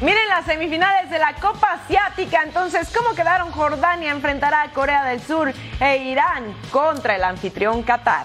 Miren 0.00 0.28
las 0.28 0.46
semifinales 0.46 1.10
de 1.10 1.18
la 1.18 1.34
Copa 1.34 1.74
Asiática. 1.84 2.42
Entonces, 2.42 2.90
¿cómo 2.96 3.14
quedaron? 3.14 3.50
Jordania 3.52 4.12
enfrentará 4.12 4.62
a 4.62 4.70
Corea 4.70 5.04
del 5.04 5.20
Sur 5.22 5.52
e 5.80 5.96
Irán 5.98 6.54
contra 6.70 7.16
el 7.16 7.24
anfitrión 7.24 7.82
Qatar. 7.82 8.24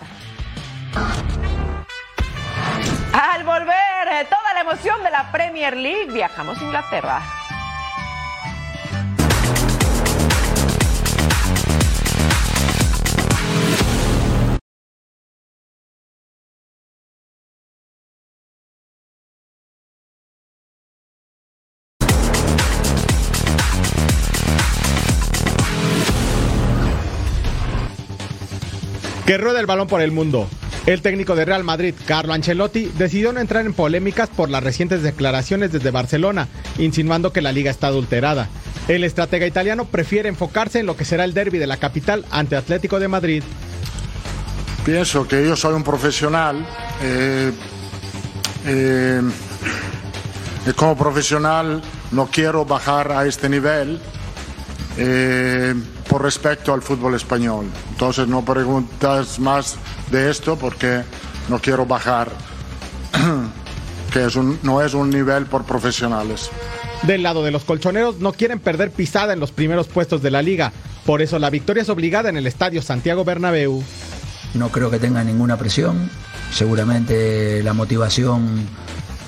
Al 3.14 3.44
volver, 3.44 4.08
eh, 4.10 4.26
toda 4.30 4.54
la 4.54 4.62
emoción 4.62 5.04
de 5.04 5.12
la 5.12 5.32
Premier 5.32 5.76
League, 5.76 6.12
viajamos 6.12 6.58
a 6.60 6.64
Inglaterra. 6.64 7.22
Que 29.26 29.38
rueda 29.38 29.60
el 29.60 29.66
balón 29.66 29.88
por 29.88 30.02
el 30.02 30.12
mundo. 30.12 30.48
El 30.86 31.02
técnico 31.04 31.36
de 31.36 31.46
Real 31.46 31.64
Madrid, 31.64 31.94
Carlo 32.06 32.34
Ancelotti, 32.34 32.92
decidió 32.98 33.32
no 33.32 33.40
entrar 33.40 33.66
en 33.66 33.74
polémicas 33.74 34.30
por 34.30 34.50
las 34.50 34.64
recientes 34.64 35.04
declaraciones 35.04 35.72
desde 35.72 35.92
Barcelona, 35.92 36.48
insinuando 36.80 37.32
que 37.32 37.42
la 37.42 37.52
liga 37.52 37.70
está 37.70 37.88
adulterada. 37.88 38.50
El 38.88 39.04
estratega 39.04 39.46
italiano 39.46 39.86
prefiere 39.86 40.28
enfocarse 40.28 40.80
en 40.80 40.88
lo 40.88 40.98
que 40.98 41.06
será 41.06 41.24
el 41.24 41.36
derby 41.36 41.60
de 41.60 41.68
la 41.68 41.78
capital 41.78 42.26
ante 42.32 42.56
Atlético 42.56 43.00
de 43.00 43.08
Madrid. 43.08 43.44
Pienso 44.84 45.28
que 45.28 45.46
yo 45.46 45.56
soy 45.56 45.76
un 45.76 45.84
profesional. 45.84 46.66
Eh, 47.04 47.52
eh, 48.66 49.22
como 50.76 50.98
profesional 50.98 51.82
no 52.12 52.28
quiero 52.28 52.66
bajar 52.66 53.12
a 53.12 53.28
este 53.28 53.48
nivel. 53.50 54.00
Eh, 54.98 55.76
por 56.12 56.24
respecto 56.24 56.74
al 56.74 56.82
fútbol 56.82 57.16
español. 57.16 57.68
Entonces 57.92 58.28
no 58.28 58.44
preguntas 58.44 59.40
más 59.40 59.78
de 60.12 60.30
esto 60.30 60.58
porque 60.58 61.02
no 61.50 61.60
quiero 61.60 61.86
bajar, 61.86 62.30
que 64.14 64.26
es 64.26 64.36
un, 64.36 64.60
no 64.64 64.82
es 64.82 64.94
un 64.94 65.10
nivel 65.10 65.46
por 65.46 65.64
profesionales. 65.66 66.50
Del 67.04 67.24
lado 67.24 67.44
de 67.44 67.52
los 67.52 67.64
colchoneros 67.64 68.20
no 68.20 68.34
quieren 68.34 68.60
perder 68.60 68.92
pisada 68.92 69.34
en 69.34 69.40
los 69.40 69.52
primeros 69.52 69.88
puestos 69.88 70.22
de 70.22 70.32
la 70.32 70.42
liga, 70.42 70.72
por 71.06 71.22
eso 71.22 71.40
la 71.40 71.50
victoria 71.50 71.84
es 71.84 71.90
obligada 71.90 72.30
en 72.30 72.38
el 72.38 72.46
estadio 72.46 72.82
Santiago 72.82 73.24
Bernabéu. 73.26 73.84
No 74.54 74.70
creo 74.70 74.92
que 74.92 75.00
tenga 75.00 75.24
ninguna 75.24 75.58
presión, 75.58 76.10
seguramente 76.52 77.64
la 77.64 77.74
motivación 77.74 78.68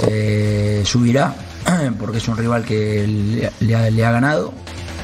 eh, 0.07 0.83
subirá 0.85 1.33
porque 1.99 2.17
es 2.17 2.27
un 2.27 2.37
rival 2.37 2.65
que 2.65 3.49
le 3.59 4.05
ha 4.05 4.11
ganado 4.11 4.62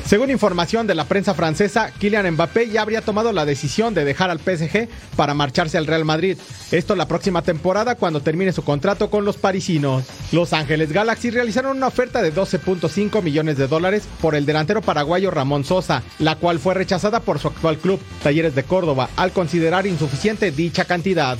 Según 0.09 0.31
información 0.31 0.87
de 0.87 0.95
la 0.95 1.05
prensa 1.05 1.35
francesa, 1.35 1.91
Kylian 1.99 2.31
Mbappé 2.31 2.67
ya 2.69 2.81
habría 2.81 3.03
tomado 3.03 3.31
la 3.31 3.45
decisión 3.45 3.93
de 3.93 4.05
dejar 4.05 4.31
al 4.31 4.39
PSG 4.39 4.89
para 5.15 5.35
marcharse 5.35 5.77
al 5.77 5.85
Real 5.85 6.03
Madrid. 6.03 6.35
Esto 6.71 6.95
la 6.95 7.07
próxima 7.07 7.43
temporada 7.43 7.93
cuando 7.93 8.19
termine 8.19 8.51
su 8.51 8.63
contrato 8.63 9.11
con 9.11 9.23
los 9.23 9.37
parisinos. 9.37 10.05
Los 10.31 10.51
Ángeles 10.51 10.93
Galaxy 10.93 11.29
realizaron 11.29 11.77
una 11.77 11.85
oferta 11.85 12.23
de 12.23 12.33
12.5 12.33 13.21
millones 13.21 13.57
de 13.57 13.67
dólares 13.67 14.07
por 14.19 14.33
el 14.33 14.47
delantero 14.47 14.81
paraguayo 14.81 15.29
Ramón 15.29 15.63
Sosa, 15.63 16.01
la 16.17 16.37
cual 16.37 16.57
fue 16.57 16.73
rechazada 16.73 17.19
por 17.19 17.37
su 17.37 17.49
actual 17.49 17.77
club, 17.77 17.99
Talleres 18.23 18.55
de 18.55 18.63
Córdoba, 18.63 19.11
al 19.15 19.31
considerar 19.31 19.85
insuficiente 19.85 20.49
dicha 20.49 20.85
cantidad. 20.85 21.37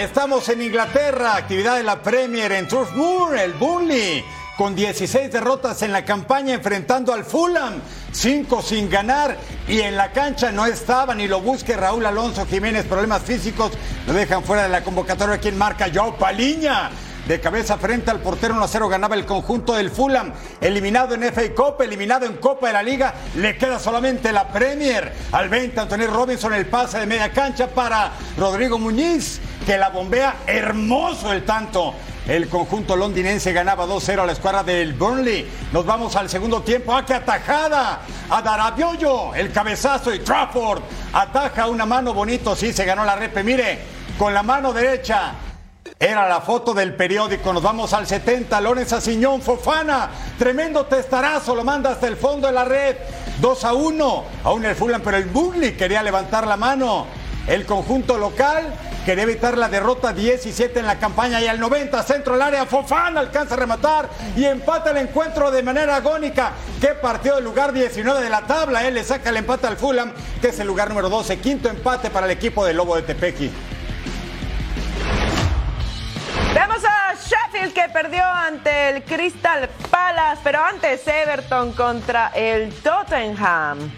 Estamos 0.00 0.48
en 0.48 0.62
Inglaterra, 0.62 1.36
actividad 1.36 1.76
de 1.76 1.82
la 1.82 2.02
Premier 2.02 2.52
en 2.52 2.68
Turf 2.68 2.94
Moor, 2.94 3.36
el 3.36 3.52
Burnley, 3.54 4.24
con 4.58 4.74
16 4.74 5.30
derrotas 5.30 5.82
en 5.82 5.92
la 5.92 6.04
campaña 6.04 6.54
enfrentando 6.54 7.14
al 7.14 7.24
Fulham, 7.24 7.74
5 8.10 8.60
sin 8.60 8.90
ganar 8.90 9.36
y 9.68 9.82
en 9.82 9.96
la 9.96 10.10
cancha 10.10 10.50
no 10.50 10.66
estaba 10.66 11.14
ni 11.14 11.28
lo 11.28 11.40
busque 11.40 11.76
Raúl 11.76 12.04
Alonso 12.04 12.44
Jiménez, 12.44 12.84
problemas 12.84 13.22
físicos, 13.22 13.70
lo 14.04 14.12
dejan 14.14 14.42
fuera 14.42 14.64
de 14.64 14.70
la 14.70 14.82
convocatoria, 14.82 15.38
quien 15.38 15.56
marca 15.56 15.86
Joao 15.94 16.16
Paliña. 16.16 16.90
De 17.28 17.40
cabeza 17.40 17.76
frente 17.76 18.10
al 18.10 18.20
portero 18.20 18.54
1-0 18.54 18.88
ganaba 18.88 19.14
el 19.14 19.26
conjunto 19.26 19.74
del 19.74 19.90
Fulham. 19.90 20.32
Eliminado 20.62 21.14
en 21.14 21.24
FA 21.24 21.42
Cup, 21.54 21.82
eliminado 21.82 22.24
en 22.24 22.38
Copa 22.38 22.68
de 22.68 22.72
la 22.72 22.82
Liga. 22.82 23.14
Le 23.36 23.58
queda 23.58 23.78
solamente 23.78 24.32
la 24.32 24.48
Premier. 24.48 25.12
Al 25.30 25.50
20, 25.50 25.78
Antonio 25.78 26.06
Robinson, 26.06 26.54
el 26.54 26.64
pase 26.64 27.00
de 27.00 27.06
media 27.06 27.30
cancha 27.30 27.66
para 27.66 28.12
Rodrigo 28.38 28.78
Muñiz, 28.78 29.40
que 29.66 29.76
la 29.76 29.90
bombea 29.90 30.36
hermoso 30.46 31.30
el 31.30 31.44
tanto. 31.44 31.92
El 32.28 32.46
conjunto 32.50 32.94
londinense 32.94 33.54
ganaba 33.54 33.86
2-0 33.86 34.20
a 34.20 34.26
la 34.26 34.32
escuadra 34.32 34.62
del 34.62 34.92
Burnley. 34.92 35.50
Nos 35.72 35.86
vamos 35.86 36.14
al 36.14 36.28
segundo 36.28 36.60
tiempo. 36.60 36.94
¡Ah, 36.94 37.02
qué 37.06 37.14
atajada! 37.14 38.00
A 38.28 38.42
Darabioyo, 38.42 39.34
el 39.34 39.50
cabezazo 39.50 40.12
y 40.12 40.18
Trafford 40.18 40.82
ataja 41.14 41.68
una 41.68 41.86
mano 41.86 42.12
bonito. 42.12 42.54
Sí, 42.54 42.74
se 42.74 42.84
ganó 42.84 43.02
la 43.02 43.16
repe. 43.16 43.42
Mire, 43.42 43.78
con 44.18 44.34
la 44.34 44.42
mano 44.42 44.74
derecha 44.74 45.32
era 45.98 46.28
la 46.28 46.42
foto 46.42 46.74
del 46.74 46.94
periódico. 46.94 47.50
Nos 47.50 47.62
vamos 47.62 47.94
al 47.94 48.06
70. 48.06 48.60
Lorenz 48.60 48.92
Asiñón, 48.92 49.40
Fofana. 49.40 50.10
Tremendo 50.38 50.84
testarazo. 50.84 51.54
Lo 51.54 51.64
manda 51.64 51.92
hasta 51.92 52.08
el 52.08 52.18
fondo 52.18 52.46
de 52.46 52.52
la 52.52 52.66
red. 52.66 52.96
2 53.40 53.64
a 53.64 53.72
1. 53.72 54.24
Aún 54.44 54.66
el 54.66 54.76
Fulham, 54.76 55.00
pero 55.02 55.16
el 55.16 55.24
Burnley 55.24 55.78
quería 55.78 56.02
levantar 56.02 56.46
la 56.46 56.58
mano. 56.58 57.06
El 57.46 57.64
conjunto 57.64 58.18
local 58.18 58.74
quería 59.08 59.24
evitar 59.24 59.56
la 59.56 59.70
derrota 59.70 60.12
17 60.12 60.80
en 60.80 60.86
la 60.86 60.98
campaña 60.98 61.40
y 61.40 61.46
al 61.46 61.58
90 61.58 62.02
centro 62.02 62.34
del 62.34 62.42
área 62.42 62.66
Fofana 62.66 63.20
alcanza 63.20 63.54
a 63.54 63.56
rematar 63.56 64.06
y 64.36 64.44
empata 64.44 64.90
el 64.90 64.98
encuentro 64.98 65.50
de 65.50 65.62
manera 65.62 65.96
agónica. 65.96 66.52
Qué 66.78 66.88
partido 66.88 67.36
del 67.36 67.44
lugar 67.44 67.72
19 67.72 68.20
de 68.20 68.28
la 68.28 68.42
tabla. 68.42 68.86
Él 68.86 68.92
le 68.92 69.04
saca 69.04 69.30
el 69.30 69.38
empate 69.38 69.66
al 69.66 69.78
Fulham, 69.78 70.12
que 70.42 70.48
es 70.48 70.60
el 70.60 70.66
lugar 70.66 70.90
número 70.90 71.08
12. 71.08 71.38
Quinto 71.38 71.70
empate 71.70 72.10
para 72.10 72.26
el 72.26 72.32
equipo 72.32 72.66
del 72.66 72.76
Lobo 72.76 72.96
de 72.96 73.02
Tepequi. 73.02 73.50
Vemos 76.52 76.84
a 76.84 77.14
Sheffield 77.14 77.72
que 77.72 77.88
perdió 77.90 78.22
ante 78.22 78.90
el 78.90 79.04
Crystal 79.04 79.70
Palace, 79.90 80.42
pero 80.44 80.62
antes 80.62 81.00
Everton 81.08 81.72
contra 81.72 82.28
el 82.34 82.74
Tottenham. 82.82 83.90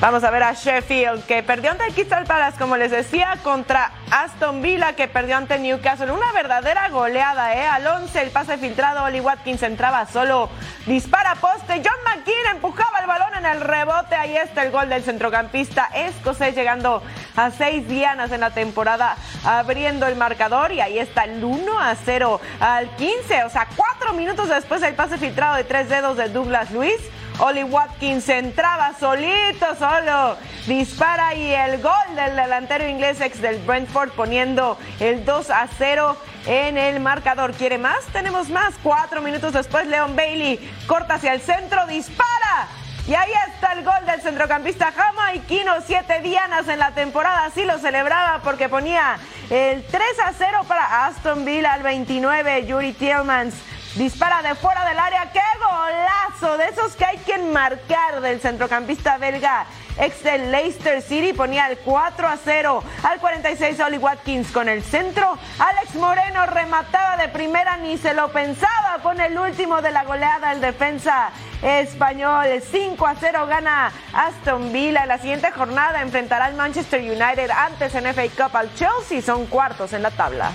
Vamos 0.00 0.24
a 0.24 0.30
ver 0.30 0.42
a 0.42 0.54
Sheffield 0.54 1.26
que 1.26 1.42
perdió 1.42 1.72
ante 1.72 1.84
Crystal 1.92 2.24
Palace, 2.24 2.56
como 2.58 2.78
les 2.78 2.90
decía, 2.90 3.36
contra 3.42 3.92
Aston 4.10 4.62
Villa 4.62 4.94
que 4.94 5.08
perdió 5.08 5.36
ante 5.36 5.58
Newcastle. 5.58 6.10
Una 6.10 6.32
verdadera 6.32 6.88
goleada, 6.88 7.54
¿eh? 7.54 7.66
Al 7.66 7.86
11 7.86 8.22
el 8.22 8.30
pase 8.30 8.56
filtrado, 8.56 9.04
Oli 9.04 9.20
Watkins 9.20 9.62
entraba 9.62 10.06
solo, 10.06 10.48
dispara 10.86 11.34
poste. 11.34 11.82
John 11.84 11.98
McKean 12.06 12.56
empujaba 12.56 13.00
el 13.00 13.06
balón 13.08 13.34
en 13.40 13.44
el 13.44 13.60
rebote. 13.60 14.14
Ahí 14.14 14.38
está 14.38 14.62
el 14.62 14.70
gol 14.70 14.88
del 14.88 15.02
centrocampista 15.02 15.90
escocés 15.94 16.54
llegando 16.54 17.02
a 17.36 17.50
seis 17.50 17.86
dianas 17.86 18.32
en 18.32 18.40
la 18.40 18.52
temporada, 18.52 19.16
abriendo 19.44 20.06
el 20.06 20.16
marcador. 20.16 20.72
Y 20.72 20.80
ahí 20.80 20.98
está 20.98 21.24
el 21.24 21.44
1 21.44 21.78
a 21.78 21.94
0 21.94 22.40
al 22.58 22.88
15. 22.96 23.44
O 23.44 23.50
sea, 23.50 23.68
cuatro 23.76 24.14
minutos 24.14 24.48
después 24.48 24.80
del 24.80 24.94
pase 24.94 25.18
filtrado 25.18 25.56
de 25.56 25.64
tres 25.64 25.90
dedos 25.90 26.16
de 26.16 26.30
Douglas 26.30 26.70
Luis. 26.70 26.96
Oli 27.40 27.62
Watkins 27.64 28.28
entraba 28.28 28.92
solito, 29.00 29.74
solo 29.78 30.36
dispara 30.66 31.34
y 31.34 31.50
el 31.54 31.80
gol 31.80 32.14
del 32.14 32.36
delantero 32.36 32.86
inglés 32.86 33.18
ex 33.22 33.40
del 33.40 33.58
Brentford 33.60 34.10
poniendo 34.10 34.76
el 34.98 35.24
2 35.24 35.48
a 35.48 35.66
0 35.78 36.18
en 36.46 36.76
el 36.76 37.00
marcador. 37.00 37.52
¿Quiere 37.52 37.78
más? 37.78 38.04
Tenemos 38.12 38.50
más. 38.50 38.74
Cuatro 38.82 39.22
minutos 39.22 39.54
después, 39.54 39.86
Leon 39.86 40.14
Bailey 40.16 40.58
corta 40.86 41.14
hacia 41.14 41.32
el 41.32 41.40
centro, 41.40 41.86
dispara. 41.86 42.68
Y 43.08 43.14
ahí 43.14 43.32
está 43.48 43.72
el 43.72 43.84
gol 43.84 44.04
del 44.04 44.20
centrocampista 44.20 44.92
jamaiquino, 44.92 45.72
siete 45.86 46.20
dianas 46.20 46.68
en 46.68 46.78
la 46.78 46.90
temporada, 46.90 47.46
así 47.46 47.64
lo 47.64 47.78
celebraba 47.78 48.40
porque 48.44 48.68
ponía 48.68 49.16
el 49.48 49.82
3 49.82 50.02
a 50.26 50.32
0 50.36 50.64
para 50.68 51.06
Aston 51.06 51.46
Villa 51.46 51.72
al 51.72 51.82
29, 51.82 52.66
Yuri 52.66 52.92
Tillmans 52.92 53.54
Dispara 53.96 54.40
de 54.42 54.54
fuera 54.54 54.84
del 54.84 54.98
área. 54.98 55.32
¡Qué 55.32 55.40
golazo! 55.58 56.56
De 56.56 56.66
esos 56.66 56.94
que 56.94 57.04
hay 57.04 57.18
que 57.18 57.38
marcar 57.38 58.20
del 58.20 58.40
centrocampista 58.40 59.18
belga 59.18 59.66
ex 59.98 60.22
del 60.22 60.52
Leicester 60.52 61.02
City. 61.02 61.32
Ponía 61.32 61.66
el 61.68 61.78
4 61.78 62.28
a 62.28 62.36
0 62.36 62.84
al 63.02 63.18
46 63.18 63.80
Oli 63.80 63.98
Watkins 63.98 64.52
con 64.52 64.68
el 64.68 64.84
centro. 64.84 65.36
Alex 65.58 65.96
Moreno 65.96 66.46
remataba 66.46 67.16
de 67.16 67.28
primera, 67.28 67.78
ni 67.78 67.98
se 67.98 68.14
lo 68.14 68.30
pensaba. 68.30 68.98
Pone 69.02 69.26
el 69.26 69.36
último 69.36 69.82
de 69.82 69.90
la 69.90 70.04
goleada 70.04 70.52
el 70.52 70.60
defensa 70.60 71.30
español. 71.60 72.46
5 72.70 73.06
a 73.06 73.14
0 73.16 73.46
gana 73.48 73.92
Aston 74.12 74.72
Villa. 74.72 75.02
En 75.02 75.08
la 75.08 75.18
siguiente 75.18 75.50
jornada 75.50 76.00
enfrentará 76.00 76.44
al 76.44 76.54
Manchester 76.54 77.00
United 77.00 77.50
antes 77.50 77.92
en 77.96 78.06
FA 78.14 78.22
Cup 78.36 78.56
al 78.56 78.72
Chelsea. 78.74 79.20
Son 79.20 79.46
cuartos 79.46 79.92
en 79.92 80.02
la 80.02 80.12
tabla. 80.12 80.52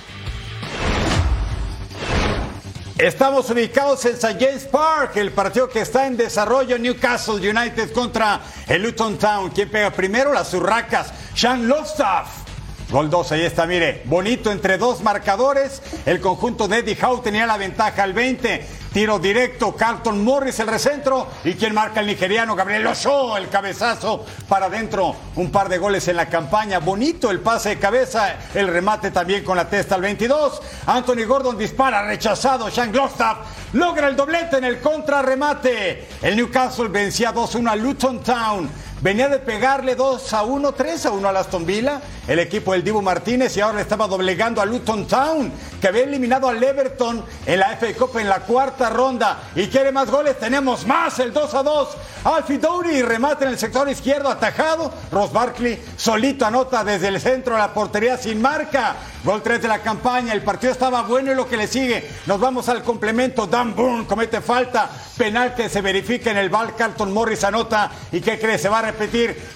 Estamos 2.98 3.50
ubicados 3.50 4.06
en 4.06 4.14
St. 4.14 4.38
James 4.40 4.64
Park, 4.64 5.16
el 5.16 5.30
partido 5.30 5.68
que 5.68 5.80
está 5.80 6.06
en 6.06 6.16
desarrollo, 6.16 6.78
Newcastle 6.78 7.34
United 7.34 7.92
contra 7.92 8.40
el 8.66 8.82
Luton 8.82 9.18
Town. 9.18 9.50
¿Quién 9.50 9.70
pega 9.70 9.90
primero? 9.90 10.32
Las 10.32 10.54
Urracas. 10.54 11.12
Sean 11.34 11.68
Lofstaff. 11.68 12.45
Gol 12.88 13.10
2, 13.10 13.32
ahí 13.32 13.42
está, 13.42 13.66
mire, 13.66 14.02
bonito 14.04 14.52
entre 14.52 14.78
dos 14.78 15.02
marcadores. 15.02 15.82
El 16.06 16.20
conjunto 16.20 16.68
de 16.68 16.78
Eddie 16.78 16.96
Howe 17.02 17.20
tenía 17.20 17.44
la 17.44 17.56
ventaja 17.56 18.04
al 18.04 18.12
20. 18.12 18.64
Tiro 18.92 19.18
directo, 19.18 19.74
Carlton 19.74 20.22
Morris 20.22 20.60
el 20.60 20.68
recentro. 20.68 21.26
¿Y 21.44 21.54
quien 21.54 21.74
marca 21.74 21.98
el 21.98 22.06
nigeriano? 22.06 22.54
Gabriel 22.54 22.86
Ochoa, 22.86 23.38
el 23.38 23.48
cabezazo 23.48 24.24
para 24.48 24.66
adentro. 24.66 25.16
Un 25.34 25.50
par 25.50 25.68
de 25.68 25.78
goles 25.78 26.06
en 26.06 26.16
la 26.16 26.28
campaña. 26.28 26.78
Bonito 26.78 27.30
el 27.30 27.40
pase 27.40 27.70
de 27.70 27.78
cabeza, 27.78 28.36
el 28.54 28.68
remate 28.68 29.10
también 29.10 29.42
con 29.42 29.56
la 29.56 29.68
testa 29.68 29.96
al 29.96 30.00
22. 30.02 30.62
Anthony 30.86 31.26
Gordon 31.26 31.58
dispara, 31.58 32.06
rechazado. 32.06 32.70
Sean 32.70 32.92
Glogstaff 32.92 33.38
logra 33.72 34.06
el 34.06 34.14
doblete 34.14 34.58
en 34.58 34.64
el 34.64 34.80
contrarremate. 34.80 36.06
El 36.22 36.36
Newcastle 36.36 36.88
vencía 36.88 37.34
2-1 37.34 37.68
a 37.68 37.76
Luton 37.76 38.22
Town. 38.22 38.70
Venía 39.06 39.28
de 39.28 39.38
pegarle 39.38 39.94
2 39.94 40.32
a 40.32 40.42
1, 40.42 40.72
3 40.72 41.06
a 41.06 41.10
1 41.12 41.28
a 41.28 41.38
Aston 41.38 41.64
Villa, 41.64 42.00
el 42.26 42.40
equipo 42.40 42.72
del 42.72 42.82
Dibu 42.82 43.00
Martínez, 43.02 43.56
y 43.56 43.60
ahora 43.60 43.76
le 43.76 43.82
estaba 43.82 44.08
doblegando 44.08 44.60
a 44.60 44.66
Luton 44.66 45.06
Town, 45.06 45.52
que 45.80 45.86
había 45.86 46.02
eliminado 46.02 46.48
al 46.48 46.60
Everton 46.60 47.24
en 47.46 47.60
la 47.60 47.76
FA 47.76 47.94
Cup 47.96 48.18
en 48.18 48.28
la 48.28 48.40
cuarta 48.40 48.90
ronda. 48.90 49.44
Y 49.54 49.68
quiere 49.68 49.92
más 49.92 50.10
goles, 50.10 50.36
tenemos 50.40 50.84
más, 50.88 51.20
el 51.20 51.32
2 51.32 51.54
a 51.54 51.62
2. 51.62 51.88
Alfie 52.24 52.58
Douri 52.58 53.02
remate 53.02 53.44
en 53.44 53.52
el 53.52 53.58
sector 53.60 53.88
izquierdo, 53.88 54.28
atajado. 54.28 54.92
Ross 55.12 55.32
Barkley 55.32 55.80
solito 55.96 56.44
anota 56.44 56.82
desde 56.82 57.06
el 57.06 57.20
centro 57.20 57.54
de 57.54 57.60
la 57.60 57.72
portería 57.72 58.18
sin 58.18 58.42
marca. 58.42 58.96
Gol 59.22 59.42
3 59.42 59.62
de 59.62 59.68
la 59.68 59.78
campaña, 59.80 60.32
el 60.32 60.42
partido 60.42 60.72
estaba 60.72 61.02
bueno 61.02 61.30
y 61.30 61.34
lo 61.36 61.48
que 61.48 61.56
le 61.56 61.68
sigue. 61.68 62.08
Nos 62.26 62.40
vamos 62.40 62.68
al 62.68 62.82
complemento. 62.82 63.46
Dan 63.46 63.76
Bourne 63.76 64.06
comete 64.06 64.40
falta. 64.40 64.90
Penal 65.16 65.54
que 65.54 65.68
se 65.68 65.80
verifica 65.80 66.32
en 66.32 66.38
el 66.38 66.50
Val. 66.50 66.74
Carlton 66.74 67.12
Morris 67.12 67.44
anota. 67.44 67.90
¿Y 68.10 68.20
qué 68.20 68.38
cree? 68.40 68.58
Se 68.58 68.68
va 68.68 68.80
a 68.80 68.82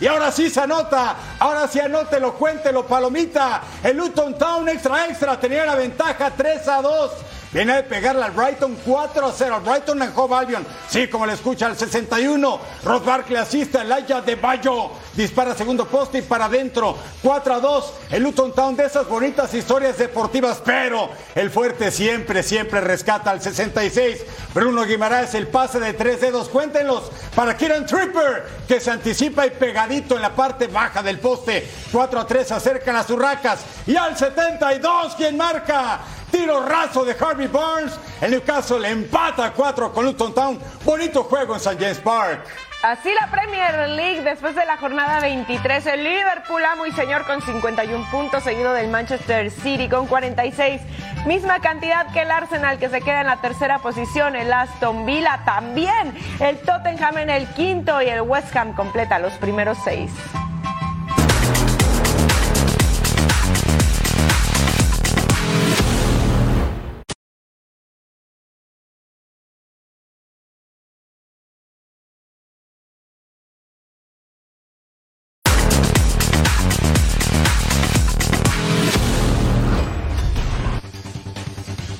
Y 0.00 0.06
ahora 0.06 0.30
sí 0.30 0.50
se 0.50 0.60
anota. 0.60 1.16
Ahora 1.38 1.66
sí 1.68 1.80
anótelo, 1.80 2.34
cuéntelo, 2.34 2.86
palomita. 2.86 3.62
El 3.82 3.96
Luton 3.96 4.38
Town 4.38 4.68
extra 4.68 5.06
extra 5.06 5.38
tenía 5.38 5.64
la 5.64 5.74
ventaja 5.74 6.30
3 6.30 6.68
a 6.68 6.82
2. 6.82 7.10
Viene 7.52 7.74
de 7.74 7.82
pegarle 7.82 8.24
al 8.24 8.30
Brighton 8.30 8.78
4 8.86 9.26
a 9.26 9.32
0. 9.32 9.54
Al 9.56 9.60
Brighton 9.62 10.00
en 10.00 10.12
Hove 10.14 10.36
Albion. 10.36 10.64
Sí, 10.88 11.08
como 11.08 11.26
le 11.26 11.32
escucha, 11.32 11.66
al 11.66 11.76
61. 11.76 12.60
Ross 12.84 13.04
Barkley 13.04 13.36
asiste 13.36 13.78
a 13.78 13.84
Laia 13.84 14.20
de 14.20 14.36
Bayo. 14.36 14.92
Dispara 15.14 15.56
segundo 15.56 15.84
poste 15.86 16.18
y 16.18 16.22
para 16.22 16.44
adentro. 16.44 16.96
4 17.22 17.54
a 17.54 17.58
2. 17.58 17.92
El 18.12 18.22
Luton 18.22 18.54
Town 18.54 18.76
de 18.76 18.84
esas 18.84 19.08
bonitas 19.08 19.52
historias 19.52 19.98
deportivas. 19.98 20.62
Pero 20.64 21.10
el 21.34 21.50
fuerte 21.50 21.90
siempre, 21.90 22.44
siempre 22.44 22.80
rescata 22.80 23.32
al 23.32 23.42
66. 23.42 24.24
Bruno 24.54 24.84
Guimaraes, 24.84 25.34
el 25.34 25.48
pase 25.48 25.80
de 25.80 25.92
tres 25.92 26.20
dedos. 26.20 26.48
Cuéntenlos 26.48 27.10
para 27.34 27.56
Kieran 27.56 27.84
Tripper, 27.84 28.46
que 28.68 28.78
se 28.78 28.92
anticipa 28.92 29.44
y 29.44 29.50
pegadito 29.50 30.14
en 30.14 30.22
la 30.22 30.36
parte 30.36 30.68
baja 30.68 31.02
del 31.02 31.18
poste. 31.18 31.68
4 31.90 32.20
a 32.20 32.26
3 32.28 32.52
acercan 32.52 32.94
las 32.94 33.10
urracas. 33.10 33.60
Y 33.88 33.96
al 33.96 34.16
72, 34.16 35.16
quien 35.16 35.36
marca? 35.36 36.00
Tiro 36.30 36.64
raso 36.64 37.04
de 37.04 37.16
Harvey 37.18 37.46
Barnes. 37.46 37.98
El 38.20 38.32
Newcastle 38.32 38.88
empata 38.88 39.46
a 39.46 39.52
4 39.52 39.92
con 39.92 40.04
Luton 40.04 40.34
Town. 40.34 40.58
Bonito 40.84 41.24
juego 41.24 41.54
en 41.54 41.60
St. 41.60 41.76
James 41.78 41.98
Park. 41.98 42.46
Así 42.82 43.10
la 43.12 43.30
Premier 43.30 43.90
League 43.90 44.22
después 44.22 44.54
de 44.54 44.64
la 44.64 44.78
jornada 44.78 45.20
23. 45.20 45.84
El 45.86 46.02
Liverpool 46.02 46.64
amo 46.64 46.86
y 46.86 46.92
señor 46.92 47.26
con 47.26 47.42
51 47.42 48.10
puntos, 48.10 48.42
seguido 48.42 48.72
del 48.72 48.88
Manchester 48.88 49.50
City 49.50 49.86
con 49.86 50.06
46. 50.06 50.80
Misma 51.26 51.60
cantidad 51.60 52.10
que 52.12 52.22
el 52.22 52.30
Arsenal 52.30 52.78
que 52.78 52.88
se 52.88 53.02
queda 53.02 53.20
en 53.20 53.26
la 53.26 53.42
tercera 53.42 53.80
posición. 53.80 54.34
El 54.34 54.50
Aston 54.50 55.04
Villa 55.04 55.42
también. 55.44 56.16
El 56.40 56.58
Tottenham 56.60 57.18
en 57.18 57.28
el 57.28 57.46
quinto 57.48 58.00
y 58.00 58.06
el 58.06 58.22
West 58.22 58.56
Ham 58.56 58.72
completa 58.74 59.18
los 59.18 59.34
primeros 59.34 59.76
seis. 59.84 60.10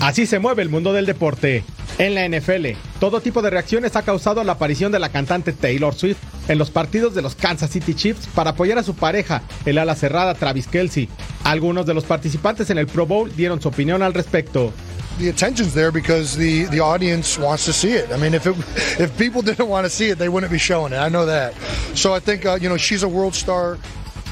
Así 0.01 0.25
se 0.27 0.39
mueve 0.39 0.63
el 0.63 0.71
mundo 0.71 0.95
del 0.95 1.05
deporte. 1.05 1.63
En 1.99 2.15
la 2.15 2.27
NFL, 2.27 2.69
todo 2.99 3.21
tipo 3.21 3.43
de 3.43 3.51
reacciones 3.51 3.97
ha 3.97 4.03
causado 4.03 4.43
la 4.43 4.53
aparición 4.53 4.91
de 4.93 4.99
la 4.99 5.11
cantante 5.11 5.53
Taylor 5.53 5.95
Swift 5.95 6.17
en 6.49 6.57
los 6.57 6.71
partidos 6.71 7.15
de 7.15 7.21
los 7.21 7.35
Kansas 7.35 7.71
City 7.71 7.95
Chiefs 7.95 8.27
para 8.35 8.51
apoyar 8.51 8.79
a 8.79 8.83
su 8.83 8.95
pareja, 8.95 9.43
el 9.67 9.77
ala 9.77 9.95
cerrada 9.95 10.35
Travis 10.35 10.67
Kelsey. 10.69 11.11
Algunos 11.45 11.85
de 11.85 11.93
los 11.93 12.05
participantes 12.05 12.71
en 12.71 12.79
el 12.79 12.87
Pro 12.87 13.05
Bowl 13.05 13.31
dieron 13.37 13.61
su 13.61 13.69
opinión 13.69 14.03
al 14.03 14.15
respecto. 14.15 14.73
the 15.19 15.29
attention's 15.29 15.75
there 15.75 15.93
because 15.93 16.35
the 16.37 16.65
the 16.67 16.81
audience 16.81 17.39
wants 17.39 17.67
to 17.67 17.73
see 17.73 17.93
it. 17.93 18.11
I 18.11 18.17
mean, 18.17 18.33
if 18.33 18.47
it, 18.47 18.57
if 18.99 19.17
people 19.19 19.43
didn't 19.43 19.69
want 19.69 19.85
to 19.85 19.91
see 19.91 20.09
it, 20.09 20.19
they 20.19 20.31
wouldn't 20.31 20.51
be 20.51 20.59
showing 20.59 20.95
it. 20.95 20.97
I 20.97 21.11
know 21.11 21.27
that. 21.27 21.55
So 21.95 22.15
I 22.15 22.21
think 22.21 22.47
uh, 22.47 22.59
you 22.61 22.69
know 22.69 22.79
she's 22.79 23.03
a 23.03 23.09
world 23.09 23.35
star. 23.35 23.79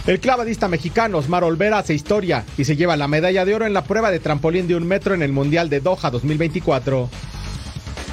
El 0.09 0.21
clavadista 0.21 0.69
mexicano 0.69 1.19
Osmar 1.19 1.45
Olvera 1.45 1.77
hace 1.77 1.93
historia 1.93 2.43
y 2.57 2.65
se 2.65 2.77
lleva 2.77 2.97
la 2.97 3.09
medalla 3.09 3.45
de 3.45 3.55
oro 3.55 3.67
en 3.67 3.75
la 3.75 3.85
prueba 3.85 4.11
de 4.11 4.21
trampolín 4.21 4.67
de 4.67 4.75
un 4.75 4.87
metro 4.87 5.13
en 5.13 5.21
el 5.21 5.35
Mundial 5.35 5.69
de 5.69 5.81
Doha 5.81 6.11
2024. 6.11 7.11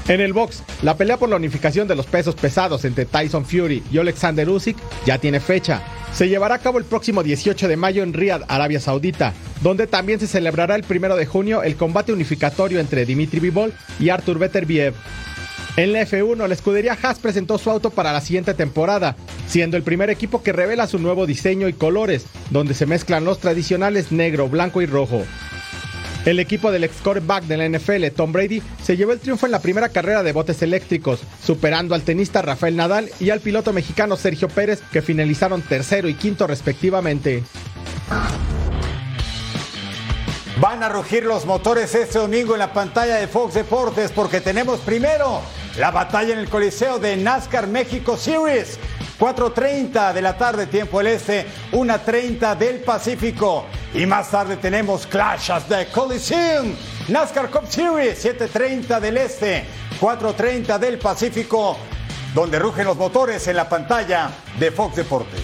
En 0.10 0.20
el 0.20 0.34
box, 0.34 0.62
la 0.82 0.98
pelea 0.98 1.16
por 1.16 1.30
la 1.30 1.38
unificación 1.38 1.88
de 1.88 1.96
los 1.96 2.06
pesos 2.06 2.36
pesados 2.36 2.84
entre 2.84 3.06
Tyson 3.06 3.46
Fury 3.46 3.82
y 3.94 3.98
Alexander 3.98 4.50
Usyk 4.50 4.76
ya 5.06 5.20
tiene 5.20 5.40
fecha. 5.40 5.82
Se 6.12 6.28
llevará 6.28 6.56
a 6.56 6.60
cabo 6.60 6.80
el 6.80 6.84
próximo 6.84 7.24
18 7.24 7.70
de 7.70 7.78
mayo 7.78 8.04
en 8.04 8.12
Riyadh, 8.12 8.44
Arabia 8.50 8.82
Saudita, 8.82 9.32
donde 9.62 9.88
también 9.88 10.20
se 10.20 10.28
celebrará 10.28 10.76
el 10.76 10.84
1 10.84 11.16
de 11.16 11.26
junio 11.26 11.64
el 11.64 11.78
combate 11.78 12.12
unificatorio 12.12 12.82
entre 12.82 13.06
Dimitri 13.06 13.40
Bivol 13.40 13.72
y 14.02 14.10
Artur 14.10 14.38
Beterbiev. 14.38 14.96
En 15.78 15.92
la 15.92 16.04
F1, 16.04 16.48
la 16.48 16.54
escudería 16.54 16.98
Haas 17.02 17.20
presentó 17.20 17.58
su 17.58 17.70
auto 17.70 17.90
para 17.90 18.14
la 18.14 18.22
siguiente 18.22 18.54
temporada, 18.54 19.18
siendo 19.48 19.76
el 19.76 19.84
primer 19.84 20.10
equipo 20.10 20.42
que 20.42 20.54
revela 20.54 20.88
su 20.88 21.00
nuevo 21.00 21.26
diseño 21.26 21.68
y 21.68 21.74
colores, 21.74 22.28
donde 22.50 22.74
se 22.74 22.86
mezclan 22.86 23.26
los 23.26 23.40
tradicionales 23.40 24.14
negro, 24.14 24.48
blanco 24.48 24.82
y 24.82 24.86
rojo. 24.86 25.24
El 26.24 26.40
equipo 26.40 26.72
del 26.72 26.86
ex 26.86 27.02
quarterback 27.02 27.44
de 27.44 27.58
la 27.58 27.68
NFL, 27.68 28.08
Tom 28.16 28.32
Brady, 28.32 28.64
se 28.82 28.96
llevó 28.96 29.12
el 29.12 29.20
triunfo 29.20 29.46
en 29.48 29.52
la 29.52 29.62
primera 29.62 29.90
carrera 29.90 30.24
de 30.24 30.32
botes 30.32 30.62
eléctricos, 30.62 31.20
superando 31.44 31.94
al 31.94 32.04
tenista 32.04 32.42
Rafael 32.42 32.78
Nadal 32.78 33.10
y 33.20 33.30
al 33.30 33.42
piloto 33.42 33.74
mexicano 33.74 34.16
Sergio 34.16 34.48
Pérez, 34.48 34.82
que 34.94 35.02
finalizaron 35.02 35.62
tercero 35.62 36.08
y 36.08 36.14
quinto 36.14 36.48
respectivamente. 36.48 37.44
Van 40.62 40.82
a 40.84 40.90
rugir 40.90 41.26
los 41.26 41.46
motores 41.46 41.94
este 41.94 42.18
domingo 42.18 42.54
en 42.54 42.60
la 42.60 42.72
pantalla 42.72 43.18
de 43.18 43.28
Fox 43.28 43.56
Deportes 43.56 44.12
porque 44.14 44.40
tenemos 44.40 44.80
primero 44.80 45.42
la 45.78 45.92
batalla 45.92 46.34
en 46.34 46.40
el 46.40 46.50
Coliseo 46.50 47.00
de 47.00 47.18
NASCAR 47.18 47.68
México 47.68 48.18
Series. 48.18 48.80
4.30 49.20 50.12
de 50.14 50.22
la 50.22 50.38
tarde, 50.38 50.68
tiempo 50.68 50.98
del 50.98 51.08
este, 51.08 51.46
1.30 51.72 52.58
del 52.58 52.82
Pacífico. 52.82 53.66
Y 53.94 54.06
más 54.06 54.30
tarde 54.30 54.58
tenemos 54.58 55.08
Clash 55.08 55.52
of 55.52 55.66
the 55.70 55.88
Coliseum, 55.88 56.74
NASCAR 57.08 57.50
Cup 57.50 57.66
Series, 57.68 58.26
7.30 58.26 59.00
del 59.00 59.18
este, 59.18 59.64
4.30 60.02 60.78
del 60.80 61.00
Pacífico, 61.00 61.78
donde 62.34 62.60
rugen 62.60 62.86
los 62.86 62.98
motores 62.98 63.48
en 63.48 63.56
la 63.56 63.70
pantalla 63.70 64.30
de 64.60 64.72
Fox 64.72 64.98
Deportes. 64.98 65.44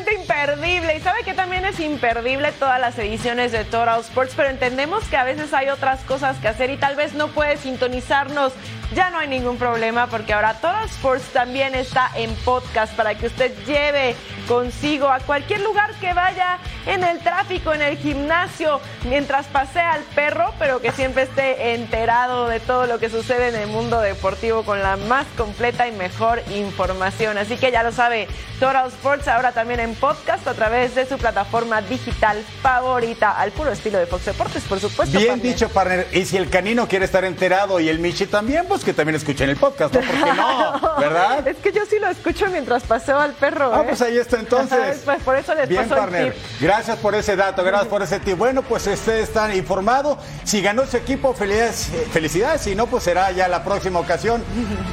Imperdible. 0.00 0.96
Y 0.96 1.00
sabe 1.00 1.22
que 1.22 1.34
también 1.34 1.64
es 1.64 1.78
imperdible 1.78 2.52
todas 2.52 2.80
las 2.80 2.98
ediciones 2.98 3.52
de 3.52 3.64
Total 3.64 4.00
Sports, 4.00 4.32
pero 4.34 4.48
entendemos 4.48 5.04
que 5.04 5.16
a 5.16 5.24
veces 5.24 5.52
hay 5.52 5.68
otras 5.68 6.00
cosas 6.04 6.38
que 6.38 6.48
hacer 6.48 6.70
y 6.70 6.76
tal 6.76 6.96
vez 6.96 7.14
no 7.14 7.28
puede 7.28 7.56
sintonizarnos. 7.58 8.52
Ya 8.94 9.10
no 9.10 9.18
hay 9.18 9.28
ningún 9.28 9.58
problema 9.58 10.06
porque 10.06 10.32
ahora 10.32 10.54
Total 10.54 10.84
Sports 10.86 11.24
también 11.32 11.74
está 11.74 12.10
en 12.14 12.34
podcast 12.36 12.94
para 12.94 13.14
que 13.14 13.26
usted 13.26 13.52
lleve 13.66 14.16
consigo 14.52 15.08
a 15.08 15.18
cualquier 15.20 15.62
lugar 15.62 15.94
que 15.94 16.12
vaya 16.12 16.58
en 16.84 17.02
el 17.02 17.20
tráfico, 17.20 17.72
en 17.72 17.80
el 17.80 17.96
gimnasio, 17.96 18.82
mientras 19.08 19.46
pasea 19.46 19.92
al 19.92 20.02
perro, 20.14 20.52
pero 20.58 20.82
que 20.82 20.92
siempre 20.92 21.22
esté 21.22 21.72
enterado 21.72 22.48
de 22.48 22.60
todo 22.60 22.86
lo 22.86 22.98
que 22.98 23.08
sucede 23.08 23.48
en 23.48 23.54
el 23.54 23.68
mundo 23.68 23.98
deportivo 24.00 24.62
con 24.62 24.82
la 24.82 24.98
más 24.98 25.26
completa 25.38 25.88
y 25.88 25.92
mejor 25.92 26.42
información. 26.54 27.38
Así 27.38 27.56
que 27.56 27.72
ya 27.72 27.82
lo 27.82 27.92
sabe, 27.92 28.28
Total 28.60 28.88
Sports 28.88 29.26
ahora 29.26 29.52
también 29.52 29.80
en 29.80 29.94
podcast 29.94 30.46
a 30.46 30.52
través 30.52 30.94
de 30.94 31.06
su 31.06 31.16
plataforma 31.16 31.80
digital 31.80 32.44
favorita, 32.60 33.30
al 33.30 33.52
puro 33.52 33.72
estilo 33.72 33.98
de 33.98 34.04
Fox 34.04 34.26
Deportes, 34.26 34.64
por 34.64 34.80
supuesto. 34.80 35.16
Bien 35.16 35.30
partner. 35.30 35.52
dicho, 35.52 35.68
partner. 35.70 36.08
Y 36.12 36.26
si 36.26 36.36
el 36.36 36.50
canino 36.50 36.86
quiere 36.86 37.06
estar 37.06 37.24
enterado 37.24 37.80
y 37.80 37.88
el 37.88 38.00
Michi 38.00 38.26
también, 38.26 38.66
pues 38.68 38.84
que 38.84 38.92
también 38.92 39.16
escuchen 39.16 39.48
el 39.48 39.56
podcast, 39.56 39.94
¿no? 39.94 40.00
¿Por 40.00 40.24
qué 40.24 40.32
no? 40.34 40.96
¿Verdad? 40.98 41.48
Es 41.48 41.56
que 41.56 41.72
yo 41.72 41.86
sí 41.88 41.98
lo 41.98 42.08
escucho 42.08 42.48
mientras 42.48 42.82
paseo 42.82 43.18
al 43.18 43.32
perro. 43.32 43.72
Ah, 43.74 43.80
¿eh? 43.80 43.84
pues 43.88 44.02
ahí 44.02 44.18
está 44.18 44.41
entonces. 44.42 45.00
Pues 45.04 45.22
por 45.22 45.36
eso 45.36 45.54
les 45.54 45.68
Bien, 45.68 45.82
el 45.82 45.88
partner. 45.88 46.32
tip. 46.32 46.42
Gracias 46.60 46.96
por 46.98 47.14
ese 47.14 47.34
dato, 47.36 47.64
gracias 47.64 47.88
por 47.88 48.02
ese 48.02 48.20
tip. 48.20 48.36
Bueno, 48.36 48.62
pues 48.62 48.86
ustedes 48.86 49.28
están 49.28 49.54
informados. 49.56 50.18
Si 50.44 50.60
ganó 50.62 50.86
su 50.86 50.96
equipo, 50.96 51.32
felicidades. 51.34 51.90
felicidades. 52.12 52.60
Si 52.62 52.74
no, 52.74 52.86
pues 52.86 53.04
será 53.04 53.30
ya 53.32 53.48
la 53.48 53.64
próxima 53.64 53.98
ocasión. 54.00 54.42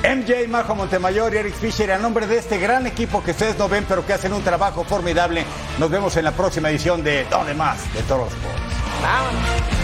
MJ, 0.03 0.47
Majo 0.47 0.75
Montemayor 0.75 1.33
y 1.33 1.37
Eric 1.37 1.53
Fisher, 1.55 1.91
a 1.91 1.97
nombre 1.97 2.27
de 2.27 2.37
este 2.37 2.57
gran 2.57 2.87
equipo 2.87 3.23
que 3.23 3.31
ustedes 3.31 3.57
no 3.57 3.67
ven, 3.69 3.85
pero 3.87 4.05
que 4.05 4.13
hacen 4.13 4.33
un 4.33 4.41
trabajo 4.43 4.83
formidable. 4.83 5.45
Nos 5.77 5.89
vemos 5.89 6.15
en 6.17 6.25
la 6.25 6.31
próxima 6.31 6.69
edición 6.69 7.03
de 7.03 7.25
Donde 7.25 7.53
Más 7.53 7.93
de 7.93 8.01
Toros 8.03 8.29
Sports. 8.33 8.59
Vámonos. 9.01 9.78